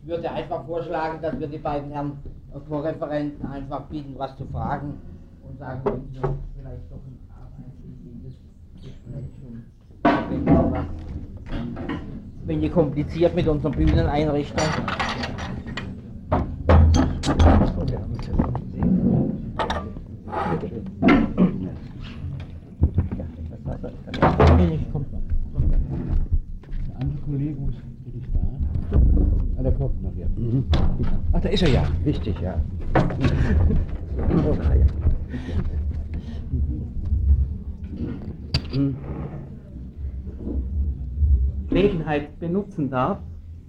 Ich 0.00 0.08
würde 0.08 0.30
einfach 0.30 0.64
vorschlagen, 0.64 1.20
dass 1.22 1.40
wir 1.40 1.48
die 1.48 1.58
beiden 1.58 1.90
Herren 1.90 2.18
Vorreferenten 2.68 3.44
einfach 3.44 3.86
bitten, 3.86 4.16
was 4.16 4.36
zu 4.36 4.44
fragen 4.46 5.00
und 5.48 5.58
sagen, 5.58 5.80
wenn 5.84 6.06
sie 6.12 6.20
vielleicht 6.56 6.88
doch 6.88 7.02
ein 7.04 7.18
abschließendes 7.34 8.34
Gespräch 8.80 9.26
schon 9.40 9.64
wenn 12.44 12.60
die 12.60 12.70
kompliziert 12.70 13.34
mit 13.34 13.48
unserer 30.12 30.28
Bühneneinrichtung. 30.28 30.64
Ach, 31.32 31.40
da 31.40 31.48
ist 31.48 31.62
er 31.62 31.68
ja. 31.68 31.82
Wichtig, 32.04 32.40
ja. 32.40 32.60
Gelegenheit 41.68 42.38
benutzen 42.38 42.90
darf. 42.90 43.18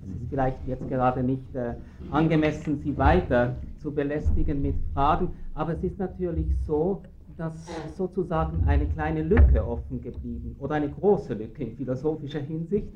Es 0.05 0.22
ist 0.22 0.30
vielleicht 0.30 0.57
jetzt 0.68 0.88
gerade 0.89 1.24
nicht 1.24 1.55
äh, 1.55 1.76
angemessen, 2.11 2.82
Sie 2.84 2.97
weiter 2.97 3.55
zu 3.84 3.92
belästigen 3.92 4.62
mit 4.62 4.76
Fragen, 4.94 5.34
aber 5.54 5.74
es 5.74 5.84
ist 5.84 6.00
natürlich 6.00 6.48
so, 6.66 7.04
dass 7.38 7.68
sozusagen 7.98 8.64
eine 8.66 8.88
kleine 8.88 9.24
Lücke 9.24 9.66
offen 9.68 10.02
geblieben 10.02 10.56
oder 10.60 10.76
eine 10.76 10.90
große 10.90 11.34
Lücke 11.34 11.64
in 11.64 11.76
philosophischer 11.76 12.40
Hinsicht, 12.40 12.88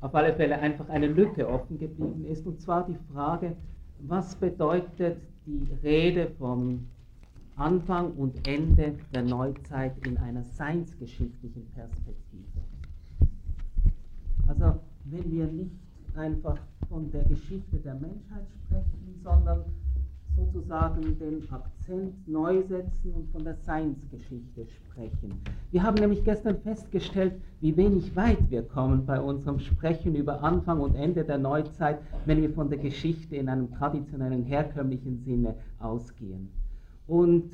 auf 0.00 0.14
alle 0.14 0.34
Fälle 0.34 0.58
einfach 0.58 0.88
eine 0.90 1.06
Lücke 1.06 1.48
offen 1.48 1.78
geblieben 1.78 2.24
ist, 2.26 2.46
und 2.46 2.60
zwar 2.60 2.86
die 2.86 2.98
Frage, 3.12 3.56
was 4.06 4.36
bedeutet 4.36 5.16
die 5.46 5.66
Rede 5.82 6.30
vom 6.38 6.86
Anfang 7.56 8.12
und 8.12 8.46
Ende 8.46 8.94
der 9.12 9.22
Neuzeit 9.22 9.94
in 10.06 10.16
einer 10.18 10.44
seinsgeschichtlichen 10.44 11.66
Perspektive? 11.74 12.60
Also 14.46 14.78
wenn 15.04 15.32
wir 15.32 15.46
nicht 15.46 15.72
einfach 16.16 16.58
von 16.88 17.10
der 17.10 17.24
Geschichte 17.24 17.76
der 17.78 17.94
Menschheit 17.94 18.46
sprechen, 18.66 19.20
sondern 19.22 19.64
sozusagen 20.38 21.18
den 21.18 21.42
Akzent 21.50 22.28
neu 22.28 22.62
setzen 22.62 23.12
und 23.12 23.30
von 23.30 23.44
der 23.44 23.56
Seinsgeschichte 23.56 24.66
sprechen. 24.66 25.40
Wir 25.70 25.82
haben 25.82 25.96
nämlich 25.96 26.24
gestern 26.24 26.56
festgestellt, 26.58 27.34
wie 27.60 27.76
wenig 27.76 28.14
weit 28.14 28.50
wir 28.50 28.62
kommen 28.62 29.04
bei 29.04 29.20
unserem 29.20 29.58
Sprechen 29.58 30.14
über 30.14 30.42
Anfang 30.42 30.80
und 30.80 30.94
Ende 30.94 31.24
der 31.24 31.38
Neuzeit, 31.38 31.98
wenn 32.26 32.40
wir 32.40 32.50
von 32.50 32.68
der 32.68 32.78
Geschichte 32.78 33.36
in 33.36 33.48
einem 33.48 33.70
traditionellen, 33.72 34.44
herkömmlichen 34.44 35.18
Sinne 35.24 35.54
ausgehen. 35.78 36.48
Und 37.06 37.50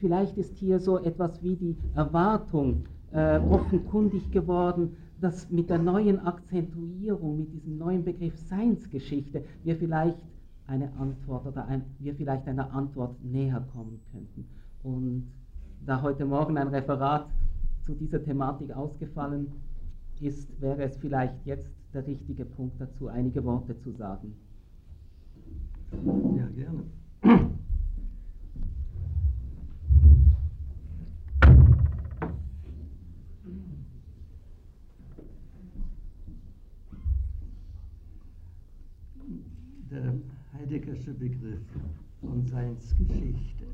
vielleicht 0.00 0.36
ist 0.36 0.56
hier 0.56 0.80
so 0.80 0.98
etwas 0.98 1.42
wie 1.42 1.56
die 1.56 1.76
Erwartung 1.94 2.84
äh, 3.12 3.38
offenkundig 3.38 4.30
geworden, 4.32 4.96
dass 5.20 5.50
mit 5.50 5.70
der 5.70 5.78
neuen 5.78 6.18
Akzentuierung, 6.20 7.38
mit 7.38 7.52
diesem 7.52 7.78
neuen 7.78 8.04
Begriff 8.04 8.36
Seinsgeschichte, 8.36 9.44
wir 9.62 9.76
vielleicht 9.76 10.18
eine 10.66 10.92
Antwort 10.94 11.46
oder 11.46 11.66
ein, 11.66 11.82
wir 11.98 12.14
vielleicht 12.14 12.46
einer 12.48 12.72
Antwort 12.72 13.22
näher 13.22 13.60
kommen 13.72 14.00
könnten. 14.12 14.48
Und 14.82 15.30
da 15.84 16.00
heute 16.02 16.24
Morgen 16.24 16.56
ein 16.56 16.68
Referat 16.68 17.28
zu 17.84 17.94
dieser 17.94 18.22
Thematik 18.22 18.72
ausgefallen 18.72 19.52
ist, 20.20 20.48
wäre 20.60 20.82
es 20.84 20.96
vielleicht 20.96 21.44
jetzt 21.44 21.68
der 21.92 22.06
richtige 22.06 22.44
Punkt 22.44 22.80
dazu, 22.80 23.08
einige 23.08 23.44
Worte 23.44 23.78
zu 23.80 23.92
sagen. 23.92 24.34
Ja, 26.36 26.46
gerne. 26.48 26.84
Der 39.90 40.14
Heideggersche 40.74 41.14
Begriff 41.14 41.62
von 42.20 42.44
Seinsgeschichte 42.48 43.64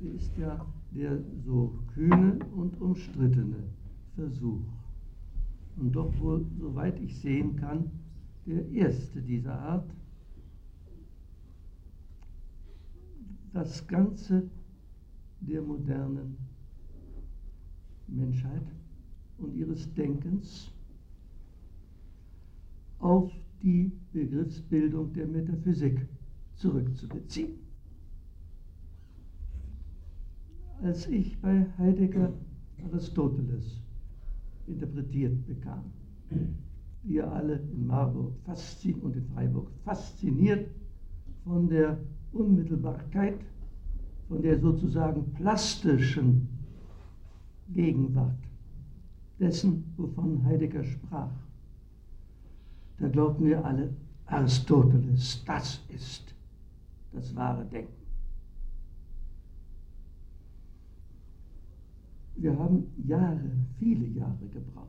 ist 0.00 0.36
ja 0.36 0.66
der 0.90 1.20
so 1.44 1.78
kühne 1.94 2.36
und 2.56 2.80
umstrittene 2.80 3.62
Versuch. 4.16 4.64
Und 5.76 5.92
doch 5.92 6.12
wohl, 6.18 6.44
soweit 6.58 6.98
ich 6.98 7.16
sehen 7.20 7.54
kann, 7.54 7.92
der 8.44 8.68
erste 8.72 9.22
dieser 9.22 9.56
Art, 9.56 9.88
das 13.52 13.86
Ganze 13.86 14.50
der 15.42 15.62
modernen 15.62 16.36
Menschheit 18.08 18.66
und 19.38 19.54
ihres 19.54 19.94
Denkens 19.94 20.72
auf 22.98 23.30
die 23.62 23.92
Begriffsbildung 24.12 25.12
der 25.12 25.28
Metaphysik 25.28 26.04
zurückzubeziehen. 26.62 27.58
Als 30.82 31.06
ich 31.08 31.40
bei 31.40 31.66
Heidegger 31.78 32.32
Aristoteles 32.84 33.80
interpretiert 34.66 35.46
bekam, 35.46 35.84
wir 37.04 37.30
alle 37.30 37.56
in 37.56 37.86
Marburg 37.86 38.32
und 39.02 39.16
in 39.16 39.26
Freiburg 39.34 39.68
fasziniert 39.84 40.70
von 41.44 41.68
der 41.68 41.98
Unmittelbarkeit, 42.32 43.38
von 44.28 44.40
der 44.42 44.58
sozusagen 44.60 45.32
plastischen 45.34 46.48
Gegenwart 47.72 48.38
dessen, 49.38 49.84
wovon 49.96 50.44
Heidegger 50.44 50.84
sprach 50.84 51.30
da 53.02 53.08
glaubten 53.08 53.46
wir 53.46 53.64
alle, 53.64 53.92
Aristoteles, 54.26 55.42
das 55.44 55.80
ist 55.88 56.31
das 57.12 57.34
wahre 57.34 57.64
Denken. 57.66 57.92
Wir 62.36 62.58
haben 62.58 62.86
Jahre, 63.06 63.50
viele 63.78 64.06
Jahre 64.06 64.46
gebraucht. 64.52 64.88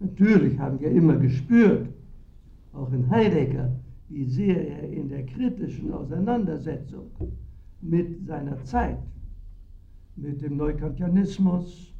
Natürlich 0.00 0.58
haben 0.58 0.78
wir 0.80 0.90
immer 0.90 1.16
gespürt, 1.16 1.88
auch 2.72 2.92
in 2.92 3.08
Heidegger, 3.08 3.72
wie 4.08 4.24
sehr 4.24 4.68
er 4.68 4.88
in 4.90 5.08
der 5.08 5.26
kritischen 5.26 5.92
Auseinandersetzung 5.92 7.10
mit 7.80 8.26
seiner 8.26 8.62
Zeit, 8.64 8.98
mit 10.16 10.42
dem 10.42 10.56
Neukantianismus, 10.56 11.92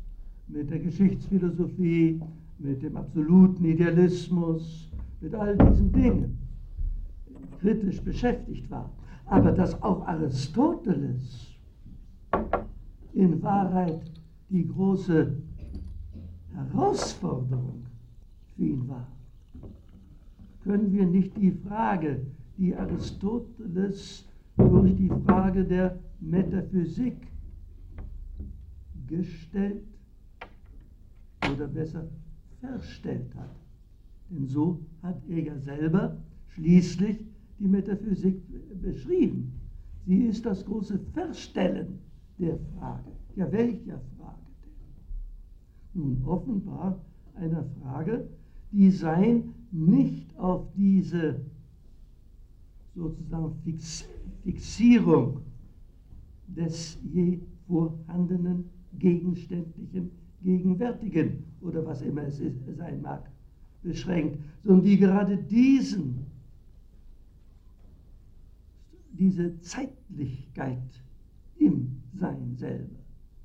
mit 0.48 0.70
der 0.70 0.78
Geschichtsphilosophie, 0.80 2.20
mit 2.58 2.82
dem 2.82 2.96
absoluten 2.96 3.64
Idealismus, 3.64 4.90
mit 5.20 5.34
all 5.34 5.56
diesen 5.56 5.92
Dingen 5.92 6.37
kritisch 7.60 8.00
beschäftigt 8.02 8.70
war. 8.70 8.90
Aber 9.26 9.52
dass 9.52 9.80
auch 9.82 10.06
Aristoteles 10.06 11.54
in 13.12 13.42
Wahrheit 13.42 14.00
die 14.48 14.66
große 14.66 15.36
Herausforderung 16.54 17.84
für 18.54 18.62
ihn 18.62 18.88
war, 18.88 19.06
können 20.64 20.92
wir 20.92 21.06
nicht 21.06 21.36
die 21.36 21.52
Frage, 21.52 22.26
die 22.56 22.74
Aristoteles 22.74 24.26
durch 24.56 24.96
die 24.96 25.10
Frage 25.26 25.64
der 25.64 25.98
Metaphysik 26.20 27.16
gestellt 29.06 29.84
oder 31.50 31.66
besser 31.68 32.06
verstellt 32.60 33.34
hat. 33.34 33.54
Denn 34.30 34.46
so 34.46 34.80
hat 35.02 35.22
er 35.28 35.40
ja 35.40 35.58
selber 35.58 36.16
schließlich 36.48 37.24
die 37.58 37.68
Metaphysik 37.68 38.40
beschrieben. 38.80 39.52
Sie 40.06 40.26
ist 40.26 40.46
das 40.46 40.64
große 40.64 40.98
Verstellen 41.12 41.98
der 42.38 42.58
Frage. 42.78 43.10
Ja, 43.36 43.50
welcher 43.52 44.00
Frage 44.16 44.38
denn? 45.94 46.02
Nun, 46.02 46.24
offenbar 46.24 46.98
einer 47.34 47.64
Frage, 47.80 48.28
die 48.72 48.90
Sein 48.90 49.54
nicht 49.70 50.36
auf 50.38 50.66
diese 50.76 51.40
sozusagen 52.94 53.54
Fix 53.64 54.08
Fixierung 54.42 55.40
des 56.46 56.98
je 57.12 57.38
vorhandenen 57.66 58.64
gegenständlichen 58.98 60.10
Gegenwärtigen 60.42 61.44
oder 61.60 61.84
was 61.84 62.02
immer 62.02 62.22
es 62.22 62.40
ist, 62.40 62.56
sein 62.76 63.02
mag, 63.02 63.30
beschränkt, 63.82 64.38
sondern 64.62 64.84
die 64.84 64.96
gerade 64.96 65.36
diesen, 65.36 66.26
diese 69.18 69.60
Zeitlichkeit 69.60 71.02
im 71.56 72.00
Sein 72.14 72.54
selber, 72.56 72.96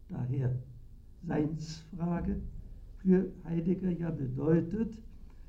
daher 0.10 0.56
Seinsfrage 1.24 2.42
für 2.98 3.32
Heidegger 3.44 3.92
ja 3.92 4.12
bedeutet, 4.12 5.02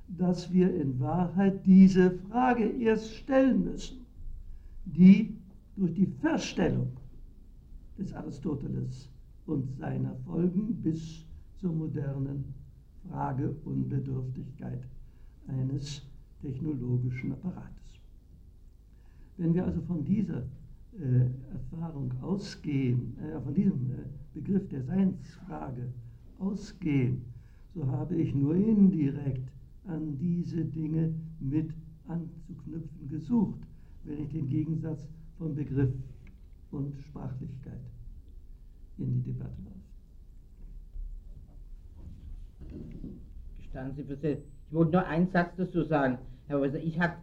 dass 0.09 0.53
wir 0.53 0.75
in 0.75 0.99
Wahrheit 1.01 1.65
diese 1.67 2.11
Frage 2.29 2.65
erst 2.65 3.15
stellen 3.15 3.65
müssen, 3.65 4.07
die 4.85 5.37
durch 5.77 5.95
die 5.95 6.07
Verstellung 6.07 6.89
des 7.99 8.13
Aristoteles 8.13 9.09
und 9.47 9.77
seiner 9.77 10.15
Folgen 10.27 10.75
bis 10.83 11.25
zur 11.57 11.73
modernen 11.73 12.45
Frageunbedürftigkeit 13.09 14.87
eines 15.49 16.03
technologischen 16.41 17.33
Apparates. 17.33 17.84
Wenn 19.37 19.55
wir 19.55 19.65
also 19.65 19.81
von 19.83 20.05
dieser 20.05 20.43
äh, 21.01 21.27
Erfahrung 21.53 22.13
ausgehen, 22.23 23.17
äh, 23.19 23.41
von 23.41 23.55
diesem 23.55 23.91
äh, 23.91 24.05
Begriff 24.33 24.69
der 24.69 24.85
Seinsfrage 24.85 25.93
ausgehen, 26.39 27.23
so 27.75 27.87
habe 27.87 28.15
ich 28.17 28.35
nur 28.35 28.55
indirekt 28.55 29.51
an 29.87 30.17
diese 30.19 30.65
Dinge 30.65 31.13
mit 31.41 31.73
anzuknüpfen 32.07 33.09
gesucht, 33.09 33.61
wenn 34.05 34.23
ich 34.23 34.31
den 34.31 34.49
Gegensatz 34.49 35.09
von 35.39 35.55
Begriff 35.55 35.93
und 36.71 36.95
Sprachlichkeit 37.01 37.81
in 38.99 39.13
die 39.15 39.33
Debatte 39.33 39.57
warf. 39.65 39.75
Gestanden 43.57 43.97
Sie 43.97 44.03
bitte. 44.05 44.43
Ich 44.69 44.75
wollte 44.75 44.93
nur 44.93 45.07
einen 45.07 45.29
Satz 45.29 45.57
dazu 45.57 45.83
sagen. 45.83 46.19
Herr 46.47 46.61
Häuser, 46.61 46.79
ich 46.79 47.01
habe 47.01 47.15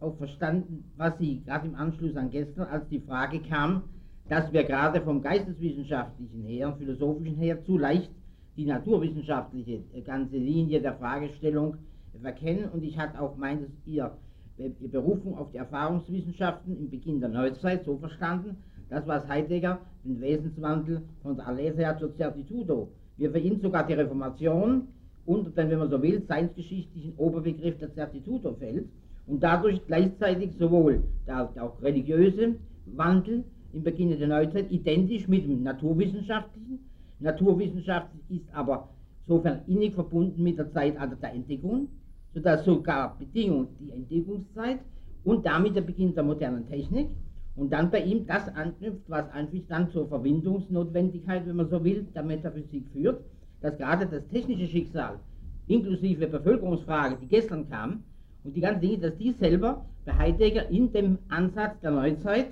auch 0.00 0.16
verstanden, 0.16 0.84
was 0.96 1.18
Sie 1.18 1.42
gerade 1.44 1.66
im 1.66 1.74
Anschluss 1.74 2.16
an 2.16 2.30
gestern, 2.30 2.68
als 2.68 2.88
die 2.88 3.00
Frage 3.00 3.40
kam, 3.40 3.82
dass 4.28 4.52
wir 4.52 4.64
gerade 4.64 5.00
vom 5.00 5.22
geisteswissenschaftlichen 5.22 6.42
her, 6.42 6.74
philosophischen 6.78 7.36
her 7.36 7.64
zu 7.64 7.78
leicht 7.78 8.10
die 8.56 8.66
naturwissenschaftliche 8.66 9.82
äh, 9.94 10.00
ganze 10.02 10.36
Linie 10.36 10.80
der 10.80 10.94
Fragestellung 10.94 11.76
verkennen. 12.20 12.68
Und 12.70 12.82
ich 12.82 12.98
hatte 12.98 13.20
auch 13.20 13.36
meines 13.36 13.68
ihr, 13.86 14.12
äh, 14.58 14.68
Berufung 14.88 15.38
auf 15.38 15.50
die 15.52 15.58
Erfahrungswissenschaften 15.58 16.76
im 16.78 16.90
Beginn 16.90 17.20
der 17.20 17.30
Neuzeit 17.30 17.84
so 17.84 17.96
verstanden, 17.96 18.56
das 18.90 19.06
was 19.06 19.26
Heidegger 19.28 19.80
den 20.04 20.20
Wesenswandel 20.20 21.02
von 21.22 21.36
der 21.36 21.46
Aletheia 21.46 21.98
zur 21.98 22.14
Certitudo, 22.16 22.88
wir 23.16 23.30
für 23.30 23.38
ihn 23.38 23.60
sogar 23.60 23.86
die 23.86 23.94
Reformation 23.94 24.88
unter 25.26 25.50
den, 25.50 25.70
wenn 25.70 25.78
man 25.78 25.90
so 25.90 26.00
will, 26.02 26.22
seinsgeschichtlichen 26.26 27.14
Oberbegriff 27.16 27.78
der 27.78 27.92
Certitudo 27.92 28.54
fällt 28.54 28.88
und 29.28 29.42
dadurch 29.42 29.84
gleichzeitig 29.86 30.50
sowohl 30.58 31.04
der, 31.26 31.50
der 31.54 31.64
auch 31.64 31.80
religiöse 31.82 32.56
Wandel 32.86 33.44
im 33.72 33.82
Beginn 33.82 34.18
der 34.18 34.28
Neuzeit 34.28 34.70
identisch 34.72 35.28
mit 35.28 35.44
dem 35.44 35.62
naturwissenschaftlichen. 35.62 36.78
Naturwissenschaft 37.20 38.08
ist 38.30 38.46
aber 38.54 38.88
insofern 39.26 39.60
innig 39.66 39.94
verbunden 39.94 40.42
mit 40.42 40.58
der 40.58 40.72
Zeitalter 40.72 41.16
der 41.16 41.34
Entdeckung, 41.34 41.88
sodass 42.32 42.64
sogar 42.64 43.18
Bedingung 43.18 43.68
die 43.78 43.90
Entdeckungszeit 43.92 44.78
und 45.24 45.44
damit 45.44 45.76
der 45.76 45.82
Beginn 45.82 46.14
der 46.14 46.24
modernen 46.24 46.66
Technik 46.66 47.08
und 47.56 47.72
dann 47.72 47.90
bei 47.90 48.02
ihm 48.02 48.26
das 48.26 48.48
anknüpft, 48.54 49.02
was 49.08 49.30
einfach 49.32 49.58
dann 49.68 49.90
zur 49.90 50.08
Verbindungsnotwendigkeit, 50.08 51.46
wenn 51.46 51.56
man 51.56 51.68
so 51.68 51.82
will, 51.84 52.06
der 52.14 52.22
Metaphysik 52.22 52.86
führt, 52.92 53.20
dass 53.60 53.76
gerade 53.76 54.06
das 54.06 54.26
technische 54.28 54.68
Schicksal, 54.68 55.18
inklusive 55.66 56.28
Bevölkerungsfrage, 56.28 57.18
die 57.20 57.26
gestern 57.26 57.68
kam, 57.68 58.04
und 58.44 58.54
die 58.56 58.60
ganzen 58.60 58.80
Dinge, 58.80 58.98
dass 58.98 59.16
die 59.16 59.32
selber 59.32 59.84
bei 60.04 60.12
Heidegger 60.14 60.68
in 60.70 60.92
dem 60.92 61.18
Ansatz 61.28 61.80
der 61.80 61.90
Neuzeit 61.90 62.48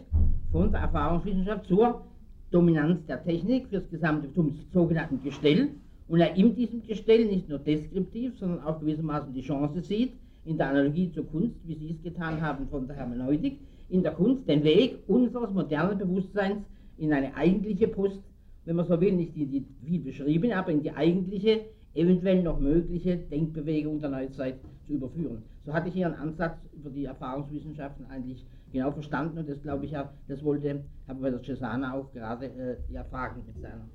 von 0.52 0.70
der 0.70 0.80
Erfahrungswissenschaft 0.82 1.66
zur 1.66 2.02
Dominanz 2.50 3.04
der 3.06 3.22
Technik 3.24 3.68
fürs 3.68 3.88
gesamte 3.90 4.32
zum 4.32 4.58
sogenannten 4.72 5.22
Gestell 5.22 5.70
und 6.08 6.20
er 6.20 6.36
in 6.36 6.54
diesem 6.54 6.82
Gestell 6.86 7.26
nicht 7.26 7.48
nur 7.48 7.58
deskriptiv, 7.58 8.38
sondern 8.38 8.62
auch 8.62 8.78
gewissermaßen 8.80 9.32
die 9.32 9.42
Chance 9.42 9.80
sieht, 9.82 10.12
in 10.44 10.56
der 10.56 10.68
Analogie 10.68 11.10
zur 11.12 11.26
Kunst, 11.26 11.56
wie 11.64 11.74
Sie 11.74 11.90
es 11.90 12.02
getan 12.02 12.40
haben 12.40 12.68
von 12.68 12.86
der 12.86 12.96
Hermeneutik, 12.96 13.58
in 13.88 14.02
der 14.02 14.12
Kunst 14.12 14.48
den 14.48 14.62
Weg 14.62 14.98
unseres 15.08 15.52
modernen 15.52 15.98
Bewusstseins 15.98 16.58
in 16.98 17.12
eine 17.12 17.34
eigentliche 17.34 17.88
Post, 17.88 18.20
wenn 18.64 18.76
man 18.76 18.86
so 18.86 19.00
will, 19.00 19.12
nicht 19.12 19.34
die, 19.34 19.46
die 19.46 19.64
viel 19.84 20.00
beschriebene, 20.00 20.56
aber 20.56 20.70
in 20.70 20.82
die 20.82 20.92
eigentliche, 20.92 21.60
eventuell 21.94 22.42
noch 22.42 22.60
mögliche 22.60 23.16
Denkbewegung 23.16 24.00
der 24.00 24.10
Neuzeit 24.10 24.54
zu 24.86 24.94
überführen. 24.94 25.42
So 25.64 25.72
hatte 25.74 25.88
ich 25.88 25.96
Ihren 25.96 26.14
Ansatz 26.14 26.56
über 26.74 26.90
die 26.90 27.04
Erfahrungswissenschaften 27.04 28.06
eigentlich 28.06 28.46
genau 28.72 28.90
verstanden 28.90 29.38
und 29.38 29.48
das 29.48 29.60
glaube 29.62 29.84
ich 29.84 29.92
ja, 29.92 30.12
das 30.28 30.42
wollte 30.44 30.84
Herr 31.06 31.14
Professor 31.14 31.42
Cesana 31.42 31.94
auch 31.94 32.12
gerade 32.12 32.46
äh, 32.46 32.76
ja 32.92 33.04
fragen 33.04 33.42
mit 33.46 33.60
seiner. 33.60 33.88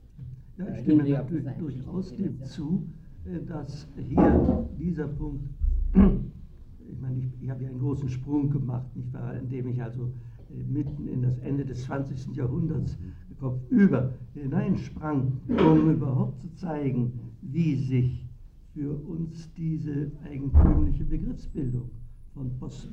Ja, 0.57 0.75
ich 0.75 0.83
stimme 0.83 1.03
natürlich 1.09 1.57
durchaus 1.57 2.15
dem 2.15 2.41
zu, 2.43 2.87
äh, 3.25 3.45
dass 3.45 3.87
hier 3.97 4.67
dieser 4.77 5.07
Punkt, 5.07 5.43
ich 5.93 6.99
meine, 6.99 7.19
ich, 7.19 7.41
ich 7.41 7.49
habe 7.49 7.63
ja 7.63 7.69
einen 7.69 7.79
großen 7.79 8.09
Sprung 8.09 8.49
gemacht, 8.49 8.95
nicht 8.95 9.13
wahr, 9.13 9.35
indem 9.35 9.69
ich 9.69 9.81
also 9.81 10.11
äh, 10.49 10.63
mitten 10.63 11.07
in 11.07 11.21
das 11.21 11.37
Ende 11.39 11.65
des 11.65 11.83
20. 11.83 12.35
Jahrhunderts 12.35 12.97
kopfüber 13.39 14.13
hineinsprang, 14.33 15.39
um 15.47 15.91
überhaupt 15.91 16.39
zu 16.41 16.53
zeigen, 16.53 17.13
wie 17.41 17.75
sich 17.75 18.30
für 18.73 18.93
uns 19.07 19.53
diese 19.53 20.11
eigentümliche 20.23 21.03
Begriffsbildung 21.03 21.89
von 22.33 22.57
Post, 22.59 22.89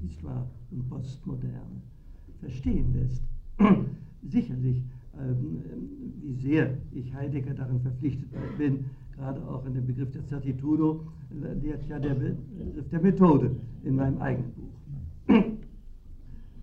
Histoire 0.00 0.46
und 0.70 0.88
Postmoderne 0.88 1.82
verstehen 2.40 2.94
lässt. 2.94 3.22
Sicherlich, 4.22 4.82
ähm, 5.18 5.62
wie 6.22 6.34
sehr 6.34 6.78
ich 6.92 7.12
Heidegger 7.14 7.54
darin 7.54 7.80
verpflichtet 7.80 8.28
bin, 8.56 8.86
gerade 9.14 9.46
auch 9.46 9.66
in 9.66 9.74
dem 9.74 9.86
Begriff 9.86 10.10
der 10.10 10.24
Certitudo, 10.24 11.06
lehrt 11.60 11.86
ja 11.88 11.98
der 11.98 12.14
Begriff 12.14 12.88
der 12.88 13.00
Methode 13.00 13.56
in 13.84 13.96
meinem 13.96 14.18
eigenen 14.18 14.52
Buch. 14.54 15.34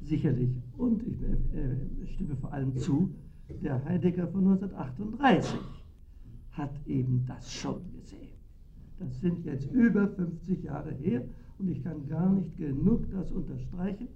Sicherlich. 0.01 0.49
Und 0.77 1.03
ich 1.03 1.21
äh, 1.21 2.07
stimme 2.07 2.35
vor 2.37 2.51
allem 2.51 2.75
zu, 2.75 3.11
der 3.61 3.83
Heidegger 3.85 4.27
von 4.27 4.47
1938 4.47 5.59
hat 6.51 6.71
eben 6.87 7.25
das 7.27 7.53
schon 7.53 7.81
gesehen. 7.93 8.37
Das 8.99 9.19
sind 9.21 9.45
jetzt 9.45 9.71
über 9.71 10.07
50 10.07 10.63
Jahre 10.63 10.91
her 10.91 11.23
und 11.57 11.69
ich 11.69 11.83
kann 11.83 12.07
gar 12.07 12.29
nicht 12.31 12.57
genug 12.57 13.09
das 13.11 13.31
unterstreichen, 13.31 14.07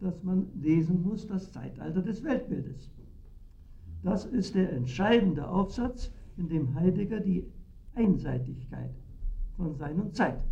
dass 0.00 0.22
man 0.22 0.46
lesen 0.60 1.02
muss, 1.02 1.26
das 1.26 1.52
Zeitalter 1.52 2.00
des 2.02 2.24
Weltbildes. 2.24 2.90
Das 4.02 4.24
ist 4.24 4.54
der 4.54 4.72
entscheidende 4.72 5.46
Aufsatz, 5.46 6.10
in 6.38 6.48
dem 6.48 6.74
Heidegger 6.74 7.20
die 7.20 7.44
Einseitigkeit 7.94 8.94
von 9.56 9.74
Sein 9.74 10.00
und 10.00 10.14
Zeit 10.14 10.42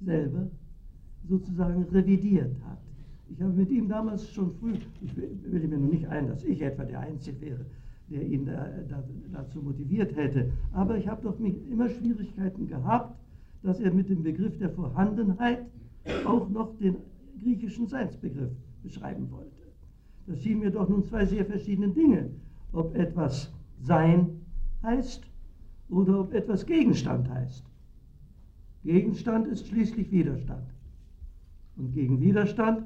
selber 0.00 0.50
sozusagen 1.26 1.84
revidiert 1.84 2.54
hat. 2.64 2.78
Ich 3.30 3.40
habe 3.40 3.52
mit 3.52 3.70
ihm 3.70 3.88
damals 3.88 4.28
schon 4.30 4.52
früh, 4.56 4.74
ich 5.00 5.16
will 5.16 5.66
mir 5.68 5.78
nur 5.78 5.90
nicht 5.90 6.06
ein, 6.06 6.28
dass 6.28 6.44
ich 6.44 6.60
etwa 6.60 6.84
der 6.84 7.00
Einzige 7.00 7.40
wäre, 7.40 7.64
der 8.12 8.22
ihn 8.26 8.44
da, 8.46 8.68
da, 8.88 9.02
dazu 9.32 9.62
motiviert 9.62 10.14
hätte. 10.14 10.52
Aber 10.72 10.98
ich 10.98 11.08
habe 11.08 11.22
doch 11.22 11.38
immer 11.38 11.88
Schwierigkeiten 11.88 12.66
gehabt, 12.66 13.18
dass 13.62 13.80
er 13.80 13.92
mit 13.92 14.08
dem 14.08 14.22
Begriff 14.22 14.58
der 14.58 14.70
Vorhandenheit 14.70 15.64
auch 16.26 16.48
noch 16.50 16.76
den 16.78 16.96
griechischen 17.40 17.86
Seinsbegriff 17.86 18.50
beschreiben 18.82 19.30
wollte. 19.30 19.50
Das 20.26 20.40
schien 20.40 20.60
mir 20.60 20.70
doch 20.70 20.88
nun 20.88 21.04
zwei 21.04 21.24
sehr 21.24 21.44
verschiedene 21.44 21.88
Dinge, 21.88 22.30
ob 22.72 22.94
etwas 22.94 23.52
Sein 23.80 24.40
heißt 24.82 25.22
oder 25.88 26.20
ob 26.20 26.34
etwas 26.34 26.66
Gegenstand 26.66 27.28
heißt. 27.28 27.64
Gegenstand 28.84 29.46
ist 29.46 29.68
schließlich 29.68 30.10
Widerstand. 30.10 30.66
Und 31.76 31.94
gegen 31.94 32.20
Widerstand 32.20 32.84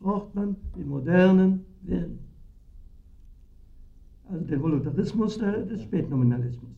braucht 0.00 0.34
man 0.34 0.56
den 0.76 0.88
modernen 0.88 1.64
Willen 1.82 2.23
also 4.30 4.44
den 4.44 4.62
Voluntarismus 4.62 5.38
des 5.38 5.82
Spätnominalismus, 5.82 6.72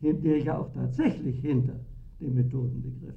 der 0.00 0.38
ja 0.38 0.58
auch 0.58 0.72
tatsächlich 0.72 1.40
hinter 1.40 1.74
dem 2.20 2.34
Methodenbegriff 2.34 3.14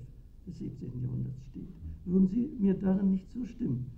des 0.47 0.57
17. 0.57 1.01
Jahrhunderts 1.01 1.45
steht. 1.45 1.67
Würden 2.05 2.27
Sie 2.27 2.51
mir 2.59 2.73
darin 2.73 3.11
nicht 3.11 3.31
zustimmen? 3.31 3.89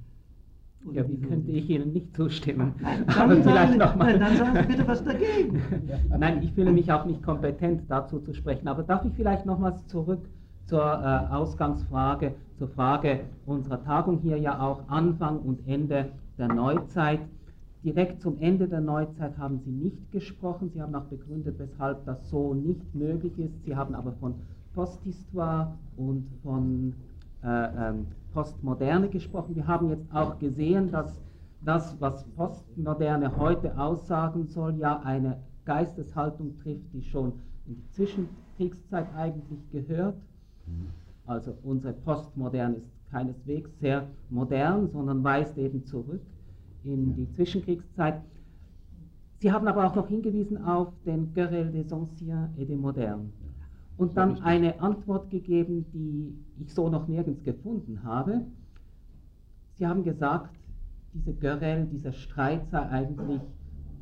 Oder 0.86 1.02
ja, 1.02 1.10
wie 1.10 1.18
könnte 1.18 1.52
ich 1.52 1.70
Ihnen 1.70 1.94
nicht 1.94 2.16
zustimmen? 2.16 2.74
Dann, 3.08 3.42
sagen, 3.42 3.42
Sie, 3.72 3.78
nein, 3.78 4.20
dann 4.20 4.38
sagen 4.38 4.58
Sie 4.62 4.68
bitte 4.68 4.88
was 4.88 5.04
dagegen. 5.04 5.62
nein, 6.20 6.44
ich 6.44 6.52
fühle 6.52 6.72
mich 6.72 6.92
auch 6.92 7.06
nicht 7.06 7.24
kompetent 7.24 7.84
dazu 7.90 8.20
zu 8.20 8.34
sprechen. 8.34 8.68
Aber 8.68 8.84
darf 8.84 9.04
ich 9.06 9.14
vielleicht 9.14 9.48
nochmals 9.48 9.88
zurück 9.88 10.30
zur 10.66 10.82
äh, 10.82 11.34
Ausgangsfrage, 11.34 12.36
zur 12.58 12.68
Frage 12.68 13.22
unserer 13.48 13.84
Tagung 13.84 14.20
hier 14.20 14.38
ja 14.38 14.60
auch 14.60 14.88
Anfang 14.88 15.40
und 15.40 15.68
Ende 15.68 16.12
der 16.38 16.50
Neuzeit. 16.50 17.22
Direkt 17.86 18.20
zum 18.20 18.40
Ende 18.40 18.68
der 18.68 18.82
Neuzeit 18.82 19.38
haben 19.38 19.60
Sie 19.60 19.70
nicht 19.70 20.12
gesprochen. 20.12 20.72
Sie 20.74 20.82
haben 20.82 20.96
auch 20.96 21.04
begründet, 21.04 21.60
weshalb 21.60 22.04
das 22.06 22.28
so 22.32 22.56
nicht 22.56 22.96
möglich 22.96 23.38
ist. 23.38 23.64
Sie 23.64 23.76
haben 23.76 23.94
aber 23.94 24.12
von 24.14 24.34
Posthistoire 24.74 25.78
und 25.96 26.26
von 26.42 26.96
äh, 27.44 27.90
ähm, 27.90 28.08
Postmoderne 28.34 29.08
gesprochen. 29.08 29.56
Wir 29.56 29.68
haben 29.68 29.90
jetzt 29.92 30.12
auch 30.12 30.40
gesehen, 30.40 30.90
dass 30.92 31.22
das, 31.62 31.96
was 32.02 32.24
Postmoderne 32.30 33.38
heute 33.38 33.78
aussagen 33.78 34.48
soll, 34.48 34.78
ja 34.80 35.02
eine 35.02 35.38
Geisteshaltung 35.66 36.58
trifft, 36.64 36.92
die 36.92 37.04
schon 37.04 37.34
in 37.68 37.76
die 37.76 37.90
Zwischenkriegszeit 37.92 39.14
eigentlich 39.16 39.60
gehört. 39.72 40.16
Also 41.28 41.54
unsere 41.62 41.94
Postmoderne 41.94 42.78
ist 42.78 42.90
keineswegs 43.12 43.70
sehr 43.80 44.08
modern, 44.32 44.90
sondern 44.90 45.24
weist 45.24 45.56
eben 45.60 45.86
zurück 45.86 46.22
in 46.86 47.16
die 47.16 47.30
Zwischenkriegszeit. 47.32 48.22
Sie 49.40 49.52
haben 49.52 49.68
aber 49.68 49.86
auch 49.86 49.96
noch 49.96 50.08
hingewiesen 50.08 50.64
auf 50.64 50.94
den 51.06 51.34
Querelle 51.34 51.72
des 51.72 51.92
Anciens 51.92 52.50
et 52.58 52.70
des 52.70 52.78
Modernes 52.78 53.32
und 53.98 54.18
dann 54.18 54.42
eine 54.42 54.80
Antwort 54.80 55.30
gegeben, 55.30 55.86
die 55.94 56.36
ich 56.62 56.74
so 56.74 56.90
noch 56.90 57.08
nirgends 57.08 57.44
gefunden 57.44 58.04
habe. 58.04 58.42
Sie 59.78 59.88
haben 59.88 60.04
gesagt, 60.04 60.56
diese 61.14 61.34
Querelle, 61.34 61.86
dieser 61.86 62.12
Streit 62.12 62.68
sei 62.70 62.90
eigentlich 62.90 63.42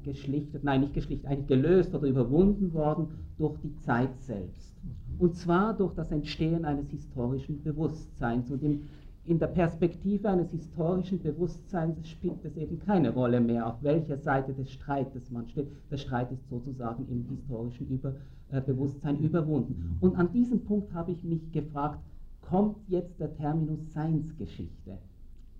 geschlichtet, 0.03 0.63
nein, 0.63 0.81
nicht 0.81 0.93
geschlichtet, 0.93 1.29
eigentlich 1.29 1.47
gelöst 1.47 1.93
oder 1.93 2.07
überwunden 2.07 2.73
worden 2.73 3.07
durch 3.37 3.57
die 3.59 3.75
Zeit 3.77 4.19
selbst. 4.21 4.75
Und 5.19 5.35
zwar 5.35 5.75
durch 5.75 5.93
das 5.93 6.11
Entstehen 6.11 6.65
eines 6.65 6.89
historischen 6.89 7.61
Bewusstseins. 7.63 8.49
Und 8.51 8.63
im, 8.63 8.81
in 9.25 9.39
der 9.39 9.47
Perspektive 9.47 10.29
eines 10.29 10.51
historischen 10.51 11.21
Bewusstseins 11.21 12.07
spielt 12.09 12.43
es 12.43 12.57
eben 12.57 12.79
keine 12.79 13.09
Rolle 13.11 13.39
mehr, 13.39 13.67
auf 13.67 13.81
welcher 13.81 14.17
Seite 14.17 14.53
des 14.53 14.69
Streites 14.71 15.31
man 15.31 15.47
steht. 15.47 15.67
Der 15.89 15.97
Streit 15.97 16.31
ist 16.31 16.49
sozusagen 16.49 17.07
im 17.09 17.25
historischen 17.29 17.87
Über, 17.87 18.15
äh, 18.51 18.59
Bewusstsein 18.59 19.19
überwunden. 19.19 19.97
Und 20.01 20.17
an 20.17 20.31
diesem 20.33 20.65
Punkt 20.65 20.93
habe 20.93 21.11
ich 21.11 21.23
mich 21.23 21.51
gefragt, 21.53 21.99
kommt 22.41 22.77
jetzt 22.89 23.17
der 23.19 23.33
Terminus 23.33 23.93
Seinsgeschichte 23.93 24.97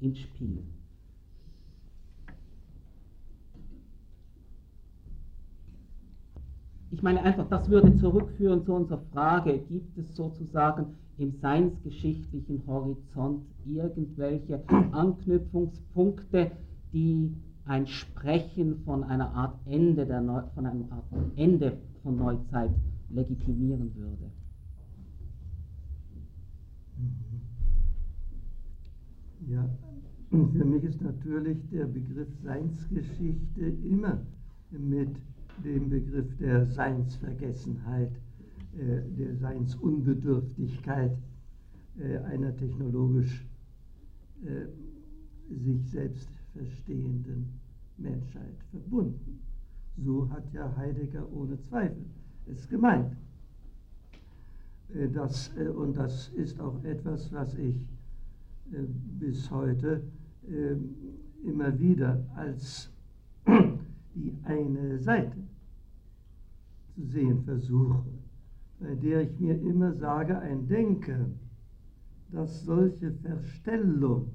ins 0.01 0.19
Spiel? 0.19 0.63
Ich 6.93 7.01
meine 7.01 7.23
einfach, 7.23 7.47
das 7.49 7.67
würde 7.69 7.95
zurückführen 7.95 8.63
zu 8.63 8.71
unserer 8.71 9.01
Frage, 9.11 9.57
gibt 9.67 9.97
es 9.97 10.15
sozusagen 10.15 10.93
im 11.17 11.31
seinsgeschichtlichen 11.41 12.61
Horizont 12.67 13.41
irgendwelche 13.65 14.61
Anknüpfungspunkte, 14.91 16.51
die 16.93 17.35
ein 17.65 17.87
Sprechen 17.87 18.83
von 18.85 19.03
einer 19.03 19.33
Art 19.33 19.55
Ende, 19.65 20.05
der 20.05 20.21
Neu 20.21 20.43
von 20.53 20.67
einem 20.67 20.85
Art 20.91 21.05
Ende 21.35 21.77
von 22.03 22.15
Neuzeit 22.15 22.69
legitimieren 23.09 23.91
würde? 23.95 24.31
Ja, 29.49 29.67
für 30.29 30.65
mich 30.65 30.83
ist 30.83 31.01
natürlich 31.01 31.57
der 31.71 31.85
Begriff 31.85 32.29
Seinsgeschichte 32.43 33.61
immer 33.83 34.19
mit 34.69 35.09
dem 35.63 35.89
Begriff 35.89 36.35
der 36.37 36.65
Seinsvergessenheit, 36.65 38.11
äh, 38.77 39.01
der 39.17 39.35
Seinsunbedürftigkeit 39.35 41.15
äh, 41.99 42.17
einer 42.19 42.55
technologisch 42.55 43.45
äh, 44.43 44.65
sich 45.53 45.87
selbst 45.89 46.29
verstehenden 46.53 47.59
Menschheit 47.97 48.55
verbunden. 48.71 49.39
So 49.97 50.27
hat 50.31 50.51
ja 50.53 50.75
Heidegger 50.75 51.31
ohne 51.31 51.59
Zweifel 51.61 52.05
es 52.47 52.67
gemeint. 52.67 53.15
Das, 55.13 55.51
und 55.75 55.95
das 55.97 56.29
ist 56.29 56.59
auch 56.59 56.83
etwas, 56.83 57.31
was 57.31 57.55
ich 57.55 57.87
bis 59.19 59.49
heute 59.49 60.03
immer 61.43 61.79
wieder 61.79 62.23
als 62.35 62.91
die 64.15 64.35
eine 64.43 64.99
Seite 64.99 65.37
zu 66.95 67.05
sehen 67.05 67.43
versuche, 67.43 68.03
bei 68.79 68.95
der 68.95 69.21
ich 69.21 69.39
mir 69.39 69.59
immer 69.61 69.93
sage, 69.93 70.37
ein 70.39 70.67
Denken, 70.67 71.39
das 72.31 72.63
solche 72.63 73.11
Verstellung 73.11 74.31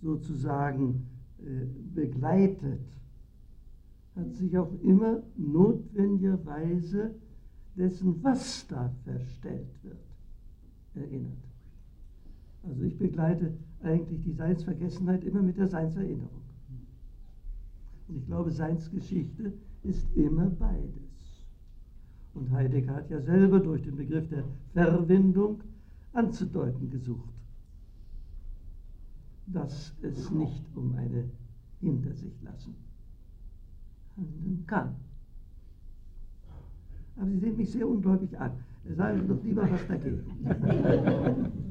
sozusagen 0.00 1.06
äh, 1.38 1.66
begleitet, 1.94 2.80
hat 4.14 4.32
sich 4.34 4.56
auch 4.56 4.72
immer 4.82 5.22
notwendigerweise 5.36 7.14
dessen, 7.76 8.22
was 8.22 8.66
da 8.68 8.92
verstellt 9.04 9.66
wird, 9.82 9.98
erinnert. 10.94 11.32
Also 12.62 12.82
ich 12.84 12.96
begleite 12.96 13.54
eigentlich 13.82 14.22
die 14.22 14.32
Seinsvergessenheit 14.32 15.24
immer 15.24 15.42
mit 15.42 15.58
der 15.58 15.68
Seinserinnerung. 15.68 16.43
Und 18.08 18.16
ich 18.16 18.26
glaube, 18.26 18.50
Seinsgeschichte 18.50 19.52
ist 19.82 20.06
immer 20.14 20.46
beides. 20.46 21.44
Und 22.34 22.50
Heidegger 22.50 22.94
hat 22.96 23.10
ja 23.10 23.20
selber 23.20 23.60
durch 23.60 23.82
den 23.82 23.96
Begriff 23.96 24.28
der 24.28 24.44
Verwindung 24.72 25.62
anzudeuten 26.12 26.90
gesucht, 26.90 27.32
dass 29.46 29.94
es 30.02 30.30
nicht 30.30 30.64
um 30.74 30.94
eine 30.96 31.30
hinter 31.80 32.12
sich 32.14 32.40
lassen 32.42 32.74
handeln 34.16 34.64
kann. 34.66 34.96
Aber 37.16 37.26
Sie 37.26 37.38
sehen 37.38 37.56
mich 37.56 37.70
sehr 37.70 37.88
ungläubig 37.88 38.38
an. 38.38 38.52
Sagen 38.96 39.22
Sie 39.22 39.28
doch 39.28 39.42
lieber 39.42 39.70
was 39.70 39.86
dagegen. 39.86 40.24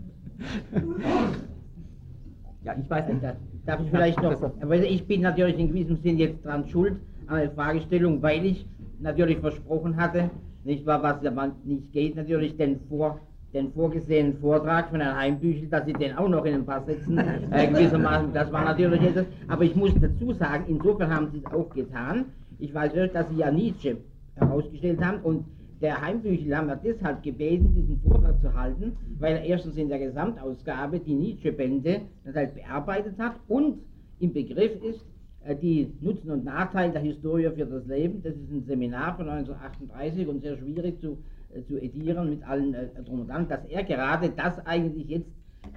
Ja, 2.64 2.77
ich 2.77 2.89
weiß 2.89 3.14
nicht, 3.14 3.26
darf 3.65 3.80
ich 3.81 3.90
vielleicht 3.90 4.22
noch, 4.22 4.41
aber 4.61 4.76
ich 4.76 5.06
bin 5.06 5.22
natürlich 5.22 5.57
in 5.57 5.69
gewissem 5.69 5.98
Sinn 5.98 6.18
jetzt 6.18 6.44
dran 6.45 6.68
schuld 6.68 6.98
an 7.27 7.40
der 7.40 7.52
Fragestellung, 7.52 8.22
weil 8.22 8.45
ich 8.45 8.65
natürlich 8.99 9.40
versprochen 9.40 9.95
hatte, 9.98 10.30
nicht 10.64 10.85
wahr, 10.85 11.03
was 11.03 11.26
aber 11.26 11.52
nicht 11.64 11.91
geht, 11.91 12.15
natürlich 12.15 12.56
den, 12.57 12.80
vor, 12.90 13.19
den 13.53 13.72
vorgesehenen 13.73 14.38
Vortrag 14.38 14.90
von 14.90 15.02
Herrn 15.02 15.18
Heimbüchel, 15.18 15.68
dass 15.68 15.85
Sie 15.85 15.94
den 15.94 16.18
auch 16.18 16.30
noch 16.30 16.45
in 16.45 16.56
ein 16.56 16.65
paar 16.65 16.84
Sätzen 16.85 17.18
äh, 17.18 17.68
gewissermaßen, 17.72 18.34
das 18.34 18.52
war 18.52 18.64
natürlich 18.65 19.02
etwas, 19.02 19.26
aber 19.48 19.64
ich 19.64 19.76
muss 19.76 19.94
dazu 19.99 20.34
sagen, 20.34 20.65
insofern 20.68 21.14
haben 21.14 21.30
Sie 21.31 21.40
es 21.40 21.53
auch 21.53 21.69
getan, 21.73 22.26
ich 22.60 22.73
weiß 22.73 22.94
nicht, 22.94 23.15
dass 23.15 23.27
Sie 23.30 23.38
ja 23.38 23.52
Nietzsche 23.52 23.98
herausgestellt 24.35 25.03
haben 25.03 25.19
und 25.22 25.45
der 25.84 26.01
Heimbüchel 26.01 26.55
haben 26.55 26.68
wir 26.68 26.77
deshalb 26.77 27.22
gebeten, 27.23 27.76
diesen 27.76 27.99
Vortrag 28.01 28.39
zu 28.41 28.53
halten, 28.53 28.93
weil 29.19 29.35
er 29.35 29.43
erstens 29.43 29.76
in 29.76 29.89
der 29.89 29.99
Gesamtausgabe 29.99 31.01
die 31.01 31.14
Nietzsche-Bände 31.14 32.01
halt 32.34 32.55
bearbeitet 32.55 33.19
hat 33.19 33.35
und 33.49 33.80
im 34.19 34.31
Begriff 34.31 34.81
ist, 34.81 35.05
äh, 35.43 35.55
die 35.57 35.91
Nutzen 35.99 36.31
und 36.31 36.45
Nachteile 36.45 36.93
der 36.93 37.01
Historie 37.01 37.49
für 37.53 37.65
das 37.65 37.85
Leben. 37.85 38.23
Das 38.23 38.34
ist 38.34 38.49
ein 38.49 38.64
Seminar 38.65 39.18
von 39.18 39.27
1938 39.27 40.26
und 40.26 40.41
sehr 40.41 40.57
schwierig 40.57 41.01
zu, 41.01 41.18
äh, 41.53 41.61
zu 41.64 41.77
edieren 41.77 42.30
mit 42.30 42.47
allen 42.47 42.73
äh, 42.73 42.88
drum 43.05 43.19
und 43.19 43.27
dran, 43.27 43.49
dass 43.49 43.65
er 43.65 43.84
gerade 43.84 44.30
das 44.30 44.65
eigentlich 44.65 45.10
jetzt 45.10 45.30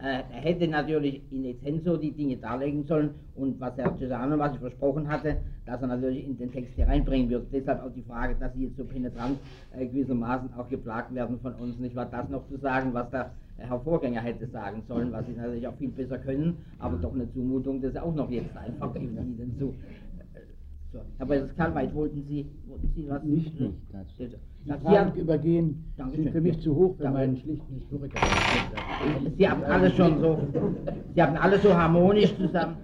er 0.03 0.25
hätte 0.31 0.69
natürlich 0.69 1.23
in 1.31 1.45
Essenzo 1.45 1.97
die 1.97 2.13
Dinge 2.13 2.37
darlegen 2.37 2.85
sollen 2.85 3.11
und 3.35 3.61
was 3.61 3.77
Herr 3.77 3.97
Cesano, 3.97 4.39
was 4.39 4.55
ich 4.55 4.61
versprochen 4.61 5.09
hatte, 5.09 5.39
dass 5.65 5.81
er 5.81 5.89
natürlich 5.89 6.27
in 6.27 6.37
den 6.37 6.53
Text 6.53 6.75
hier 6.75 6.87
reinbringen 6.87 7.31
wird. 7.31 7.47
Deshalb 7.53 7.83
auch 7.83 7.93
die 7.93 8.03
Frage, 8.03 8.37
dass 8.39 8.53
Sie 8.55 8.65
jetzt 8.65 8.77
so 8.77 8.85
penetrant 8.85 9.39
äh, 9.77 9.87
gewissermaßen 9.87 10.53
auch 10.55 10.69
geplagt 10.69 11.15
werden 11.15 11.39
von 11.41 11.55
uns, 11.55 11.79
nicht 11.79 11.97
wahr, 11.97 12.09
das 12.11 12.29
noch 12.29 12.47
zu 12.49 12.59
sagen, 12.59 12.93
was 12.95 13.11
der 13.11 13.33
Herr 13.59 13.81
Vorgänger 13.81 14.21
hätte 14.21 14.47
sagen 14.49 14.83
sollen, 14.87 15.13
was 15.13 15.27
Sie 15.27 15.33
natürlich 15.33 15.67
auch 15.67 15.77
viel 15.77 15.91
besser 15.91 16.19
können, 16.19 16.59
aber 16.79 16.99
doch 16.99 17.15
eine 17.15 17.33
Zumutung, 17.33 17.81
das 17.81 17.97
auch 17.97 18.15
noch 18.15 18.31
jetzt 18.31 18.57
einfach 18.57 18.95
Ihnen 18.97 19.55
zu. 19.59 19.69
Äh, 20.35 20.41
so. 20.93 21.01
Aber 21.19 21.39
das 21.39 21.57
kann 21.57 21.75
weit 21.75 21.95
wollten 21.95 22.25
Sie, 22.29 22.47
wollten 22.67 22.93
Sie 22.95 23.09
was? 23.09 23.23
Nicht, 23.23 23.59
nicht. 23.59 23.75
Das. 23.93 24.37
Die 24.67 24.73
Fragen 24.73 25.21
übergehen 25.21 25.85
Dankeschön. 25.97 26.25
sind 26.25 26.33
für 26.33 26.41
mich 26.41 26.61
zu 26.61 26.75
hoch 26.75 26.97
für 26.97 27.09
meinen 27.09 27.37
schlichten 27.37 27.75
Historiker. 27.75 28.19
Sie 29.39 29.49
haben 29.49 29.63
alles 29.63 29.95
schon 29.95 30.19
so, 30.19 30.39
Sie 31.15 31.23
haben 31.23 31.37
alles 31.37 31.63
so 31.63 31.73
harmonisch 31.73 32.35
zusammen. 32.37 32.77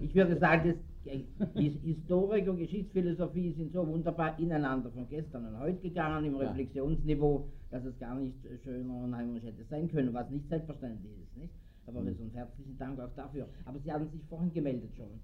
Ich 0.00 0.14
würde 0.14 0.36
sagen, 0.38 0.74
das, 1.04 1.14
die 1.54 1.68
Historik 1.84 2.48
und 2.48 2.58
Geschichtsphilosophie 2.58 3.52
sind 3.52 3.72
so 3.72 3.86
wunderbar 3.86 4.36
ineinander 4.40 4.90
von 4.90 5.08
gestern 5.08 5.46
und 5.46 5.60
heute 5.60 5.78
gegangen 5.78 6.24
im 6.24 6.34
Reflexionsniveau, 6.34 7.46
dass 7.70 7.84
es 7.84 7.96
gar 8.00 8.16
nicht 8.16 8.34
schöner 8.64 9.04
und 9.04 9.16
harmonisch 9.16 9.44
hätte 9.44 9.62
sein 9.70 9.88
können, 9.88 10.12
was 10.12 10.28
nicht 10.30 10.48
selbstverständlich 10.48 11.12
ist. 11.22 11.36
Nicht? 11.36 11.54
Professor, 11.86 12.24
und 12.24 12.34
herzlichen 12.34 12.76
Dank 12.78 12.98
auch 12.98 13.14
dafür. 13.14 13.46
Aber 13.66 13.78
Sie 13.78 13.92
hatten 13.92 14.08
sich 14.10 14.22
vorhin 14.28 14.52
gemeldet 14.52 14.90
schon. 14.96 15.20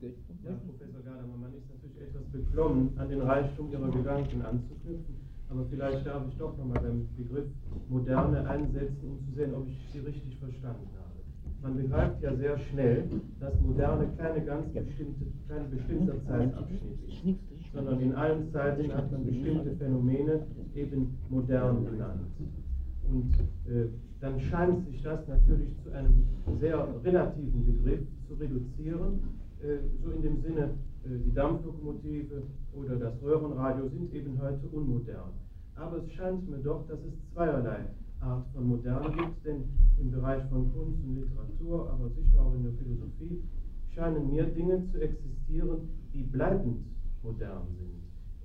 Hm, 0.00 0.12
ja, 0.44 0.52
Professor 0.66 1.00
Gadamer, 1.02 1.36
man 1.36 1.54
ist 1.54 1.68
natürlich 1.70 2.00
etwas 2.00 2.24
beklommen, 2.32 2.90
an 2.96 3.08
den 3.08 3.20
Reichtum 3.20 3.70
Ihrer 3.70 3.90
Gedanken 3.90 4.42
anzuknüpfen. 4.42 5.14
Aber 5.48 5.64
vielleicht 5.70 6.04
darf 6.06 6.22
ich 6.28 6.36
doch 6.38 6.56
nochmal 6.58 6.82
beim 6.82 7.06
Begriff 7.16 7.46
Moderne 7.88 8.48
einsetzen, 8.48 8.98
um 9.02 9.24
zu 9.24 9.32
sehen, 9.36 9.54
ob 9.54 9.68
ich 9.68 9.78
Sie 9.92 10.00
richtig 10.00 10.36
verstanden 10.38 10.88
habe. 10.98 11.06
Man 11.62 11.76
begreift 11.76 12.20
ja 12.20 12.34
sehr 12.34 12.58
schnell, 12.58 13.04
dass 13.38 13.54
Moderne 13.60 14.08
keine 14.16 14.44
ganz 14.44 14.66
bestimmte, 14.72 15.24
kein 15.48 15.70
bestimmter 15.70 16.14
Zeitabschnitt 16.26 17.38
ist, 17.54 17.72
sondern 17.72 18.00
in 18.00 18.14
allen 18.14 18.50
Zeiten 18.52 18.92
hat 18.92 19.10
man 19.12 19.24
bestimmte 19.24 19.76
Phänomene 19.76 20.46
eben 20.74 21.16
modern 21.30 21.84
genannt. 21.84 22.26
Und 23.08 23.32
äh, 23.72 23.86
dann 24.20 24.40
scheint 24.40 24.84
sich 24.86 25.02
das 25.02 25.26
natürlich 25.28 25.70
zu 25.84 25.92
einem 25.92 26.24
sehr 26.60 26.86
relativen 27.04 27.64
Begriff 27.64 28.00
zu 28.26 28.34
reduzieren, 28.34 29.20
so 30.02 30.10
in 30.10 30.22
dem 30.22 30.42
Sinne, 30.42 30.78
äh, 31.04 31.18
die 31.24 31.32
Dampflokomotive 31.32 32.42
oder 32.74 32.96
das 32.96 33.14
Röhrenradio 33.22 33.88
sind 33.88 34.12
eben 34.12 34.40
heute 34.40 34.66
unmodern. 34.68 35.32
Aber 35.74 35.98
es 35.98 36.12
scheint 36.12 36.48
mir 36.48 36.58
doch, 36.58 36.86
dass 36.88 36.98
es 37.00 37.32
zweierlei 37.32 37.86
Art 38.20 38.46
von 38.54 38.68
Moderne 38.68 39.14
gibt, 39.14 39.44
denn 39.44 39.64
im 39.98 40.10
Bereich 40.10 40.42
von 40.50 40.72
Kunst 40.72 40.98
und 41.04 41.16
Literatur, 41.16 41.90
aber 41.90 42.10
sicher 42.10 42.40
auch 42.40 42.54
in 42.54 42.64
der 42.64 42.72
Philosophie, 42.72 43.42
scheinen 43.94 44.30
mir 44.30 44.44
Dinge 44.44 44.82
zu 44.90 45.00
existieren, 45.00 45.88
die 46.12 46.22
bleibend 46.22 46.84
modern 47.22 47.66
sind. 47.78 47.96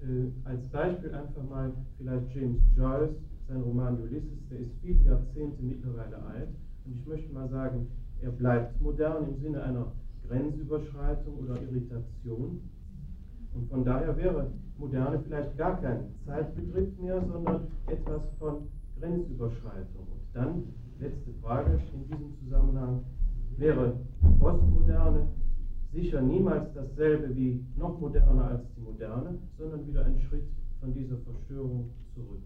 Äh, 0.10 0.32
als 0.46 0.68
Beispiel 0.70 1.14
einfach 1.14 1.44
mal 1.50 1.74
vielleicht 1.98 2.34
James 2.34 2.62
Joyce, 2.76 3.16
sein 3.48 3.62
Roman 3.62 4.02
Ulysses, 4.02 4.48
der 4.50 4.60
ist 4.60 4.72
viele 4.82 5.04
Jahrzehnte 5.04 5.62
mittlerweile 5.62 6.22
alt 6.24 6.50
und 6.86 6.96
ich 7.00 7.06
möchte 7.06 7.34
mal 7.34 7.50
sagen, 7.50 7.88
er 8.22 8.32
bleibt 8.32 8.82
modern 8.82 9.28
im 9.28 9.42
Sinne 9.42 9.62
einer 9.64 9.92
Grenzüberschreitung 10.32 11.34
oder 11.40 11.62
Irritation. 11.62 12.62
Und 13.54 13.70
von 13.70 13.84
daher 13.84 14.16
wäre 14.16 14.48
Moderne 14.78 15.20
vielleicht 15.28 15.58
gar 15.58 15.82
kein 15.82 16.06
Zeitbegriff 16.26 16.98
mehr, 17.00 17.22
sondern 17.28 17.68
etwas 17.88 18.22
von 18.40 18.68
Grenzüberschreitung. 19.00 20.08
Und 20.08 20.22
dann, 20.34 20.64
letzte 21.00 21.32
Frage 21.42 21.80
in 21.94 22.08
diesem 22.08 22.34
Zusammenhang, 22.40 23.02
wäre 23.58 23.98
Postmoderne 24.40 25.28
sicher 25.92 26.22
niemals 26.22 26.74
dasselbe 26.74 27.36
wie 27.36 27.66
noch 27.76 28.00
moderner 28.00 28.46
als 28.46 28.62
die 28.78 28.82
Moderne, 28.82 29.38
sondern 29.58 29.86
wieder 29.86 30.06
ein 30.06 30.18
Schritt 30.18 30.48
von 30.80 30.94
dieser 30.94 31.18
Verstörung 31.18 31.90
zurück. 32.16 32.42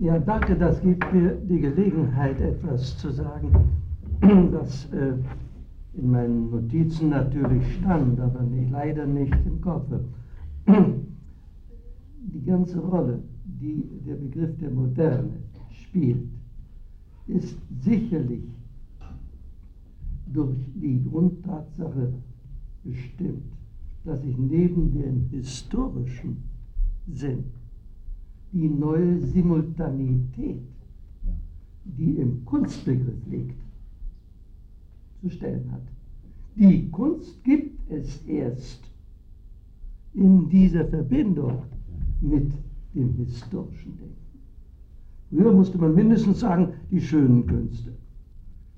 Ja, 0.00 0.18
danke, 0.18 0.56
das 0.56 0.80
gibt 0.80 1.12
mir 1.12 1.36
die 1.36 1.60
Gelegenheit, 1.60 2.40
etwas 2.40 2.98
zu 2.98 3.12
sagen, 3.12 3.52
das 4.52 4.86
äh, 4.92 5.14
in 5.94 6.10
meinen 6.10 6.50
Notizen 6.50 7.10
natürlich 7.10 7.62
stand, 7.76 8.18
aber 8.20 8.42
nicht, 8.42 8.70
leider 8.70 9.06
nicht 9.06 9.34
im 9.46 9.60
Kopf. 9.60 9.86
Die 10.66 12.44
ganze 12.44 12.80
Rolle, 12.80 13.20
die 13.44 13.84
der 14.06 14.14
Begriff 14.14 14.56
der 14.58 14.70
Moderne 14.70 15.30
spielt, 15.70 16.28
ist 17.26 17.56
sicherlich 17.80 18.44
durch 20.32 20.56
die 20.74 21.02
Grundtatsache 21.04 22.12
bestimmt, 22.82 23.52
dass 24.04 24.20
sich 24.22 24.36
neben 24.36 24.92
dem 24.92 25.28
historischen 25.30 26.42
Sinn 27.12 27.44
die 28.52 28.68
neue 28.68 29.20
Simultanität, 29.20 30.62
die 31.84 32.16
im 32.18 32.44
Kunstbegriff 32.44 33.26
liegt, 33.30 33.63
zu 35.24 35.30
stellen 35.30 35.70
hat. 35.72 35.82
Die 36.54 36.90
Kunst 36.90 37.42
gibt 37.44 37.90
es 37.90 38.22
erst 38.26 38.82
in 40.12 40.48
dieser 40.50 40.84
Verbindung 40.84 41.62
mit 42.20 42.52
dem 42.94 43.14
historischen 43.14 43.96
Denken. 43.98 44.14
Früher 45.30 45.52
musste 45.52 45.78
man 45.78 45.94
mindestens 45.94 46.40
sagen, 46.40 46.74
die 46.90 47.00
schönen 47.00 47.46
Künste. 47.46 47.92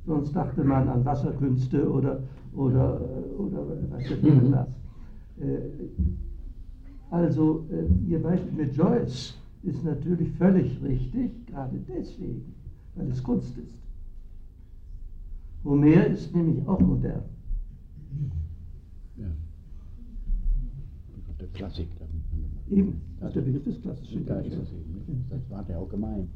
Sonst 0.06 0.35
dachte 0.35 0.62
man 0.62 0.89
an 0.89 1.05
Wasserkünste 1.05 1.90
oder, 1.90 2.23
oder, 2.55 3.01
oder 3.39 3.66
was 3.90 4.05
weiß 4.05 4.18
ich 4.23 4.52
was. 4.52 4.68
Äh, 5.40 5.59
also, 7.10 7.66
äh, 7.70 8.09
Ihr 8.09 8.23
Beispiel 8.23 8.52
mit 8.52 8.77
Joyce 8.77 9.35
ist 9.64 9.85
natürlich 9.85 10.31
völlig 10.32 10.81
richtig, 10.82 11.47
gerade 11.47 11.78
deswegen, 11.89 12.55
weil 12.94 13.09
es 13.10 13.23
Kunst 13.23 13.59
ist. 13.59 13.86
Homer 15.66 16.06
ist 16.06 16.34
nämlich 16.34 16.66
auch 16.66 16.80
modern. 16.80 17.24
Ja. 19.16 19.26
Der 21.40 21.48
Klassik. 21.48 21.88
Eben, 22.70 23.01
das 23.20 23.28
ist 23.30 23.36
der 23.36 23.43
Begriff 23.43 23.64
des 23.64 23.82
Klassischen. 23.82 24.26
Ja, 24.26 24.36
ist 24.36 24.59
das, 24.59 24.68
eben. 24.68 25.26
das 25.28 25.51
war 25.51 25.64
der 25.64 25.78
auch 25.78 25.88
gemeint. 25.88 26.28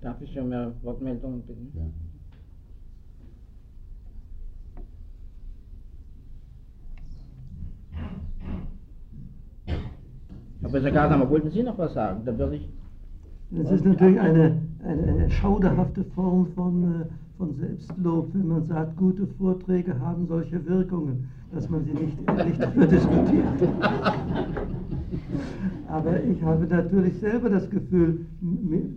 Darf 0.00 0.20
ich 0.20 0.32
schon 0.32 0.48
mehr 0.48 0.72
Wortmeldungen 0.82 1.42
bitten? 1.42 1.72
Ja. 1.74 1.82
Herr 10.60 10.70
Professor 10.70 10.90
Gadamer, 10.90 11.30
wollten 11.30 11.50
Sie 11.50 11.62
noch 11.62 11.78
was 11.78 11.94
sagen? 11.94 12.24
Dann 12.24 12.38
würde 12.38 12.56
ich. 12.56 12.68
Das 13.50 13.70
ist 13.70 13.84
natürlich 13.84 14.20
eine, 14.20 14.58
eine, 14.82 15.02
eine 15.04 15.30
schauderhafte 15.30 16.04
Form 16.04 16.46
von, 16.54 16.82
äh, 16.82 17.04
von 17.38 17.54
Selbstlob, 17.54 18.34
wenn 18.34 18.48
man 18.48 18.64
sagt, 18.64 18.96
gute 18.96 19.26
Vorträge 19.26 19.98
haben 20.00 20.26
solche 20.26 20.64
Wirkungen, 20.66 21.28
dass 21.52 21.68
man 21.70 21.84
sie 21.84 21.92
nicht 21.92 22.18
ehrlich 22.26 22.58
darüber 22.58 22.86
diskutiert. 22.86 23.44
Aber 25.88 26.22
ich 26.24 26.42
habe 26.42 26.66
natürlich 26.66 27.18
selber 27.18 27.48
das 27.48 27.70
Gefühl, 27.70 28.26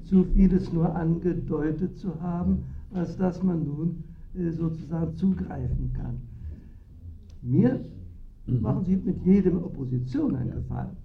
zu 0.05 0.23
vieles 0.33 0.73
nur 0.73 0.95
angedeutet 0.95 1.97
zu 1.97 2.19
haben, 2.19 2.63
als 2.93 3.15
dass 3.17 3.43
man 3.43 3.63
nun 3.63 4.03
äh, 4.35 4.49
sozusagen 4.51 5.15
zugreifen 5.15 5.91
kann. 5.93 6.17
Mir 7.41 7.79
mhm. 8.47 8.61
machen 8.61 8.83
Sie 8.83 8.97
mit 8.97 9.23
jedem 9.23 9.63
Opposition 9.63 10.35
einen 10.35 10.51
Gefallen. 10.51 10.97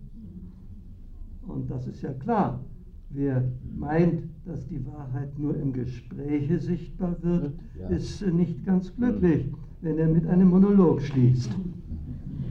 Und 1.46 1.70
das 1.70 1.86
ist 1.86 2.00
ja 2.02 2.12
klar. 2.14 2.60
Wer 3.10 3.44
meint, 3.76 4.22
dass 4.44 4.66
die 4.66 4.84
Wahrheit 4.86 5.38
nur 5.38 5.56
im 5.56 5.72
Gespräche 5.72 6.58
sichtbar 6.58 7.16
wird, 7.22 7.52
ja. 7.78 7.88
ist 7.88 8.26
nicht 8.26 8.64
ganz 8.66 8.94
glücklich, 8.96 9.46
wenn 9.82 9.98
er 9.98 10.08
mit 10.08 10.26
einem 10.26 10.50
Monolog 10.50 11.00
schließt. 11.02 11.50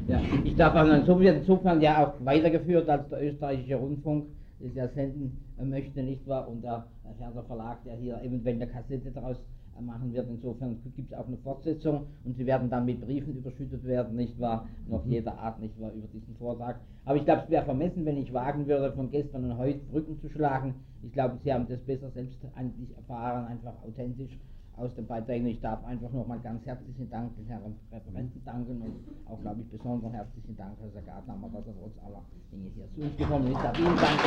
Ja, 0.07 0.21
ich 0.43 0.55
darf 0.55 0.75
auch 0.75 0.87
insofern, 0.87 1.81
ja 1.81 2.05
auch 2.05 2.25
weitergeführt, 2.25 2.89
als 2.89 3.07
der 3.09 3.23
österreichische 3.23 3.75
Rundfunk 3.75 4.25
das 4.59 4.73
ja 4.75 4.87
senden 4.87 5.37
möchte, 5.61 6.03
nicht 6.03 6.27
wahr? 6.27 6.47
Und 6.49 6.63
der 6.63 6.85
Herr 7.19 7.43
Verlag, 7.43 7.83
der 7.83 7.95
hier 7.95 8.21
eventuell 8.21 8.55
eine 8.55 8.67
Kassette 8.67 9.11
daraus 9.11 9.37
machen 9.81 10.13
wird. 10.13 10.27
Insofern 10.29 10.77
gibt 10.95 11.11
es 11.11 11.17
auch 11.17 11.27
eine 11.27 11.37
Fortsetzung 11.37 12.07
und 12.23 12.35
sie 12.35 12.45
werden 12.45 12.69
dann 12.69 12.85
mit 12.85 13.01
Briefen 13.01 13.35
überschüttet 13.35 13.83
werden, 13.83 14.15
nicht 14.15 14.39
wahr? 14.39 14.67
Noch 14.87 15.05
mhm. 15.05 15.11
jeder 15.11 15.37
Art, 15.37 15.59
nicht 15.59 15.79
wahr, 15.79 15.91
über 15.93 16.07
diesen 16.07 16.35
Vortrag. 16.35 16.79
Aber 17.05 17.17
ich 17.17 17.25
glaube, 17.25 17.43
es 17.43 17.49
wäre 17.49 17.65
vermessen, 17.65 18.05
wenn 18.05 18.17
ich 18.17 18.33
wagen 18.33 18.67
würde, 18.67 18.91
von 18.93 19.11
gestern 19.11 19.45
und 19.45 19.57
heute 19.57 19.79
Brücken 19.79 20.19
zu 20.19 20.29
schlagen. 20.29 20.75
Ich 21.01 21.11
glaube, 21.11 21.37
Sie 21.43 21.53
haben 21.53 21.67
das 21.67 21.81
besser 21.81 22.09
selbst 22.11 22.39
eigentlich 22.55 22.95
erfahren, 22.95 23.45
einfach 23.47 23.73
authentisch 23.83 24.39
aus 24.77 24.93
den 24.95 25.05
Beiträgen. 25.05 25.47
Ich 25.47 25.61
darf 25.61 25.83
einfach 25.85 26.11
nochmal 26.11 26.39
ganz 26.39 26.65
herzlichen 26.65 27.09
Dank 27.09 27.35
den 27.35 27.45
Herren 27.45 27.75
Referenten 27.91 28.43
danken 28.43 28.81
und 28.81 28.95
auch, 29.29 29.39
glaube 29.41 29.61
ich, 29.61 29.69
besonders 29.69 30.11
herzlichen 30.13 30.55
Dank, 30.57 30.77
Herr 30.79 30.89
Sagathammer, 30.89 31.49
dass 31.53 31.67
er 31.67 31.73
trotz 31.79 31.97
aller 32.03 32.23
Dinge 32.51 32.69
hier 32.73 32.87
zu 32.93 33.01
uns 33.01 33.17
gekommen 33.17 33.47
ist. 33.47 33.59
Vielen 33.75 33.95
Dank. 33.97 34.19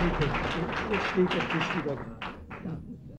Steht, 0.00 0.12
steht 1.10 1.36
auf 1.36 1.48
Tisch 1.50 1.76
wieder. 1.76 2.39